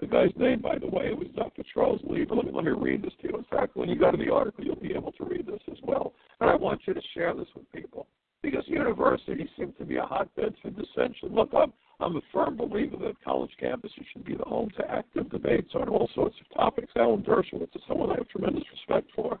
the 0.00 0.06
guy's 0.06 0.32
name, 0.36 0.60
by 0.60 0.78
the 0.78 0.86
way, 0.86 1.12
was 1.14 1.28
Dr. 1.34 1.62
Charles 1.72 2.00
Lieber. 2.04 2.34
Let 2.34 2.44
me 2.46 2.52
let 2.52 2.64
me 2.64 2.72
read 2.72 3.02
this 3.02 3.14
to 3.22 3.28
you. 3.28 3.36
In 3.38 3.44
fact, 3.44 3.76
when 3.76 3.88
you 3.88 3.96
go 3.98 4.10
to 4.10 4.16
the 4.16 4.32
article, 4.32 4.64
you'll 4.64 4.76
be 4.76 4.94
able 4.94 5.12
to 5.12 5.24
read 5.24 5.46
this 5.46 5.60
as 5.70 5.78
well. 5.82 6.12
And 6.40 6.50
I 6.50 6.54
want 6.54 6.82
you 6.86 6.94
to 6.94 7.00
share 7.14 7.34
this 7.34 7.48
with 7.54 7.70
people 7.72 8.06
because 8.42 8.64
universities 8.66 9.48
seem 9.56 9.72
to 9.78 9.84
be 9.84 9.96
a 9.96 10.02
hotbed 10.02 10.54
for 10.60 10.70
dissension. 10.70 11.34
Look, 11.34 11.50
I'm 11.56 11.72
I'm 11.98 12.16
a 12.16 12.20
firm 12.32 12.56
believer 12.56 12.96
that 12.98 13.24
college 13.24 13.52
campuses 13.60 14.04
should 14.12 14.24
be 14.24 14.34
the 14.34 14.44
home 14.44 14.68
to 14.76 14.90
active 14.90 15.30
debates 15.30 15.70
on 15.74 15.88
all 15.88 16.10
sorts 16.14 16.36
of 16.40 16.56
topics. 16.56 16.92
Alan 16.96 17.22
Dershowitz 17.22 17.74
is 17.74 17.82
someone 17.88 18.10
I 18.10 18.16
have 18.16 18.28
tremendous 18.28 18.64
respect 18.70 19.10
for. 19.16 19.38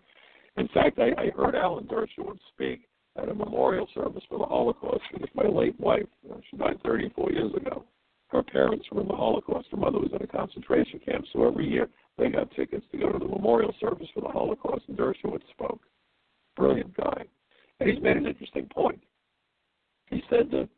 In 0.56 0.68
fact, 0.68 0.98
I, 0.98 1.10
I 1.20 1.30
heard 1.36 1.54
Alan 1.54 1.84
Dershowitz 1.84 2.40
speak 2.54 2.88
at 3.16 3.28
a 3.28 3.34
memorial 3.34 3.86
service 3.94 4.22
for 4.28 4.38
the 4.38 4.46
Holocaust 4.46 5.02
with 5.20 5.28
my 5.34 5.46
late 5.46 5.78
wife. 5.78 6.06
Uh, 6.30 6.36
she 6.50 6.56
died 6.56 6.80
34 6.82 7.32
years 7.32 7.54
ago. 7.54 7.84
Her 8.28 8.42
parents 8.42 8.86
were 8.90 9.02
in 9.02 9.08
the 9.08 9.14
Holocaust. 9.14 9.68
Her 9.70 9.76
mother 9.76 9.98
was 9.98 10.10
in 10.12 10.22
a 10.22 10.26
concentration 10.26 11.00
camp, 11.00 11.24
so 11.32 11.46
every 11.46 11.68
year 11.68 11.88
they 12.18 12.28
got 12.28 12.50
tickets 12.52 12.84
to 12.92 12.98
go 12.98 13.12
to 13.12 13.18
the 13.18 13.24
memorial 13.24 13.74
service 13.80 14.08
for 14.14 14.20
the 14.20 14.28
Holocaust, 14.28 14.82
and 14.88 14.98
Dershowitz 14.98 15.48
spoke. 15.50 15.82
Brilliant 16.56 16.96
guy. 16.96 17.24
And 17.78 17.90
he's 17.90 18.02
made 18.02 18.16
an 18.16 18.26
interesting 18.26 18.66
point. 18.66 19.00
He 20.10 20.22
said 20.30 20.50
that 20.50 20.68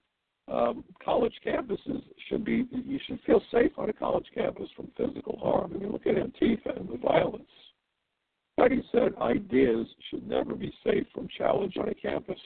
um, 0.53 0.85
college 1.05 1.35
campuses 1.47 2.03
should 2.29 2.45
be, 2.45 2.67
you 2.73 2.99
should 3.07 3.21
feel 3.27 3.43
safe 3.53 3.73
on 3.79 3.89
a 3.89 3.93
college 3.93 4.27
campus 4.35 4.69
from 4.75 4.91
physical 4.97 5.39
harm. 5.43 5.73
I 5.75 5.79
mean, 5.79 5.93
look 5.93 6.07
at 6.07 6.15
Antifa 6.15 6.79
and 6.79 6.89
the 6.89 6.99
violence. 6.99 7.45
But 8.57 8.73
he 8.73 8.83
said 8.91 9.13
ideas 9.21 9.87
should 10.11 10.27
never 10.27 10.55
be 10.55 10.73
safe 10.85 11.07
from 11.15 11.29
challenge 11.37 11.77
on 11.79 11.89
a 11.89 11.95
campus. 11.95 12.41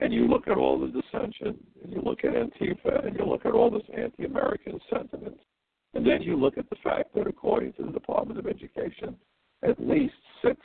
And 0.00 0.12
you 0.12 0.28
look 0.28 0.46
at 0.46 0.56
all 0.56 0.78
the 0.78 0.86
dissension, 0.86 1.58
and 1.82 1.92
you 1.92 2.00
look 2.00 2.20
at 2.24 2.32
Antifa, 2.32 3.06
and 3.06 3.16
you 3.18 3.24
look 3.24 3.44
at 3.44 3.52
all 3.52 3.70
this 3.70 3.82
anti 3.96 4.24
American 4.24 4.80
sentiment, 4.92 5.38
and 5.94 6.06
then 6.06 6.22
you 6.22 6.36
look 6.36 6.56
at 6.56 6.70
the 6.70 6.76
fact 6.84 7.14
that 7.14 7.26
according 7.26 7.72
to 7.74 7.82
the 7.82 7.92
Department 7.92 8.38
of 8.38 8.46
Education, 8.46 9.16
at 9.64 9.80
least 9.80 10.14
$6 10.44 10.56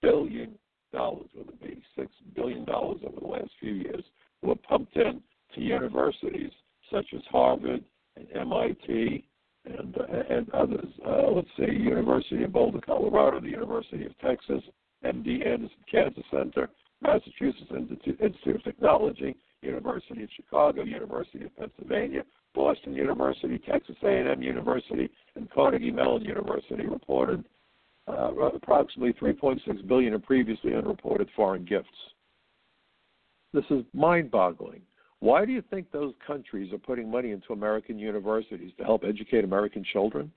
billion, 0.00 0.56
with 0.92 1.48
a 1.48 1.64
B, 1.64 1.82
$6 1.98 2.06
billion 2.34 2.66
over 2.70 3.20
the 3.20 3.26
last 3.26 3.50
few 3.60 3.74
years, 3.74 4.04
were 4.42 4.54
pumped 4.54 4.96
in 4.96 5.20
to 5.54 5.60
universities 5.60 6.52
such 6.90 7.06
as 7.14 7.20
Harvard 7.30 7.84
and 8.16 8.26
MIT 8.34 9.24
and, 9.66 9.96
uh, 9.98 10.04
and 10.30 10.48
others. 10.50 10.86
Uh, 11.06 11.30
let's 11.30 11.48
say 11.58 11.70
University 11.70 12.44
of 12.44 12.52
Boulder, 12.52 12.80
Colorado, 12.80 13.40
the 13.40 13.48
University 13.48 14.06
of 14.06 14.18
Texas, 14.18 14.62
MD 15.04 15.46
Anderson 15.46 15.76
Cancer 15.90 16.22
Center, 16.30 16.70
Massachusetts 17.00 17.70
Institute, 17.74 18.20
Institute 18.20 18.56
of 18.56 18.64
Technology, 18.64 19.36
University 19.62 20.22
of 20.22 20.28
Chicago, 20.34 20.82
University 20.82 21.44
of 21.44 21.56
Pennsylvania, 21.56 22.22
Boston 22.54 22.94
University, 22.94 23.58
Texas 23.58 23.96
A&M 24.02 24.42
University, 24.42 25.08
and 25.36 25.50
Carnegie 25.50 25.90
Mellon 25.90 26.22
University 26.22 26.86
reported 26.86 27.44
uh, 28.08 28.32
approximately 28.54 29.12
3.6 29.12 29.86
billion 29.86 30.14
in 30.14 30.20
previously 30.20 30.74
unreported 30.74 31.28
foreign 31.36 31.64
gifts. 31.64 31.88
This 33.52 33.64
is 33.70 33.84
mind-boggling. 33.92 34.82
Why 35.20 35.44
do 35.44 35.52
you 35.52 35.62
think 35.70 35.90
those 35.90 36.14
countries 36.26 36.72
are 36.72 36.78
putting 36.78 37.10
money 37.10 37.32
into 37.32 37.52
American 37.52 37.98
universities 37.98 38.72
to 38.78 38.84
help 38.84 39.02
educate 39.04 39.44
American 39.44 39.84
children? 39.92 40.30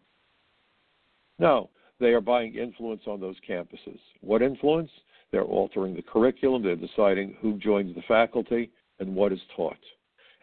No, 1.39 1.69
they 1.99 2.09
are 2.09 2.21
buying 2.21 2.55
influence 2.55 3.03
on 3.05 3.19
those 3.19 3.35
campuses. 3.47 3.99
What 4.21 4.41
influence? 4.41 4.89
They're 5.31 5.43
altering 5.43 5.95
the 5.95 6.01
curriculum, 6.01 6.63
they're 6.63 6.75
deciding 6.75 7.37
who 7.41 7.57
joins 7.57 7.95
the 7.95 8.01
faculty 8.07 8.71
and 8.99 9.15
what 9.15 9.31
is 9.31 9.39
taught. 9.55 9.77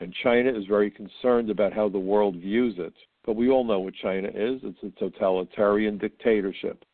And 0.00 0.14
China 0.22 0.50
is 0.50 0.64
very 0.66 0.90
concerned 0.90 1.50
about 1.50 1.72
how 1.72 1.88
the 1.88 1.98
world 1.98 2.36
views 2.36 2.76
it. 2.78 2.94
But 3.24 3.36
we 3.36 3.50
all 3.50 3.64
know 3.64 3.80
what 3.80 3.94
China 3.94 4.28
is 4.28 4.60
it's 4.62 4.82
a 4.82 4.98
totalitarian 4.98 5.98
dictatorship. 5.98 6.84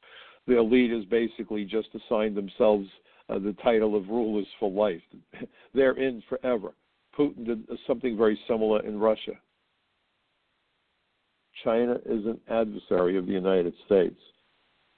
The 0.47 0.59
elite 0.59 0.91
has 0.91 1.05
basically 1.05 1.65
just 1.65 1.89
assigned 1.95 2.37
themselves 2.37 2.89
uh, 3.29 3.39
the 3.39 3.55
title 3.63 3.97
of 3.97 4.09
rulers 4.09 4.47
for 4.59 4.71
life. 4.71 5.01
They're 5.75 5.93
in 5.93 6.23
forever. 6.29 6.75
Putin 7.17 7.47
did 7.47 7.67
something 7.87 8.17
very 8.17 8.39
similar 8.49 8.85
in 8.85 8.99
Russia. 8.99 9.33
China 11.63 11.95
is 12.05 12.27
an 12.27 12.41
adversary 12.49 13.17
of 13.17 13.27
the 13.27 13.33
United 13.33 13.75
States. 13.87 14.19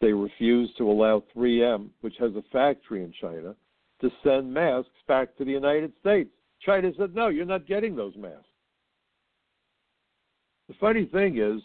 They 0.01 0.13
refuse 0.13 0.71
to 0.79 0.91
allow 0.91 1.23
3M, 1.35 1.89
which 2.01 2.15
has 2.19 2.33
a 2.37 2.43
factory 2.53 3.03
in 3.03 3.13
China, 3.21 3.55
to 4.01 4.11
send 4.23 4.53
masks 4.53 4.91
back 5.09 5.37
to 5.37 5.45
the 5.45 5.51
United 5.51 5.93
States. 6.01 6.31
China 6.61 6.91
said, 6.99 7.15
no, 7.15 7.29
you're 7.29 7.47
not 7.47 7.67
getting 7.67 7.97
those 7.97 8.15
masks. 8.17 8.45
The 10.69 10.75
funny 10.81 11.07
thing 11.07 11.39
is, 11.39 11.63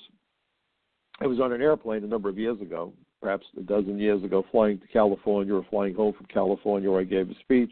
I 1.19 1.27
was 1.27 1.39
on 1.39 1.51
an 1.51 1.61
airplane 1.61 2.03
a 2.03 2.07
number 2.07 2.29
of 2.29 2.37
years 2.37 2.61
ago, 2.61 2.93
perhaps 3.21 3.45
a 3.57 3.61
dozen 3.61 3.99
years 3.99 4.23
ago, 4.23 4.45
flying 4.51 4.79
to 4.79 4.87
California 4.87 5.53
or 5.53 5.65
flying 5.69 5.93
home 5.93 6.13
from 6.13 6.27
California 6.27 6.89
where 6.89 7.01
I 7.01 7.05
gave 7.05 7.29
a 7.29 7.35
speech. 7.39 7.71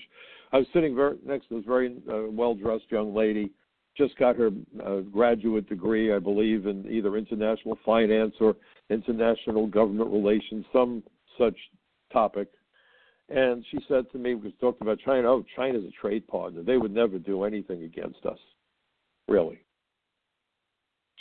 I 0.51 0.57
was 0.57 0.68
sitting 0.74 0.95
very, 0.95 1.18
next 1.26 1.47
to 1.49 1.57
this 1.57 1.66
very 1.66 1.95
uh, 2.12 2.30
well 2.30 2.55
dressed 2.55 2.86
young 2.89 3.14
lady 3.14 3.51
just 3.98 4.18
got 4.18 4.36
her 4.36 4.50
uh, 4.86 4.98
graduate 5.02 5.68
degree, 5.68 6.14
I 6.14 6.20
believe, 6.20 6.68
in 6.68 6.90
either 6.90 7.18
international 7.18 7.78
finance 7.86 8.34
or 8.40 8.56
international 8.90 9.68
government 9.68 10.10
relations, 10.10 10.66
some 10.72 11.04
such 11.38 11.56
topic. 12.12 12.48
And 13.30 13.64
she 13.70 13.78
said 13.88 14.06
to 14.12 14.18
me, 14.18 14.36
we 14.36 14.52
talked 14.54 14.82
about 14.82 15.00
China, 15.06 15.30
oh, 15.30 15.46
China's 15.56 15.84
a 15.84 16.02
trade 16.02 16.28
partner. 16.28 16.64
They 16.64 16.78
would 16.78 16.94
never 16.94 17.20
do 17.20 17.44
anything 17.44 17.84
against 17.84 18.26
us. 18.26 18.40
Really. 19.28 19.60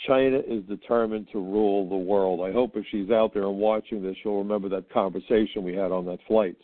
China 0.07 0.39
is 0.47 0.63
determined 0.63 1.27
to 1.31 1.39
rule 1.39 1.87
the 1.87 1.95
world. 1.95 2.39
I 2.41 2.51
hope 2.51 2.75
if 2.75 2.85
she's 2.89 3.11
out 3.11 3.33
there 3.33 3.43
and 3.43 3.57
watching 3.57 4.01
this, 4.01 4.15
she'll 4.23 4.37
remember 4.37 4.69
that 4.69 4.91
conversation 4.91 5.63
we 5.63 5.75
had 5.75 5.91
on 5.91 6.05
that 6.05 6.19
flight. 6.27 6.55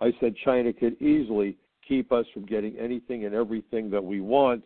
I 0.00 0.12
said 0.20 0.34
China 0.44 0.72
could 0.72 1.00
easily 1.00 1.56
keep 1.86 2.12
us 2.12 2.26
from 2.32 2.44
getting 2.44 2.78
anything 2.78 3.24
and 3.24 3.34
everything 3.34 3.90
that 3.90 4.04
we 4.04 4.20
want, 4.20 4.62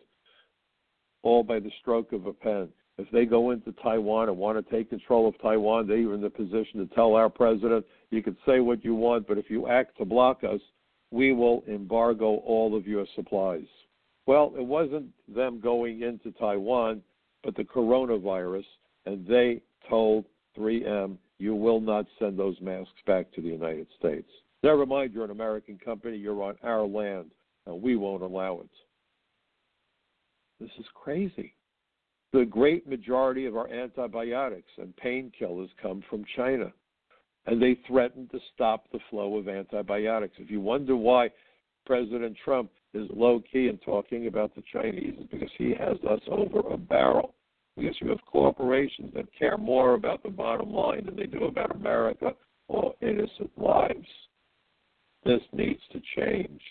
all 1.23 1.43
by 1.43 1.59
the 1.59 1.71
stroke 1.81 2.13
of 2.13 2.27
a 2.27 2.33
pen. 2.33 2.69
If 2.97 3.09
they 3.11 3.25
go 3.25 3.51
into 3.51 3.71
Taiwan 3.71 4.29
and 4.29 4.37
want 4.37 4.63
to 4.63 4.71
take 4.71 4.89
control 4.89 5.27
of 5.27 5.41
Taiwan, 5.41 5.87
they 5.87 6.03
are 6.03 6.13
in 6.13 6.21
the 6.21 6.29
position 6.29 6.79
to 6.79 6.85
tell 6.93 7.15
our 7.15 7.29
president, 7.29 7.85
you 8.11 8.21
can 8.21 8.37
say 8.45 8.59
what 8.59 8.85
you 8.85 8.93
want, 8.93 9.27
but 9.27 9.39
if 9.39 9.49
you 9.49 9.67
act 9.67 9.97
to 9.97 10.05
block 10.05 10.43
us, 10.43 10.61
we 11.09 11.33
will 11.33 11.63
embargo 11.67 12.35
all 12.45 12.77
of 12.77 12.85
your 12.85 13.07
supplies. 13.15 13.65
Well, 14.25 14.53
it 14.57 14.65
wasn't 14.65 15.07
them 15.27 15.59
going 15.59 16.01
into 16.01 16.31
Taiwan, 16.31 17.01
but 17.43 17.55
the 17.55 17.63
coronavirus, 17.63 18.65
and 19.05 19.25
they 19.27 19.61
told 19.89 20.25
3M, 20.57 21.17
you 21.39 21.55
will 21.55 21.81
not 21.81 22.05
send 22.19 22.37
those 22.37 22.55
masks 22.61 22.93
back 23.05 23.31
to 23.33 23.41
the 23.41 23.49
United 23.49 23.87
States. 23.99 24.29
Never 24.61 24.85
mind, 24.85 25.13
you're 25.13 25.25
an 25.25 25.31
American 25.31 25.77
company, 25.83 26.15
you're 26.15 26.41
on 26.41 26.55
our 26.63 26.85
land, 26.85 27.31
and 27.65 27.81
we 27.81 27.95
won't 27.95 28.21
allow 28.21 28.59
it. 28.61 28.69
This 30.63 30.71
is 30.79 30.85
crazy. 30.95 31.53
The 32.31 32.45
great 32.45 32.87
majority 32.87 33.45
of 33.47 33.57
our 33.57 33.67
antibiotics 33.67 34.71
and 34.77 34.93
painkillers 34.95 35.67
come 35.81 36.01
from 36.09 36.23
China, 36.37 36.71
and 37.45 37.61
they 37.61 37.77
threaten 37.85 38.29
to 38.29 38.39
stop 38.53 38.85
the 38.91 38.99
flow 39.09 39.35
of 39.35 39.49
antibiotics. 39.49 40.37
If 40.39 40.49
you 40.49 40.61
wonder 40.61 40.95
why 40.95 41.31
President 41.85 42.37
Trump 42.45 42.71
is 42.93 43.09
low 43.13 43.41
key 43.51 43.67
in 43.67 43.77
talking 43.79 44.27
about 44.27 44.55
the 44.55 44.63
Chinese, 44.71 45.15
it's 45.17 45.29
because 45.29 45.51
he 45.57 45.75
has 45.77 45.97
us 46.09 46.21
over 46.29 46.59
a 46.69 46.77
barrel. 46.77 47.35
Because 47.75 47.97
you 47.99 48.07
have 48.09 48.25
corporations 48.25 49.11
that 49.15 49.25
care 49.37 49.57
more 49.57 49.95
about 49.95 50.23
the 50.23 50.29
bottom 50.29 50.71
line 50.71 51.05
than 51.05 51.17
they 51.17 51.25
do 51.25 51.43
about 51.43 51.75
America 51.75 52.33
or 52.69 52.93
innocent 53.01 53.51
lives. 53.57 54.07
This 55.25 55.41
needs 55.51 55.81
to 55.91 55.99
change. 56.15 56.61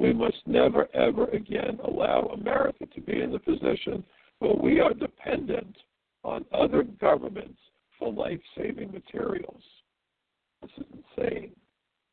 We 0.00 0.14
must 0.14 0.38
never, 0.46 0.88
ever 0.94 1.26
again 1.26 1.78
allow 1.84 2.30
America 2.32 2.86
to 2.86 3.00
be 3.02 3.20
in 3.20 3.32
the 3.32 3.38
position 3.38 4.02
where 4.38 4.54
we 4.54 4.80
are 4.80 4.94
dependent 4.94 5.76
on 6.24 6.46
other 6.54 6.84
governments 6.84 7.58
for 7.98 8.10
life 8.10 8.40
saving 8.56 8.92
materials. 8.92 9.62
This 10.62 10.70
is 10.78 10.86
insane. 11.18 11.50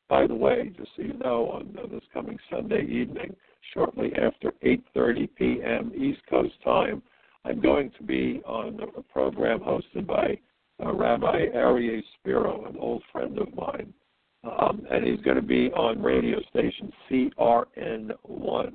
By 0.09 0.27
the 0.27 0.35
way, 0.35 0.73
just 0.77 0.89
so 0.97 1.01
you 1.01 1.13
know, 1.13 1.49
on 1.49 1.77
this 1.89 2.03
coming 2.13 2.37
Sunday 2.51 2.85
evening, 2.85 3.33
shortly 3.73 4.11
after 4.15 4.51
8:30 4.63 5.29
p.m. 5.35 5.93
East 5.95 6.19
Coast 6.29 6.55
time, 6.65 7.01
I'm 7.45 7.61
going 7.61 7.91
to 7.91 8.03
be 8.03 8.41
on 8.45 8.81
a 8.97 9.01
program 9.01 9.59
hosted 9.59 10.05
by 10.05 10.37
uh, 10.85 10.93
Rabbi 10.93 11.47
Aryeh 11.55 12.03
Spero, 12.19 12.65
an 12.65 12.75
old 12.77 13.03
friend 13.13 13.37
of 13.39 13.55
mine, 13.55 13.93
um, 14.43 14.85
and 14.91 15.05
he's 15.05 15.21
going 15.21 15.35
to 15.35 15.41
be 15.41 15.71
on 15.71 16.01
radio 16.01 16.39
station 16.49 16.91
CRN1. 17.09 18.73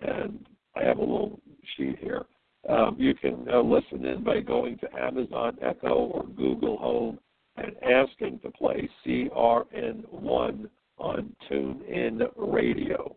And 0.00 0.46
I 0.76 0.84
have 0.84 0.98
a 0.98 1.00
little 1.00 1.40
sheet 1.76 1.98
here. 2.00 2.24
Um, 2.68 2.96
you 2.98 3.14
can 3.14 3.46
uh, 3.52 3.60
listen 3.60 4.04
in 4.04 4.24
by 4.24 4.40
going 4.40 4.78
to 4.78 5.00
Amazon 5.00 5.56
Echo 5.62 5.94
or 5.94 6.24
Google 6.36 6.76
Home 6.78 7.18
and 7.56 7.72
asking 7.82 8.40
to 8.40 8.50
play 8.50 8.88
CRN1 9.06 10.68
on 10.98 11.36
TuneIn 11.50 12.28
Radio. 12.36 13.16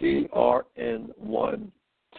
CRN1 0.00 1.70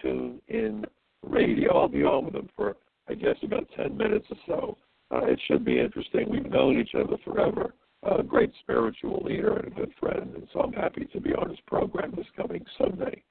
TuneIn 0.04 0.86
Radio. 1.24 1.78
I'll 1.78 1.88
be 1.88 2.04
on 2.04 2.26
with 2.26 2.34
them 2.34 2.50
for, 2.56 2.76
I 3.10 3.14
guess, 3.16 3.36
about 3.44 3.68
10 3.76 3.98
minutes 3.98 4.28
or 4.30 4.38
so. 4.48 4.78
Uh, 5.16 5.26
it 5.26 5.40
should 5.48 5.66
be 5.66 5.80
interesting. 5.80 6.30
We've 6.30 6.50
known 6.50 6.80
each 6.80 6.96
other 6.96 7.18
forever 7.24 7.74
a 8.04 8.24
great 8.24 8.52
spiritual 8.62 9.22
leader 9.24 9.58
and 9.58 9.68
a 9.68 9.76
good 9.76 9.92
friend, 10.00 10.34
and 10.36 10.48
so 10.54 10.62
I'm 10.62 10.74
happy 10.74 11.06
to 11.06 11.20
be 11.20 11.34
on 11.34 11.50
his 11.50 11.60
program 11.68 12.14
this 12.16 12.26
coming 12.36 12.66
Sunday. 12.78 13.24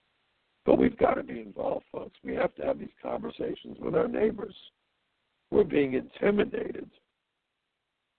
But 0.65 0.79
we've 0.79 0.99
got 0.99 1.15
to 1.15 1.23
be 1.23 1.41
involved, 1.41 1.87
folks. 1.93 2.19
We 2.25 2.35
have 2.35 2.55
to 2.57 2.65
have 2.65 2.79
these 2.79 2.89
conversations 3.01 3.79
with 3.79 3.95
our 3.95 4.09
neighbors. 4.09 4.55
We're 5.51 5.65
being 5.65 5.95
intimidated, 5.95 6.91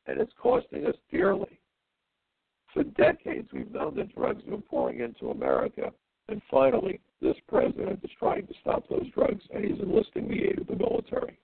and 0.05 0.19
it's 0.19 0.31
costing 0.41 0.85
us 0.85 0.95
dearly. 1.11 1.59
For 2.73 2.83
decades, 2.83 3.49
we've 3.51 3.71
known 3.71 3.95
that 3.95 4.15
drugs 4.15 4.41
have 4.43 4.51
been 4.51 4.61
pouring 4.61 5.01
into 5.01 5.31
America, 5.31 5.91
and 6.29 6.41
finally, 6.49 7.01
this 7.21 7.35
president 7.49 7.99
is 8.03 8.11
trying 8.17 8.47
to 8.47 8.53
stop 8.61 8.87
those 8.89 9.09
drugs, 9.13 9.43
and 9.53 9.65
he's 9.65 9.79
enlisting 9.79 10.29
the 10.29 10.43
aid 10.45 10.59
of 10.59 10.67
the 10.67 10.75
military. 10.75 11.37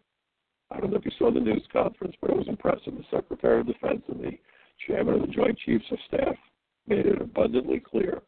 I 0.72 0.80
don't 0.80 0.92
know 0.92 0.98
if 0.98 1.06
you 1.06 1.12
saw 1.20 1.32
the 1.32 1.40
news 1.40 1.66
conference, 1.72 2.16
but 2.22 2.32
it 2.32 2.38
was 2.38 2.48
impressive. 2.48 2.96
The 2.96 3.04
Secretary 3.12 3.60
of 3.60 3.68
Defense 3.68 4.02
and 4.08 4.24
the 4.24 4.38
chairman 4.88 5.16
of 5.16 5.22
the 5.22 5.34
Joint 5.34 5.58
Chiefs 5.60 5.86
of 5.92 5.98
Staff 6.08 6.36
made 6.88 7.06
it 7.06 7.22
abundantly 7.22 7.80
clear 7.80 8.22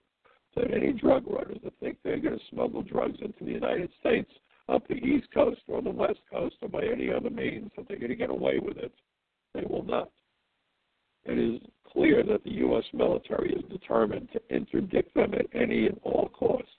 that 0.55 0.73
any 0.73 0.93
drug 0.93 1.25
runners 1.27 1.57
that 1.63 1.73
think 1.79 1.97
they're 2.03 2.19
going 2.19 2.37
to 2.37 2.45
smuggle 2.49 2.81
drugs 2.81 3.17
into 3.21 3.43
the 3.43 3.51
United 3.51 3.89
States 3.99 4.31
up 4.69 4.87
the 4.87 4.95
East 4.95 5.27
Coast 5.33 5.61
or 5.67 5.81
the 5.81 5.89
West 5.89 6.19
Coast 6.31 6.55
or 6.61 6.69
by 6.69 6.83
any 6.83 7.11
other 7.11 7.29
means 7.29 7.71
that 7.75 7.87
they're 7.87 7.99
going 7.99 8.09
to 8.09 8.15
get 8.15 8.29
away 8.29 8.59
with 8.59 8.77
it, 8.77 8.93
they 9.53 9.63
will 9.67 9.83
not. 9.83 10.09
It 11.25 11.37
is 11.37 11.61
clear 11.91 12.23
that 12.23 12.43
the 12.43 12.51
U.S. 12.51 12.83
military 12.93 13.53
is 13.53 13.63
determined 13.69 14.29
to 14.33 14.55
interdict 14.55 15.13
them 15.15 15.33
at 15.33 15.47
any 15.53 15.87
and 15.87 15.99
all 16.03 16.29
costs. 16.29 16.69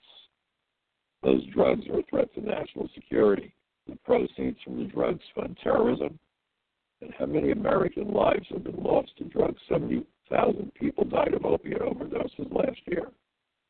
Those 1.23 1.45
drugs 1.47 1.87
are 1.89 2.01
a 2.01 2.03
threat 2.05 2.33
to 2.35 2.41
national 2.41 2.89
security. 2.95 3.53
The 3.89 3.97
proceeds 4.05 4.59
from 4.62 4.79
the 4.79 4.91
drugs 4.91 5.25
fund 5.35 5.57
terrorism, 5.62 6.19
and 7.01 7.12
how 7.18 7.26
many 7.26 7.51
American 7.51 8.12
lives 8.12 8.47
have 8.51 8.64
been 8.64 8.82
lost 8.82 9.11
to 9.18 9.24
drugs. 9.24 9.61
70,000 9.68 10.72
people 10.74 11.05
died 11.05 11.34
of 11.34 11.44
opiate 11.44 11.80
overdoses 11.80 12.53
last 12.53 12.80
year. 12.86 13.11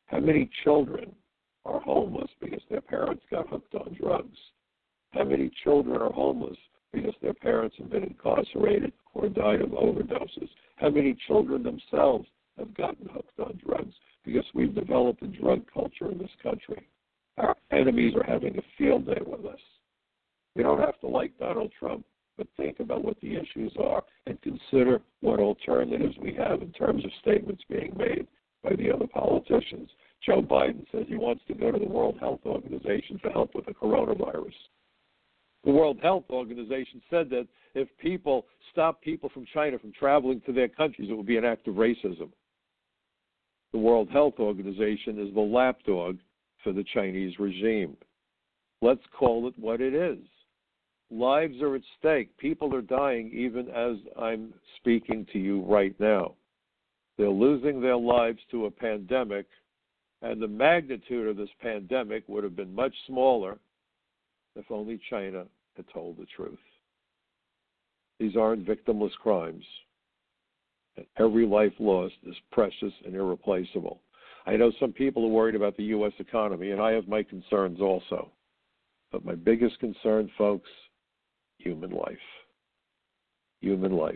How 0.07 0.19
many 0.19 0.49
children 0.63 1.13
are 1.65 1.79
homeless 1.81 2.29
because 2.39 2.61
their 2.69 2.81
parents 2.81 3.23
got 3.29 3.49
hooked 3.49 3.75
on 3.75 3.95
drugs? 3.99 4.37
How 5.11 5.23
many 5.23 5.51
children 5.63 6.01
are 6.01 6.11
homeless 6.11 6.57
because 6.93 7.13
their 7.21 7.33
parents 7.33 7.75
have 7.77 7.89
been 7.89 8.03
incarcerated 8.03 8.93
or 9.13 9.27
died 9.27 9.61
of 9.61 9.69
overdoses? 9.69 10.49
How 10.77 10.89
many 10.89 11.17
children 11.27 11.63
themselves 11.63 12.27
have 12.57 12.75
gotten 12.75 13.09
hooked 13.09 13.39
on 13.39 13.59
drugs 13.65 13.93
because 14.23 14.45
we've 14.53 14.73
developed 14.73 15.21
a 15.23 15.27
drug 15.27 15.63
culture 15.73 16.11
in 16.11 16.17
this 16.17 16.31
country? 16.41 16.87
Our 17.37 17.55
enemies 17.71 18.15
are 18.15 18.23
having 18.23 18.57
a 18.57 18.61
field 18.77 19.05
day 19.05 19.21
with 19.25 19.45
us. 19.45 19.59
We 20.55 20.63
don't 20.63 20.79
have 20.79 20.99
to 21.01 21.07
like 21.07 21.37
Donald 21.37 21.71
Trump 21.77 22.05
but 22.37 22.47
think 22.55 22.79
about 22.79 23.03
what 23.03 23.19
the 23.21 23.35
issues 23.35 23.73
are 23.79 24.03
and 24.27 24.41
consider 24.41 25.01
what 25.21 25.39
alternatives 25.39 26.15
we 26.21 26.33
have 26.33 26.61
in 26.61 26.71
terms 26.71 27.03
of 27.03 27.11
statements 27.21 27.63
being 27.69 27.93
made 27.97 28.27
by 28.63 28.75
the 28.75 28.91
other 28.91 29.07
politicians. 29.07 29.89
Joe 30.25 30.41
Biden 30.41 30.85
says 30.91 31.05
he 31.07 31.15
wants 31.15 31.43
to 31.47 31.53
go 31.53 31.71
to 31.71 31.79
the 31.79 31.85
World 31.85 32.17
Health 32.19 32.41
Organization 32.45 33.19
for 33.21 33.31
help 33.31 33.55
with 33.55 33.65
the 33.65 33.73
coronavirus. 33.73 34.53
The 35.63 35.71
World 35.71 35.99
Health 36.01 36.25
Organization 36.29 37.01
said 37.09 37.29
that 37.31 37.47
if 37.75 37.87
people 37.97 38.45
stop 38.71 39.01
people 39.01 39.29
from 39.29 39.45
China 39.53 39.77
from 39.79 39.91
traveling 39.93 40.41
to 40.45 40.53
their 40.53 40.67
countries, 40.67 41.09
it 41.09 41.17
would 41.17 41.25
be 41.25 41.37
an 41.37 41.45
act 41.45 41.67
of 41.67 41.75
racism. 41.75 42.29
The 43.73 43.79
World 43.79 44.09
Health 44.09 44.35
Organization 44.39 45.19
is 45.19 45.33
the 45.33 45.41
lapdog 45.41 46.17
for 46.63 46.71
the 46.71 46.85
Chinese 46.93 47.37
regime. 47.37 47.97
Let's 48.81 49.01
call 49.17 49.47
it 49.47 49.53
what 49.57 49.81
it 49.81 49.93
is 49.93 50.19
lives 51.09 51.61
are 51.61 51.75
at 51.75 51.81
stake. 51.99 52.35
People 52.37 52.73
are 52.75 52.81
dying 52.81 53.31
even 53.33 53.69
as 53.69 53.97
I'm 54.19 54.53
speaking 54.77 55.25
to 55.33 55.39
you 55.39 55.61
right 55.61 55.97
now. 55.99 56.33
They're 57.17 57.29
losing 57.29 57.81
their 57.81 57.97
lives 57.97 58.39
to 58.51 58.65
a 58.65 58.71
pandemic, 58.71 59.47
and 60.21 60.41
the 60.41 60.47
magnitude 60.47 61.27
of 61.27 61.37
this 61.37 61.49
pandemic 61.61 62.23
would 62.27 62.43
have 62.43 62.55
been 62.55 62.73
much 62.73 62.93
smaller 63.07 63.57
if 64.55 64.69
only 64.71 64.99
China 65.09 65.45
had 65.75 65.85
told 65.93 66.17
the 66.17 66.25
truth. 66.35 66.59
These 68.19 68.35
aren't 68.35 68.67
victimless 68.67 69.13
crimes, 69.21 69.63
and 70.95 71.05
every 71.19 71.45
life 71.45 71.73
lost 71.79 72.15
is 72.25 72.35
precious 72.51 72.93
and 73.05 73.15
irreplaceable. 73.15 74.01
I 74.45 74.55
know 74.55 74.71
some 74.79 74.91
people 74.91 75.25
are 75.25 75.29
worried 75.29 75.55
about 75.55 75.77
the 75.77 75.83
U.S. 75.85 76.13
economy, 76.19 76.71
and 76.71 76.81
I 76.81 76.91
have 76.91 77.07
my 77.07 77.21
concerns 77.21 77.79
also. 77.81 78.31
But 79.11 79.25
my 79.25 79.35
biggest 79.35 79.79
concern, 79.79 80.29
folks, 80.37 80.69
human 81.57 81.91
life. 81.91 82.17
Human 83.61 83.91
life. 83.91 84.15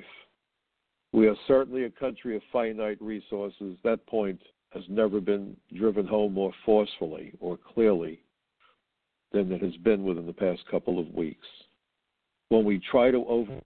We 1.14 1.28
are 1.28 1.36
certainly 1.48 1.84
a 1.84 1.90
country 1.90 2.36
of 2.36 2.42
finite 2.52 3.02
resources. 3.02 3.78
That 3.84 4.06
point 4.08 4.42
has 4.72 4.84
never 4.88 5.20
been 5.20 5.58
driven 5.76 6.08
home 6.08 6.34
more 6.34 6.54
forcefully 6.66 7.34
or 7.40 7.58
clearly 7.58 8.22
than 9.32 9.52
it 9.52 9.62
has 9.62 9.76
been 9.78 10.04
within 10.04 10.26
the 10.26 10.34
past 10.34 10.62
couple 10.70 11.00
of 11.00 11.14
weeks. 11.14 11.48
When 12.50 12.66
we 12.66 12.82
try 12.92 13.12
to 13.12 13.26
over 13.28 13.52
hmm. 13.54 13.60